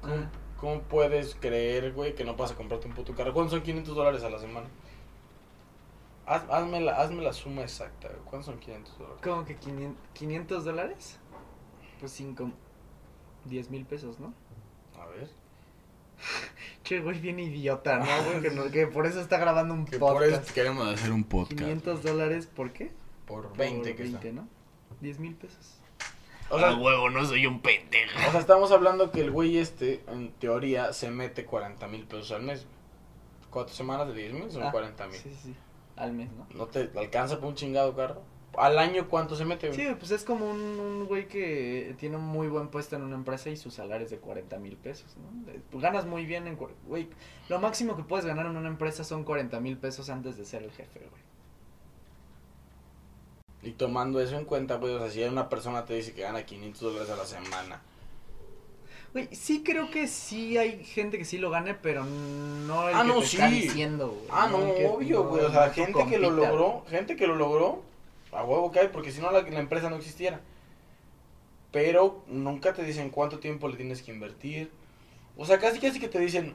¿cómo, 0.00 0.14
Ah. 0.14 0.30
cómo 0.58 0.82
puedes 0.82 1.34
creer, 1.36 1.92
güey, 1.92 2.14
que 2.14 2.24
no 2.24 2.34
vas 2.36 2.52
a 2.52 2.54
comprarte 2.56 2.88
un 2.88 2.94
puto 2.94 3.14
carro? 3.14 3.32
¿Cuántos 3.34 3.52
son 3.52 3.62
500 3.62 3.94
dólares 3.94 4.22
a 4.24 4.30
la 4.30 4.38
semana? 4.38 4.66
Haz- 6.26 6.48
hazme, 6.50 6.80
la, 6.80 6.96
hazme 7.00 7.22
la 7.22 7.32
suma 7.32 7.62
exacta. 7.62 8.08
¿Cuántos 8.24 8.46
son 8.46 8.58
500 8.60 8.98
dólares? 8.98 9.20
¿Cómo 9.22 9.44
que 9.44 9.56
500, 9.56 9.96
500 10.14 10.64
dólares? 10.64 11.18
Pues 12.00 12.12
5, 12.12 12.50
10 13.46 13.70
mil 13.70 13.84
pesos, 13.84 14.18
¿no? 14.20 14.32
A 15.00 15.06
ver. 15.06 15.28
Che, 16.84 17.00
güey, 17.00 17.18
bien 17.20 17.38
idiota, 17.40 17.98
¿no? 17.98 18.04
Güey, 18.24 18.40
que, 18.42 18.50
no- 18.50 18.70
que 18.70 18.86
por 18.86 19.06
eso 19.06 19.20
está 19.20 19.38
grabando 19.38 19.74
un 19.74 19.84
Que 19.84 19.98
por 19.98 20.14
podcast. 20.14 20.44
eso 20.44 20.54
queremos 20.54 20.86
hacer 20.88 21.12
un 21.12 21.24
podcast. 21.24 21.58
500 21.60 22.02
dólares, 22.02 22.46
¿por 22.46 22.72
qué? 22.72 22.92
Por 23.26 23.56
20 23.56 23.88
Por 23.90 23.96
que 23.96 24.02
está. 24.04 24.18
20, 24.20 24.32
¿no? 24.32 24.48
10 25.00 25.18
mil 25.18 25.34
pesos. 25.34 25.78
O 26.50 26.58
sea, 26.58 26.74
huevo, 26.76 27.08
no 27.08 27.24
soy 27.24 27.46
un 27.46 27.60
pendejo. 27.62 28.18
o 28.28 28.30
sea, 28.30 28.40
estamos 28.40 28.70
hablando 28.72 29.10
que 29.10 29.22
el 29.22 29.30
güey 29.30 29.56
este, 29.56 30.04
en 30.08 30.32
teoría, 30.32 30.92
se 30.92 31.10
mete 31.10 31.46
40 31.46 31.86
mil 31.88 32.04
pesos 32.06 32.30
al 32.32 32.42
mes. 32.42 32.66
Cuatro 33.50 33.74
semanas 33.74 34.08
de 34.08 34.14
10 34.14 34.32
mil 34.34 34.50
son 34.50 34.64
Ah, 34.64 34.70
40 34.70 35.06
mil. 35.06 35.16
Sí, 35.16 35.30
sí, 35.30 35.38
sí. 35.44 35.54
Al 36.02 36.12
mes, 36.12 36.30
¿no? 36.32 36.46
¿No 36.54 36.66
te 36.66 36.90
alcanza 36.96 37.36
para 37.36 37.46
un 37.46 37.54
chingado 37.54 37.94
carro? 37.94 38.22
¿Al 38.58 38.76
año 38.78 39.08
cuánto 39.08 39.36
se 39.36 39.44
mete? 39.44 39.72
Sí, 39.72 39.86
pues 39.98 40.10
es 40.10 40.24
como 40.24 40.50
un, 40.50 40.58
un 40.60 41.06
güey 41.06 41.28
que 41.28 41.94
tiene 41.98 42.16
un 42.16 42.24
muy 42.24 42.48
buen 42.48 42.68
puesto 42.68 42.96
en 42.96 43.02
una 43.02 43.14
empresa 43.14 43.50
y 43.50 43.56
su 43.56 43.70
salario 43.70 44.04
es 44.04 44.10
de 44.10 44.18
40 44.18 44.58
mil 44.58 44.76
pesos, 44.76 45.16
¿no? 45.16 45.52
Eh, 45.52 45.60
Pues 45.70 45.80
ganas 45.80 46.04
muy 46.04 46.26
bien 46.26 46.48
en... 46.48 46.58
Güey, 46.86 47.08
lo 47.48 47.60
máximo 47.60 47.96
que 47.96 48.02
puedes 48.02 48.26
ganar 48.26 48.46
en 48.46 48.56
una 48.56 48.68
empresa 48.68 49.04
son 49.04 49.22
40 49.22 49.60
mil 49.60 49.78
pesos 49.78 50.10
antes 50.10 50.36
de 50.36 50.44
ser 50.44 50.64
el 50.64 50.72
jefe, 50.72 50.98
güey. 50.98 51.22
Y 53.62 53.74
tomando 53.74 54.20
eso 54.20 54.36
en 54.36 54.44
cuenta, 54.44 54.76
güey, 54.76 54.92
o 54.94 54.98
sea, 54.98 55.08
si 55.08 55.22
una 55.22 55.48
persona 55.48 55.84
te 55.84 55.94
dice 55.94 56.12
que 56.12 56.22
gana 56.22 56.44
500 56.44 56.80
dólares 56.80 57.10
a 57.10 57.16
la 57.16 57.24
semana. 57.24 57.80
Güey, 59.12 59.28
sí 59.32 59.62
creo 59.62 59.90
que 59.90 60.08
sí 60.08 60.56
hay 60.56 60.82
gente 60.84 61.18
que 61.18 61.24
sí 61.26 61.36
lo 61.38 61.50
gane, 61.50 61.74
pero 61.74 62.04
no 62.04 62.88
el 62.88 62.94
Ah, 62.94 63.02
que 63.02 63.08
no, 63.08 63.18
te 63.18 63.24
está 63.26 63.48
sí. 63.50 63.60
diciendo, 63.60 64.08
güey. 64.08 64.24
Ah, 64.30 64.48
no, 64.50 64.74
que- 64.74 64.86
obvio, 64.86 65.22
no, 65.24 65.28
güey. 65.28 65.44
O 65.44 65.50
sea, 65.52 65.68
gente 65.70 66.06
que 66.08 66.18
lo 66.18 66.30
logró, 66.30 66.84
gente 66.88 67.14
que 67.16 67.26
lo 67.26 67.34
logró, 67.36 67.82
a 68.32 68.42
huevo 68.42 68.72
hay, 68.74 68.88
porque 68.88 69.12
si 69.12 69.20
no 69.20 69.30
la, 69.30 69.42
la 69.42 69.60
empresa 69.60 69.90
no 69.90 69.96
existiera. 69.96 70.40
Pero 71.70 72.22
nunca 72.26 72.72
te 72.74 72.82
dicen 72.84 73.10
cuánto 73.10 73.38
tiempo 73.38 73.68
le 73.68 73.76
tienes 73.76 74.02
que 74.02 74.12
invertir. 74.12 74.70
O 75.36 75.44
sea, 75.46 75.58
casi 75.58 75.78
casi 75.78 76.00
que 76.00 76.08
te 76.08 76.18
dicen, 76.18 76.54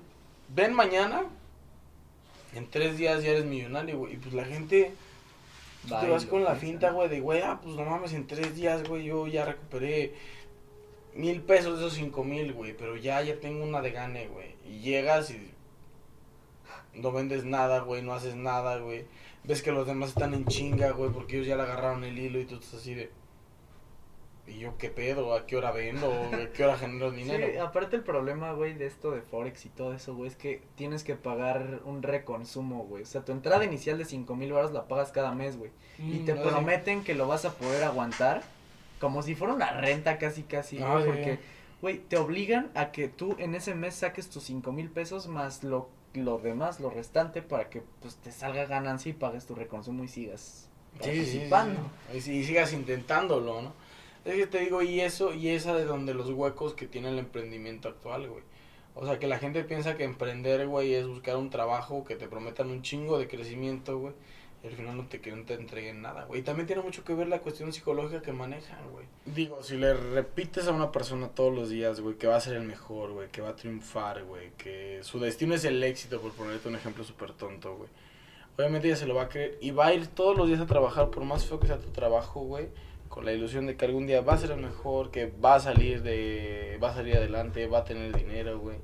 ven 0.55 0.73
mañana, 0.73 1.25
en 2.55 2.69
tres 2.69 2.97
días 2.97 3.23
ya 3.23 3.31
eres 3.31 3.45
millonario, 3.45 3.97
güey. 3.99 4.13
Y 4.13 4.17
pues 4.17 4.33
la 4.33 4.45
gente, 4.45 4.93
tú 5.87 5.95
te 5.99 6.07
vas 6.09 6.25
con 6.25 6.43
la 6.43 6.55
finta, 6.55 6.91
güey, 6.91 7.09
de, 7.09 7.19
güey, 7.19 7.41
ah, 7.41 7.59
pues 7.61 7.75
no 7.75 7.83
mames, 7.85 8.13
en 8.13 8.25
tres 8.27 8.55
días, 8.55 8.87
güey, 8.87 9.05
yo 9.05 9.27
ya 9.27 9.45
recuperé 9.45 10.13
mil 11.17 11.41
pesos 11.41 11.79
de 11.79 11.85
esos 11.85 11.97
cinco 11.97 12.23
mil, 12.23 12.53
güey. 12.53 12.75
Pero 12.77 12.95
ya, 12.95 13.21
ya 13.21 13.39
tengo 13.39 13.63
una 13.63 13.81
de 13.81 13.91
gane, 13.91 14.27
güey. 14.27 14.55
Y 14.65 14.79
llegas 14.79 15.31
y 15.31 15.51
no 16.93 17.11
vendes 17.11 17.43
nada, 17.43 17.79
güey, 17.81 18.01
no 18.01 18.13
haces 18.13 18.35
nada, 18.35 18.77
güey. 18.77 19.05
Ves 19.43 19.61
que 19.61 19.71
los 19.71 19.87
demás 19.87 20.09
están 20.09 20.33
en 20.33 20.45
chinga, 20.45 20.91
güey, 20.91 21.11
porque 21.11 21.35
ellos 21.37 21.47
ya 21.47 21.55
le 21.55 21.63
agarraron 21.63 22.03
el 22.03 22.17
hilo 22.17 22.39
y 22.39 22.45
tú 22.45 22.55
estás 22.55 22.75
así 22.75 22.93
de... 22.93 23.11
¿Y 24.47 24.59
yo 24.59 24.77
qué 24.77 24.89
pedo? 24.89 25.33
¿A 25.35 25.45
qué 25.45 25.57
hora 25.57 25.71
vendo? 25.71 26.09
¿A 26.09 26.51
qué 26.53 26.63
hora 26.63 26.77
genero 26.77 27.11
dinero? 27.11 27.47
Sí, 27.51 27.57
aparte 27.57 27.97
el 27.97 28.03
problema, 28.03 28.53
güey, 28.53 28.73
de 28.73 28.85
esto 28.85 29.11
de 29.11 29.21
Forex 29.21 29.65
y 29.65 29.69
todo 29.69 29.93
eso, 29.93 30.15
güey, 30.15 30.29
es 30.29 30.37
que 30.37 30.61
tienes 30.75 31.03
que 31.03 31.15
pagar 31.15 31.81
un 31.83 32.01
reconsumo, 32.01 32.85
güey. 32.85 33.03
O 33.03 33.05
sea, 33.05 33.25
tu 33.25 33.33
entrada 33.33 33.65
inicial 33.65 33.97
de 33.97 34.05
5 34.05 34.35
mil 34.35 34.53
baros 34.53 34.71
la 34.71 34.87
pagas 34.87 35.11
cada 35.11 35.33
mes, 35.33 35.57
güey. 35.57 35.71
Y 35.99 36.19
Mm, 36.19 36.25
te 36.25 36.33
no 36.33 36.43
sé. 36.43 36.49
prometen 36.49 37.03
que 37.03 37.13
lo 37.13 37.27
vas 37.27 37.43
a 37.43 37.53
poder 37.55 37.83
aguantar 37.83 38.41
como 38.99 39.21
si 39.21 39.35
fuera 39.35 39.53
una 39.53 39.71
renta 39.71 40.17
casi, 40.17 40.43
casi, 40.43 40.77
güey. 40.77 41.05
Porque, 41.05 41.39
güey, 41.81 41.99
te 41.99 42.17
obligan 42.17 42.71
a 42.75 42.91
que 42.91 43.07
tú 43.07 43.35
en 43.39 43.55
ese 43.55 43.75
mes 43.75 43.95
saques 43.95 44.29
tus 44.29 44.43
5 44.43 44.71
mil 44.71 44.89
pesos 44.89 45.27
más 45.27 45.63
lo, 45.63 45.89
lo 46.13 46.37
demás, 46.39 46.79
lo 46.79 46.89
restante, 46.89 47.41
para 47.41 47.69
que 47.69 47.83
pues 48.01 48.15
te 48.15 48.31
salga 48.31 48.65
ganancia 48.65 49.09
y 49.09 49.13
pagues 49.13 49.45
tu 49.45 49.55
reconsumo 49.55 50.03
y 50.03 50.07
sigas 50.07 50.69
Sí, 51.01 51.11
sí, 51.11 51.25
sí, 51.25 51.49
participando. 51.49 51.79
sí. 52.19 52.31
Y 52.37 52.43
sigas 52.43 52.73
intentándolo, 52.73 53.61
¿no? 53.61 53.73
Es 54.25 54.33
que 54.35 54.47
te 54.47 54.59
digo, 54.59 54.81
y 54.81 54.99
eso, 54.99 55.33
y 55.33 55.49
esa 55.49 55.73
de 55.75 55.85
donde 55.85 56.13
los 56.13 56.29
huecos 56.31 56.73
que 56.73 56.87
tiene 56.87 57.09
el 57.09 57.19
emprendimiento 57.19 57.87
actual, 57.87 58.27
güey. 58.27 58.43
O 58.95 59.05
sea, 59.05 59.19
que 59.19 59.27
la 59.27 59.37
gente 59.37 59.63
piensa 59.63 59.95
que 59.95 60.03
emprender, 60.03 60.67
güey, 60.67 60.95
es 60.95 61.07
buscar 61.07 61.37
un 61.37 61.51
trabajo 61.51 62.03
que 62.03 62.15
te 62.15 62.27
prometan 62.27 62.71
un 62.71 62.81
chingo 62.81 63.19
de 63.19 63.27
crecimiento, 63.27 63.99
güey. 63.99 64.13
Y 64.63 64.67
al 64.67 64.73
final 64.73 64.97
no 64.97 65.05
te, 65.05 65.19
te 65.19 65.53
entreguen 65.53 66.01
nada, 66.01 66.25
güey. 66.25 66.41
Y 66.41 66.43
también 66.43 66.65
tiene 66.65 66.81
mucho 66.81 67.03
que 67.03 67.13
ver 67.13 67.27
la 67.27 67.39
cuestión 67.39 67.71
psicológica 67.71 68.21
que 68.21 68.31
manejan, 68.31 68.89
güey. 68.91 69.05
Digo, 69.25 69.61
si 69.61 69.77
le 69.77 69.93
repites 69.93 70.67
a 70.67 70.71
una 70.71 70.91
persona 70.91 71.29
todos 71.29 71.53
los 71.53 71.69
días, 71.69 71.99
güey, 71.99 72.15
que 72.15 72.27
va 72.27 72.37
a 72.37 72.41
ser 72.41 72.55
el 72.55 72.63
mejor, 72.63 73.11
güey, 73.11 73.29
que 73.29 73.41
va 73.41 73.49
a 73.49 73.55
triunfar, 73.55 74.23
güey, 74.23 74.51
que 74.57 74.99
su 75.03 75.19
destino 75.19 75.53
es 75.53 75.63
el 75.65 75.83
éxito, 75.83 76.19
por 76.19 76.31
ponerte 76.31 76.67
un 76.67 76.75
ejemplo 76.75 77.03
súper 77.03 77.33
tonto, 77.33 77.75
güey. 77.75 77.89
Obviamente 78.57 78.87
ella 78.87 78.97
se 78.97 79.05
lo 79.05 79.13
va 79.13 79.23
a 79.23 79.29
creer 79.29 79.59
y 79.61 79.69
va 79.69 79.87
a 79.87 79.93
ir 79.93 80.07
todos 80.07 80.35
los 80.35 80.47
días 80.47 80.59
a 80.59 80.65
trabajar, 80.65 81.11
por 81.11 81.23
más 81.23 81.45
feo 81.45 81.59
que 81.59 81.67
sea 81.67 81.77
tu 81.77 81.91
trabajo, 81.91 82.41
güey, 82.41 82.69
con 83.07 83.23
la 83.23 83.31
ilusión 83.31 83.67
de 83.67 83.77
que 83.77 83.85
algún 83.85 84.07
día 84.07 84.21
va 84.21 84.33
a 84.33 84.37
ser 84.37 84.49
el 84.49 84.59
mejor, 84.59 85.11
que 85.11 85.27
va 85.27 85.55
a 85.55 85.59
salir 85.59 86.01
de, 86.01 86.79
va 86.83 86.89
a 86.89 86.95
salir 86.95 87.17
adelante, 87.17 87.67
va 87.67 87.79
a 87.79 87.83
tener 87.83 88.17
dinero, 88.17 88.59
güey. 88.59 88.77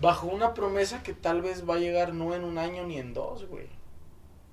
Bajo 0.00 0.28
una 0.28 0.54
promesa 0.54 1.02
que 1.02 1.12
tal 1.12 1.42
vez 1.42 1.68
va 1.68 1.74
a 1.74 1.78
llegar 1.78 2.14
no 2.14 2.32
en 2.32 2.44
un 2.44 2.58
año 2.58 2.86
ni 2.86 2.98
en 2.98 3.12
dos, 3.12 3.48
güey. 3.48 3.66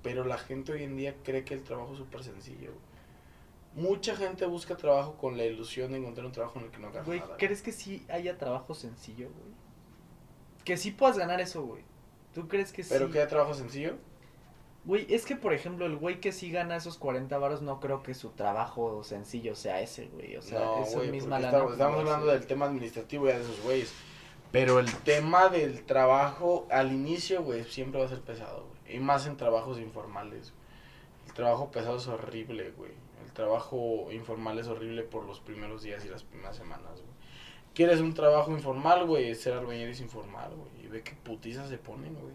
Pero 0.06 0.24
la 0.24 0.38
gente 0.38 0.72
hoy 0.72 0.84
en 0.84 0.96
día 0.96 1.16
cree 1.24 1.44
que 1.44 1.56
el 1.56 1.64
trabajo 1.64 1.94
es 1.94 1.98
súper 1.98 2.24
sencillo. 2.24 2.70
Mucha 3.74 4.16
gente 4.16 4.46
busca 4.46 4.78
trabajo 4.78 5.18
con 5.18 5.36
la 5.36 5.46
ilusión 5.46 5.92
de 5.92 5.98
encontrar 5.98 6.28
un 6.28 6.32
trabajo 6.32 6.60
en 6.60 6.66
el 6.66 6.72
que 6.72 6.78
no 6.78 6.90
hagas 6.90 7.08
Güey, 7.08 7.22
nada. 7.22 7.38
¿crees 7.38 7.64
que 7.64 7.72
sí 7.72 8.06
haya 8.08 8.38
trabajo 8.38 8.76
sencillo, 8.76 9.30
güey? 9.32 9.56
Que 10.64 10.78
sí 10.78 10.92
puedas 10.92 11.18
ganar 11.18 11.42
eso, 11.42 11.64
güey. 11.64 11.82
¿Tú 12.36 12.48
crees 12.48 12.72
que 12.72 12.84
¿Pero 12.84 13.08
sí? 13.08 13.14
que 13.14 13.18
haya 13.18 13.28
trabajo 13.28 13.56
sencillo? 13.56 13.96
Güey, 14.86 15.12
es 15.12 15.26
que, 15.26 15.36
por 15.36 15.54
ejemplo, 15.54 15.88
el 15.88 15.96
güey 15.96 16.20
que 16.20 16.32
sí 16.32 16.52
gana 16.52 16.76
esos 16.76 17.00
40 17.00 17.36
varos, 17.40 17.64
no 17.64 17.80
creo 17.80 18.04
que 18.04 18.14
su 18.14 18.30
trabajo 18.30 19.04
sencillo 19.04 19.56
sea 19.56 19.82
ese, 19.82 20.06
güey. 20.06 20.38
O 20.38 20.44
sea, 20.44 20.60
no, 20.60 20.86
güey, 20.86 21.10
misma 21.10 21.40
lana. 21.40 21.48
estamos, 21.48 21.72
estamos 21.72 22.00
hablando 22.02 22.28
del 22.28 22.46
tema 22.46 22.68
administrativo 22.68 23.28
ya 23.28 23.40
de 23.40 23.44
esos 23.44 23.60
güeyes. 23.64 23.92
Pero 24.52 24.78
el 24.80 24.94
tema 24.98 25.50
del 25.50 25.84
trabajo 25.84 26.68
al 26.70 26.94
inicio, 26.94 27.42
güey, 27.42 27.64
siempre 27.64 28.00
va 28.00 28.06
a 28.06 28.10
ser 28.10 28.22
pesado, 28.22 28.68
güey. 28.68 28.75
Y 28.88 29.00
más 29.00 29.26
en 29.28 29.38
trabajos 29.38 29.80
informales. 29.80 30.54
El 31.28 31.34
trabajo 31.34 31.72
pesado 31.72 31.98
es 31.98 32.08
horrible, 32.08 32.72
güey. 32.72 32.92
El 33.26 33.32
trabajo 33.34 34.10
informal 34.12 34.60
es 34.60 34.68
horrible 34.68 35.04
por 35.04 35.26
los 35.26 35.40
primeros 35.40 35.82
días 35.84 36.06
y 36.06 36.10
las 36.10 36.24
primeras 36.24 36.56
semanas, 36.56 36.92
güey. 36.94 37.16
¿Quieres 37.74 38.00
un 38.00 38.14
trabajo 38.14 38.52
informal, 38.52 39.06
güey? 39.06 39.34
Ser 39.36 39.54
albañil 39.54 39.90
es 39.90 40.00
informal, 40.00 40.54
güey. 40.56 40.86
Y 40.86 40.88
ve 40.88 41.04
qué 41.04 41.14
putizas 41.14 41.68
se 41.68 41.78
ponen, 41.78 42.14
güey. 42.14 42.34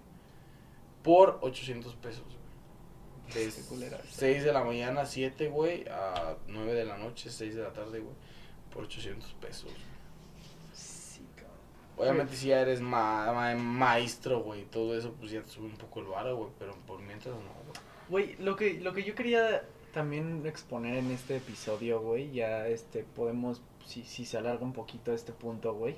Por 1.02 1.38
800 1.40 1.94
pesos, 1.96 2.24
güey. 2.24 2.40
De 3.46 3.50
Qué 3.50 3.62
culera. 3.68 4.00
6 4.10 4.44
de 4.44 4.52
la 4.52 4.64
mañana, 4.64 5.06
7, 5.06 5.48
güey, 5.48 5.84
a 5.88 6.36
9 6.48 6.74
de 6.74 6.84
la 6.84 6.98
noche, 6.98 7.30
6 7.30 7.54
de 7.54 7.62
la 7.62 7.72
tarde, 7.72 8.00
güey. 8.00 8.14
Por 8.74 8.84
800 8.84 9.32
pesos. 9.34 9.64
güey. 9.64 9.76
Sí. 12.02 12.08
Obviamente 12.08 12.36
si 12.36 12.48
ya 12.48 12.60
eres 12.60 12.80
ma 12.80 13.32
ma- 13.32 13.54
maestro, 13.54 14.40
güey, 14.42 14.64
todo 14.64 14.96
eso, 14.96 15.12
pues 15.18 15.30
ya 15.32 15.42
te 15.42 15.48
sube 15.50 15.66
un 15.66 15.76
poco 15.76 16.00
el 16.00 16.06
varo, 16.06 16.36
güey. 16.36 16.50
Pero 16.58 16.74
por 16.86 17.00
mientras 17.00 17.34
no, 17.34 17.40
güey. 17.40 18.26
Güey, 18.36 18.36
lo 18.44 18.56
que, 18.56 18.80
lo 18.80 18.92
que 18.92 19.04
yo 19.04 19.14
quería 19.14 19.62
también 19.92 20.44
exponer 20.46 20.96
en 20.96 21.10
este 21.10 21.36
episodio, 21.36 22.00
güey, 22.00 22.30
ya 22.32 22.66
este 22.68 23.04
podemos, 23.04 23.60
si, 23.86 24.02
si 24.04 24.24
se 24.24 24.38
alarga 24.38 24.64
un 24.64 24.72
poquito 24.72 25.12
este 25.12 25.32
punto, 25.32 25.74
güey, 25.74 25.96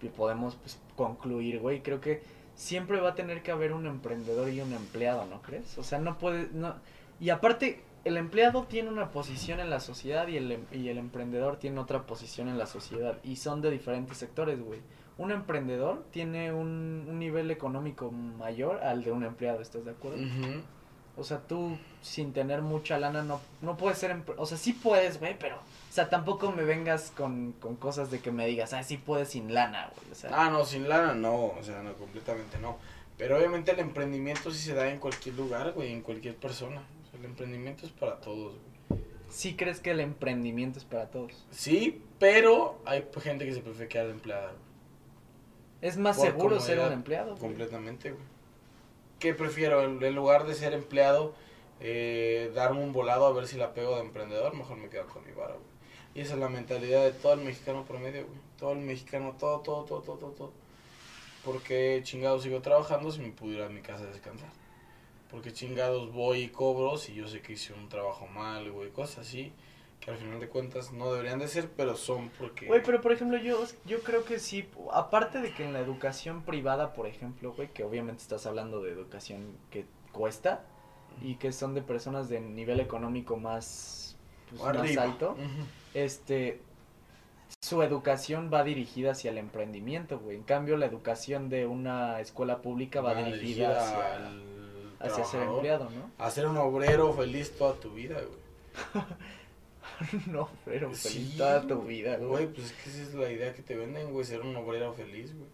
y 0.00 0.08
podemos 0.08 0.56
pues, 0.56 0.78
concluir, 0.96 1.60
güey, 1.60 1.82
creo 1.82 2.00
que 2.00 2.22
siempre 2.54 3.00
va 3.00 3.10
a 3.10 3.14
tener 3.14 3.42
que 3.42 3.50
haber 3.50 3.72
un 3.72 3.86
emprendedor 3.86 4.48
y 4.48 4.60
un 4.60 4.72
empleado, 4.72 5.24
¿no 5.26 5.40
crees? 5.42 5.76
O 5.78 5.82
sea, 5.84 5.98
no 5.98 6.18
puede, 6.18 6.48
no, 6.52 6.74
y 7.20 7.30
aparte, 7.30 7.82
el 8.04 8.16
empleado 8.16 8.64
tiene 8.64 8.88
una 8.88 9.10
posición 9.12 9.60
en 9.60 9.70
la 9.70 9.78
sociedad 9.80 10.26
y 10.28 10.36
el, 10.36 10.50
em- 10.52 10.66
y 10.72 10.88
el 10.88 10.98
emprendedor 10.98 11.56
tiene 11.58 11.78
otra 11.80 12.04
posición 12.06 12.48
en 12.48 12.58
la 12.58 12.66
sociedad, 12.66 13.18
y 13.22 13.36
son 13.36 13.60
de 13.62 13.70
diferentes 13.70 14.18
sectores, 14.18 14.60
güey. 14.60 14.80
Un 15.18 15.30
emprendedor 15.30 16.04
tiene 16.10 16.52
un, 16.52 17.04
un 17.08 17.18
nivel 17.18 17.50
económico 17.50 18.10
mayor 18.10 18.82
al 18.82 19.04
de 19.04 19.12
un 19.12 19.24
empleado, 19.24 19.60
¿estás 19.60 19.84
de 19.84 19.90
acuerdo? 19.92 20.18
O 21.14 21.24
sea, 21.24 21.40
tú 21.40 21.76
sin 22.00 22.32
tener 22.32 22.62
mucha 22.62 22.98
lana 22.98 23.22
no, 23.22 23.38
no 23.60 23.76
puedes 23.76 23.98
ser... 23.98 24.16
O 24.38 24.46
sea, 24.46 24.56
sí 24.56 24.72
puedes, 24.72 25.20
güey, 25.20 25.38
pero... 25.38 25.56
O 25.56 25.94
sea, 25.94 26.08
tampoco 26.08 26.50
me 26.52 26.64
vengas 26.64 27.12
con, 27.14 27.52
con 27.60 27.76
cosas 27.76 28.10
de 28.10 28.20
que 28.20 28.32
me 28.32 28.46
digas, 28.46 28.72
ah, 28.72 28.82
sí 28.82 28.96
puedes 28.96 29.28
sin 29.28 29.52
lana, 29.52 29.90
güey. 29.94 30.10
O 30.10 30.14
sea, 30.14 30.30
Ah, 30.32 30.48
no, 30.48 30.64
sin 30.64 30.88
lana 30.88 31.12
no, 31.14 31.48
o 31.48 31.62
sea, 31.62 31.82
no, 31.82 31.92
completamente 31.94 32.58
no. 32.58 32.78
Pero 33.18 33.36
obviamente 33.36 33.72
el 33.72 33.78
emprendimiento 33.80 34.50
sí 34.50 34.58
se 34.58 34.74
da 34.74 34.88
en 34.88 34.98
cualquier 34.98 35.34
lugar, 35.34 35.72
güey, 35.72 35.92
en 35.92 36.00
cualquier 36.00 36.34
persona. 36.34 36.80
O 37.06 37.10
sea, 37.10 37.20
el 37.20 37.26
emprendimiento 37.26 37.84
es 37.84 37.92
para 37.92 38.16
todos, 38.18 38.54
güey. 38.88 39.02
sí 39.28 39.54
crees 39.54 39.80
que 39.80 39.90
el 39.90 40.00
emprendimiento 40.00 40.78
es 40.78 40.86
para 40.86 41.10
todos. 41.10 41.44
Sí, 41.50 42.02
pero 42.18 42.80
hay 42.86 43.04
gente 43.20 43.44
que 43.44 43.52
se 43.52 43.60
prefiere 43.60 43.88
quedar 43.88 44.06
de 44.06 44.12
empleada, 44.12 44.46
güey. 44.46 44.71
Es 45.82 45.98
más 45.98 46.16
Por 46.16 46.26
seguro 46.26 46.60
ser 46.60 46.78
un 46.78 46.92
empleado. 46.92 47.36
Completamente, 47.36 48.12
güey. 48.12 48.24
¿Qué 49.18 49.34
prefiero? 49.34 49.82
En 49.82 50.14
lugar 50.14 50.46
de 50.46 50.54
ser 50.54 50.72
empleado, 50.72 51.34
eh, 51.80 52.52
darme 52.54 52.80
un 52.80 52.92
volado 52.92 53.26
a 53.26 53.32
ver 53.32 53.48
si 53.48 53.56
la 53.56 53.74
pego 53.74 53.96
de 53.96 54.02
emprendedor, 54.02 54.54
mejor 54.54 54.76
me 54.76 54.88
quedo 54.88 55.08
con 55.08 55.26
mi 55.26 55.32
vara, 55.32 55.54
güey. 55.54 55.72
Y 56.14 56.20
esa 56.20 56.34
es 56.34 56.40
la 56.40 56.48
mentalidad 56.48 57.02
de 57.02 57.12
todo 57.12 57.32
el 57.32 57.40
mexicano 57.40 57.84
promedio, 57.84 58.26
güey. 58.26 58.38
Todo 58.58 58.72
el 58.72 58.78
mexicano, 58.78 59.34
todo, 59.38 59.60
todo, 59.60 59.84
todo, 59.84 60.00
todo, 60.02 60.16
todo, 60.18 60.30
todo. 60.30 60.52
Porque 61.44 62.00
chingados 62.04 62.44
sigo 62.44 62.60
trabajando 62.60 63.10
si 63.10 63.20
me 63.20 63.30
pudiera 63.30 63.66
a 63.66 63.68
mi 63.68 63.80
casa 63.80 64.04
a 64.04 64.06
descansar. 64.06 64.50
Porque 65.30 65.52
chingados 65.52 66.12
voy 66.12 66.42
y 66.42 66.48
cobro 66.48 66.96
si 66.96 67.14
yo 67.14 67.26
sé 67.26 67.40
que 67.42 67.54
hice 67.54 67.72
un 67.72 67.88
trabajo 67.88 68.28
mal, 68.28 68.70
güey. 68.70 68.90
Cosas 68.90 69.26
así 69.26 69.52
que 70.04 70.10
al 70.10 70.16
final 70.16 70.40
de 70.40 70.48
cuentas 70.48 70.92
no 70.92 71.12
deberían 71.12 71.38
de 71.38 71.48
ser, 71.48 71.70
pero 71.76 71.96
son 71.96 72.28
porque... 72.30 72.66
Güey, 72.66 72.82
pero 72.82 73.00
por 73.00 73.12
ejemplo, 73.12 73.38
yo, 73.38 73.64
yo 73.86 74.00
creo 74.00 74.24
que 74.24 74.38
sí, 74.40 74.68
aparte 74.92 75.40
de 75.40 75.54
que 75.54 75.64
en 75.64 75.72
la 75.72 75.80
educación 75.80 76.42
privada, 76.42 76.92
por 76.92 77.06
ejemplo, 77.06 77.52
güey, 77.52 77.68
que 77.68 77.84
obviamente 77.84 78.20
estás 78.20 78.46
hablando 78.46 78.82
de 78.82 78.90
educación 78.90 79.56
que 79.70 79.86
cuesta 80.10 80.64
y 81.20 81.36
que 81.36 81.52
son 81.52 81.74
de 81.74 81.82
personas 81.82 82.28
de 82.28 82.40
nivel 82.40 82.80
económico 82.80 83.36
más, 83.36 84.16
pues, 84.50 84.60
más 84.60 84.96
alto, 84.96 85.36
este, 85.94 86.60
su 87.60 87.82
educación 87.82 88.50
va 88.52 88.64
dirigida 88.64 89.12
hacia 89.12 89.30
el 89.30 89.38
emprendimiento, 89.38 90.18
güey. 90.18 90.36
En 90.36 90.42
cambio, 90.42 90.76
la 90.76 90.86
educación 90.86 91.48
de 91.48 91.66
una 91.66 92.20
escuela 92.20 92.60
pública 92.60 93.00
va, 93.00 93.14
dirigida, 93.14 93.80
hacia, 93.80 94.16
al 94.16 94.52
hacia 94.98 95.24
ser 95.24 95.42
empleado, 95.42 95.88
¿no? 95.90 96.10
a 96.18 96.30
ser 96.30 96.46
un 96.46 96.56
obrero 96.56 97.12
feliz 97.12 97.56
toda 97.56 97.74
tu 97.74 97.92
vida, 97.92 98.16
güey. 98.16 99.04
no, 100.26 100.48
pero 100.64 100.90
feliz 100.92 101.30
Sí, 101.32 101.34
toda 101.38 101.66
tu 101.66 101.82
vida, 101.82 102.16
Güey, 102.16 102.28
güey. 102.28 102.46
pues 102.48 102.66
es 102.66 102.72
que 102.72 102.90
esa 102.90 103.02
es 103.02 103.14
la 103.14 103.30
idea 103.30 103.54
que 103.54 103.62
te 103.62 103.76
venden, 103.76 104.10
güey, 104.12 104.24
ser 104.24 104.40
un 104.40 104.54
obrero 104.56 104.92
feliz, 104.94 105.32
güey. 105.36 105.48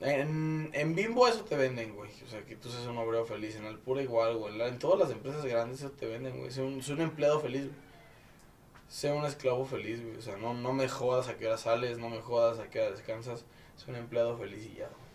En, 0.00 0.70
en 0.74 0.94
Bimbo 0.94 1.26
eso 1.26 1.44
te 1.44 1.56
venden, 1.56 1.94
güey. 1.94 2.10
O 2.24 2.28
sea, 2.30 2.42
que 2.44 2.54
tú 2.54 2.68
seas 2.70 2.86
un 2.86 2.96
obrero 2.98 3.24
feliz. 3.26 3.56
En 3.56 3.64
Alpura 3.66 4.00
igual, 4.00 4.36
güey. 4.36 4.60
En 4.62 4.78
todas 4.78 5.00
las 5.00 5.10
empresas 5.10 5.44
grandes 5.44 5.80
eso 5.80 5.90
te 5.90 6.06
venden, 6.06 6.38
güey. 6.38 6.52
Sé 6.52 6.62
un, 6.62 6.80
un 6.88 7.00
empleado 7.00 7.40
feliz, 7.40 7.62
güey. 7.62 7.88
Sé 8.88 9.10
un 9.10 9.24
esclavo 9.24 9.66
feliz, 9.66 10.00
güey. 10.02 10.16
O 10.16 10.22
sea, 10.22 10.36
no, 10.36 10.54
no 10.54 10.72
me 10.72 10.88
jodas 10.88 11.26
a 11.28 11.36
qué 11.36 11.46
hora 11.48 11.58
sales, 11.58 11.98
no 11.98 12.08
me 12.10 12.20
jodas 12.20 12.60
a 12.60 12.70
qué 12.70 12.78
hora 12.80 12.92
descansas. 12.92 13.44
Soy 13.76 13.90
un 13.94 13.96
empleado 14.00 14.38
feliz 14.38 14.64
y 14.72 14.74
ya, 14.78 14.86
güey. 14.88 15.08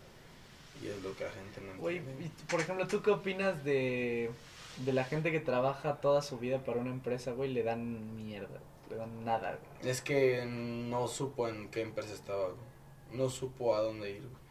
Y 0.82 0.88
es 0.94 1.02
lo 1.02 1.16
que 1.16 1.24
la 1.24 1.30
gente 1.30 1.60
no 1.62 1.80
Güey, 1.80 1.96
entiende. 1.98 2.24
y, 2.26 2.28
por 2.50 2.60
ejemplo, 2.60 2.86
¿tú 2.86 3.00
qué 3.00 3.10
opinas 3.10 3.64
de, 3.64 4.30
de 4.78 4.92
la 4.92 5.04
gente 5.04 5.30
que 5.32 5.40
trabaja 5.40 6.00
toda 6.00 6.22
su 6.22 6.38
vida 6.38 6.64
para 6.64 6.80
una 6.80 6.90
empresa, 6.90 7.32
güey, 7.32 7.52
le 7.52 7.62
dan 7.62 8.16
mierda, 8.16 8.60
le 8.90 8.96
dan 8.96 9.24
nada, 9.24 9.58
güey? 9.80 9.90
Es 9.90 10.00
que 10.00 10.44
no 10.46 11.08
supo 11.08 11.48
en 11.48 11.68
qué 11.68 11.82
empresa 11.82 12.14
estaba, 12.14 12.46
güey. 12.46 12.74
No 13.12 13.28
supo 13.28 13.76
a 13.76 13.80
dónde 13.80 14.10
ir, 14.10 14.22
güey. 14.22 14.44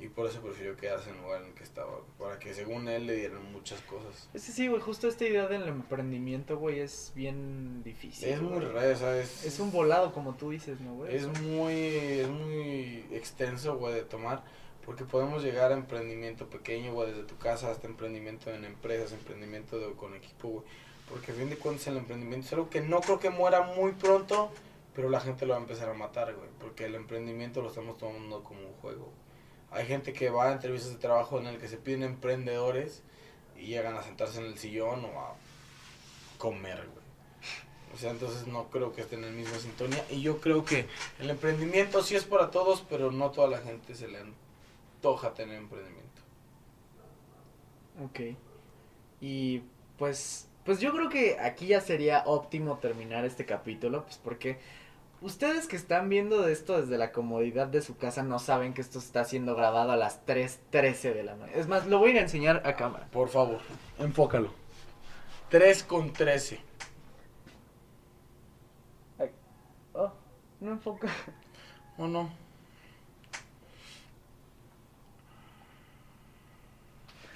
Y 0.00 0.08
por 0.08 0.26
eso 0.26 0.40
prefirió 0.40 0.76
quedarse 0.76 1.10
en 1.10 1.16
el 1.16 1.22
lugar 1.22 1.42
en 1.42 1.48
el 1.48 1.54
que 1.54 1.62
estaba, 1.62 1.90
güey. 1.90 2.02
Para 2.18 2.38
que 2.38 2.54
según 2.54 2.88
él 2.88 3.06
le 3.06 3.16
dieran 3.16 3.52
muchas 3.52 3.80
cosas. 3.82 4.28
Es 4.32 4.46
que 4.46 4.52
sí, 4.52 4.68
güey, 4.68 4.80
justo 4.80 5.08
esta 5.08 5.26
idea 5.26 5.46
del 5.46 5.68
emprendimiento, 5.68 6.58
güey, 6.58 6.80
es 6.80 7.12
bien 7.14 7.82
difícil. 7.82 8.28
es 8.28 8.40
muy 8.40 8.60
raro, 8.60 8.96
¿sabes? 8.96 9.44
Es 9.44 9.60
un 9.60 9.70
volado, 9.70 10.12
como 10.12 10.34
tú 10.34 10.50
dices, 10.50 10.80
¿no, 10.80 10.94
güey? 10.94 11.14
Es 11.14 11.26
muy, 11.40 11.74
es 11.74 12.28
muy 12.28 13.04
extenso, 13.12 13.76
güey, 13.76 13.94
de 13.94 14.02
tomar. 14.02 14.42
Porque 14.90 15.04
podemos 15.04 15.44
llegar 15.44 15.70
a 15.70 15.74
emprendimiento 15.74 16.50
pequeño, 16.50 16.92
güey, 16.92 17.12
desde 17.12 17.22
tu 17.22 17.38
casa 17.38 17.70
hasta 17.70 17.86
emprendimiento 17.86 18.50
en 18.50 18.64
empresas, 18.64 19.12
emprendimiento 19.12 19.94
con 19.94 20.16
equipo, 20.16 20.48
güey. 20.48 20.64
Porque 21.08 21.30
a 21.30 21.34
fin 21.36 21.48
de 21.48 21.56
cuentas 21.56 21.86
el 21.86 21.96
emprendimiento 21.96 22.48
es 22.48 22.52
algo 22.54 22.70
que 22.70 22.80
no 22.80 23.00
creo 23.00 23.20
que 23.20 23.30
muera 23.30 23.60
muy 23.62 23.92
pronto, 23.92 24.50
pero 24.92 25.08
la 25.08 25.20
gente 25.20 25.46
lo 25.46 25.52
va 25.52 25.58
a 25.58 25.62
empezar 25.62 25.88
a 25.90 25.94
matar, 25.94 26.34
güey. 26.34 26.48
Porque 26.58 26.86
el 26.86 26.96
emprendimiento 26.96 27.62
lo 27.62 27.68
estamos 27.68 27.98
tomando 27.98 28.42
como 28.42 28.62
un 28.62 28.72
juego. 28.80 29.12
Hay 29.70 29.86
gente 29.86 30.12
que 30.12 30.28
va 30.28 30.48
a 30.48 30.52
entrevistas 30.54 30.90
de 30.90 30.98
trabajo 30.98 31.38
en 31.38 31.46
el 31.46 31.58
que 31.58 31.68
se 31.68 31.76
piden 31.76 32.02
emprendedores 32.02 33.04
y 33.56 33.66
llegan 33.66 33.96
a 33.96 34.02
sentarse 34.02 34.40
en 34.40 34.46
el 34.46 34.58
sillón 34.58 35.04
o 35.04 35.20
a 35.20 35.36
comer, 36.36 36.78
güey. 36.78 37.06
O 37.94 37.96
sea, 37.96 38.10
entonces 38.10 38.48
no 38.48 38.70
creo 38.70 38.92
que 38.92 39.02
estén 39.02 39.22
en 39.22 39.36
la 39.36 39.40
misma 39.40 39.56
sintonía. 39.60 40.04
Y 40.10 40.20
yo 40.20 40.40
creo 40.40 40.64
que 40.64 40.86
el 41.20 41.30
emprendimiento 41.30 42.02
sí 42.02 42.16
es 42.16 42.24
para 42.24 42.50
todos, 42.50 42.84
pero 42.90 43.12
no 43.12 43.30
toda 43.30 43.46
la 43.46 43.58
gente 43.58 43.94
se 43.94 44.08
le 44.08 44.18
antoja 45.00 45.32
tener 45.32 45.56
emprendimiento. 45.56 46.22
Ok. 48.04 48.36
Y 49.20 49.62
pues, 49.96 50.48
pues 50.64 50.78
yo 50.80 50.92
creo 50.92 51.08
que 51.08 51.38
aquí 51.40 51.68
ya 51.68 51.80
sería 51.80 52.22
óptimo 52.26 52.78
terminar 52.78 53.24
este 53.24 53.46
capítulo, 53.46 54.04
pues 54.04 54.18
porque 54.18 54.58
ustedes 55.22 55.66
que 55.66 55.76
están 55.76 56.10
viendo 56.10 56.46
esto 56.48 56.80
desde 56.80 56.98
la 56.98 57.12
comodidad 57.12 57.66
de 57.66 57.80
su 57.80 57.96
casa 57.96 58.22
no 58.22 58.38
saben 58.38 58.74
que 58.74 58.82
esto 58.82 58.98
está 58.98 59.24
siendo 59.24 59.56
grabado 59.56 59.92
a 59.92 59.96
las 59.96 60.24
3.13 60.26 61.14
de 61.14 61.22
la 61.22 61.34
mañana. 61.34 61.58
Es 61.58 61.66
más, 61.66 61.86
lo 61.86 61.98
voy 61.98 62.10
a 62.10 62.12
ir 62.12 62.18
a 62.18 62.22
enseñar 62.22 62.62
a 62.66 62.76
cámara. 62.76 63.08
Por 63.10 63.30
favor, 63.30 63.60
enfócalo. 63.98 64.52
3 65.48 65.82
con 65.84 66.12
13. 66.12 66.60
Oh, 69.94 70.12
no 70.60 70.72
enfoca. 70.72 71.08
¿O 71.98 72.06
no? 72.06 72.30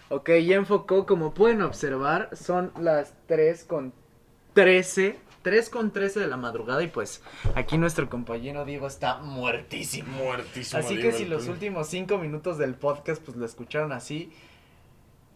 Ok, 0.09 0.31
ya 0.45 0.57
enfocó. 0.57 1.07
Como 1.07 1.35
pueden 1.35 1.63
observar, 1.63 2.31
son 2.37 2.73
las 2.79 3.15
3 3.27 3.65
con 3.65 3.93
13. 4.55 5.19
3 5.43 5.71
con 5.71 5.93
13 5.93 6.21
de 6.21 6.27
la 6.27 6.37
madrugada. 6.37 6.83
Y 6.83 6.89
pues 6.89 7.23
aquí 7.55 7.79
nuestro 7.79 8.09
compañero 8.09 8.65
Diego 8.65 8.87
está 8.87 9.19
muertísimo. 9.19 10.17
Muertísimo. 10.17 10.81
Así 10.81 10.99
que 10.99 11.13
si 11.13 11.27
los 11.27 11.49
últimos 11.49 11.89
5 11.89 12.19
minutos 12.19 12.59
del 12.59 12.75
podcast 12.75 13.23
pues 13.23 13.37
lo 13.37 13.45
escucharon 13.45 13.93
así, 13.93 14.33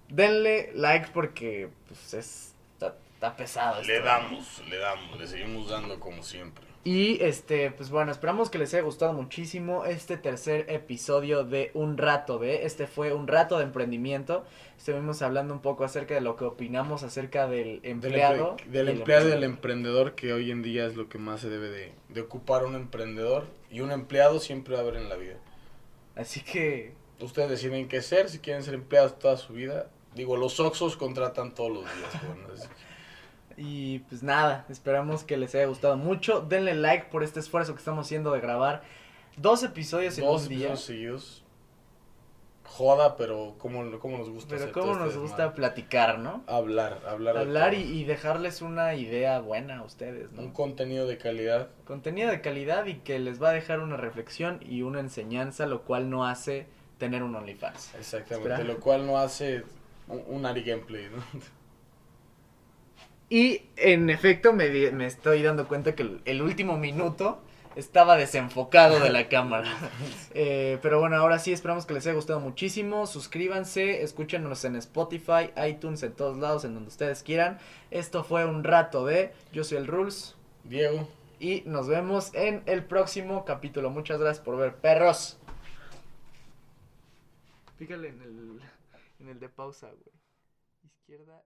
denle 0.09 0.73
like 0.75 1.09
porque 1.13 1.69
pues 1.87 2.15
es, 2.15 2.55
está, 2.73 2.95
está 3.15 3.37
pesado. 3.37 3.83
Le 3.83 3.97
esto. 3.97 4.07
damos, 4.07 4.63
le 4.69 4.79
damos, 4.79 5.19
le 5.19 5.27
seguimos 5.27 5.69
dando 5.69 6.01
como 6.01 6.23
siempre. 6.23 6.68
Y 6.89 7.23
este, 7.23 7.71
pues 7.71 7.91
bueno, 7.91 8.11
esperamos 8.11 8.49
que 8.49 8.57
les 8.57 8.73
haya 8.73 8.83
gustado 8.83 9.13
muchísimo 9.13 9.85
este 9.85 10.17
tercer 10.17 10.65
episodio 10.71 11.45
de 11.45 11.71
Un 11.75 11.99
Rato 11.99 12.39
de. 12.39 12.65
Este 12.65 12.87
fue 12.87 13.13
un 13.13 13.29
rato 13.29 13.59
de 13.59 13.65
emprendimiento. 13.65 14.47
Estuvimos 14.79 15.21
hablando 15.21 15.53
un 15.53 15.61
poco 15.61 15.85
acerca 15.85 16.15
de 16.15 16.23
lo 16.23 16.37
que 16.37 16.47
opinamos 16.47 17.03
acerca 17.03 17.47
del 17.47 17.81
empleado. 17.83 18.57
del 18.69 18.89
empleado 18.89 19.29
y 19.29 19.33
del 19.33 19.45
emprendedor. 19.45 20.15
que 20.15 20.33
hoy 20.33 20.51
en 20.51 20.63
día 20.63 20.87
es 20.87 20.97
lo 20.97 21.11
que 21.11 21.19
más 21.19 21.43
se 21.43 21.51
debe 21.51 21.69
de, 21.69 21.93
de 22.09 22.23
ocupar 22.23 22.65
un 22.65 22.75
emprendedor. 22.75 23.45
Y 23.71 23.83
un 23.83 23.93
empleado 23.93 24.41
siempre 24.41 24.73
va 24.73 24.81
a 24.81 24.83
haber 24.85 24.97
en 24.97 25.11
la 25.11 25.17
vida. 25.17 25.37
Así 26.17 26.41
que, 26.41 26.95
Ustedes 27.21 27.51
deciden 27.51 27.87
qué 27.89 28.01
ser, 28.01 28.31
si 28.31 28.39
quieren 28.39 28.63
ser 28.63 28.73
empleados 28.73 29.19
toda 29.19 29.37
su 29.37 29.53
vida. 29.53 29.91
Digo, 30.15 30.39
los 30.39 30.59
Oxos 30.59 30.97
contratan 30.97 31.55
todos 31.55 31.71
los 31.71 31.83
días. 31.83 32.23
jóvenes. 32.27 32.71
Y 33.59 33.99
pues 34.01 34.23
nada, 34.23 34.65
esperamos 34.69 35.25
que 35.25 35.37
les 35.37 35.55
haya 35.55 35.67
gustado 35.67 35.97
mucho. 35.97 36.41
Denle 36.41 36.75
like 36.75 37.07
por 37.11 37.23
este 37.23 37.41
esfuerzo 37.41 37.75
que 37.75 37.79
estamos 37.79 38.07
haciendo 38.07 38.33
de 38.33 38.41
grabar 38.41 38.83
dos 39.37 39.63
episodios 39.63 40.17
en 40.19 40.25
Dos 40.25 40.43
un 40.45 40.49
día. 40.49 40.59
episodios 40.69 40.81
seguidos. 40.85 41.45
Joda, 42.65 43.17
pero 43.17 43.55
¿cómo, 43.59 43.99
cómo 43.99 44.19
nos 44.19 44.29
gusta 44.29 44.55
Pero 44.57 44.73
cómo 44.73 44.87
todo 44.87 44.97
nos 44.97 45.09
este 45.09 45.21
gusta 45.21 45.55
platicar, 45.55 46.19
¿no? 46.19 46.45
Hablar, 46.47 47.01
hablar. 47.09 47.39
Hablar 47.39 47.75
y, 47.75 48.05
dejarles 48.05 48.61
una 48.61 48.95
idea 48.95 49.41
buena 49.41 49.79
a 49.79 49.83
ustedes, 49.83 50.31
Un 50.33 50.49
¿no? 50.49 50.53
contenido 50.53 51.07
de 51.07 51.17
calidad. 51.17 51.69
Contenido 51.87 52.31
de 52.31 52.41
calidad 52.43 52.85
y 52.87 52.97
que 52.99 53.19
les 53.19 53.43
va 53.43 53.49
a 53.51 53.53
dejar 53.53 53.81
una 53.81 53.97
reflexión 53.97 54.61
y 54.61 54.83
una 54.83 55.01
enseñanza, 55.01 55.67
lo 55.67 55.83
cual 55.83 56.11
no 56.11 56.27
hace 56.27 56.67
tener 56.99 57.23
un 57.23 57.35
OnlyFans. 57.35 57.95
Exactamente. 57.95 58.51
Espera. 58.53 58.73
Lo 58.73 58.81
cual 58.81 59.07
no 59.07 59.19
hace 59.19 59.65
un, 60.07 60.23
un 60.27 60.47
Ari 60.47 60.63
gameplay, 60.63 61.09
¿no? 61.09 61.23
Y 63.31 63.63
en 63.77 64.09
efecto 64.11 64.53
me, 64.53 65.07
estoy 65.07 65.43
dando 65.43 65.69
cuenta 65.69 65.95
que 65.95 66.03
el, 66.03 66.21
el 66.25 66.43
último 66.43 66.79
minuto 66.79 67.41
estaba 67.79 68.17
desenfocado 68.17 68.99
de 69.01 69.11
la 69.11 69.29
cámara. 69.29 69.69
Eh, 70.41 70.79
pero 70.83 71.01
bueno, 71.01 71.17
ahora 71.17 71.41
sí, 71.41 71.53
esperamos 71.53 71.85
que 71.85 71.95
les 71.95 72.07
haya 72.07 72.15
gustado 72.15 72.39
muchísimo. 72.39 73.07
Suscríbanse, 73.07 74.03
escúchenos 74.03 74.65
en 74.65 74.77
Spotify, 74.77 75.51
iTunes, 75.67 76.03
en 76.05 76.13
todos 76.13 76.39
lados, 76.39 76.65
en 76.65 76.75
donde 76.75 76.89
ustedes 76.89 77.25
quieran. 77.25 77.59
Esto 77.91 78.23
fue 78.23 78.45
un 78.45 78.63
rato 78.63 79.05
de 79.05 79.33
Yo 79.53 79.65
soy 79.65 79.79
el 79.79 79.89
Rules 79.89 80.37
Diego. 80.63 81.09
y 81.41 81.63
nos 81.67 81.89
vemos 81.89 82.33
en 82.35 82.63
el 82.67 82.85
próximo 82.85 83.45
capítulo. 83.45 83.91
Muchas 83.91 84.21
gracias 84.21 84.45
por 84.45 84.57
ver, 84.59 84.77
perros. 84.77 85.39
Pícale 87.79 88.09
en 88.09 88.23
el, 88.23 88.61
en 89.19 89.29
el 89.29 89.41
de 89.41 89.49
pausa, 89.49 89.89
güey. 89.89 90.15
Izquierda. 90.85 91.43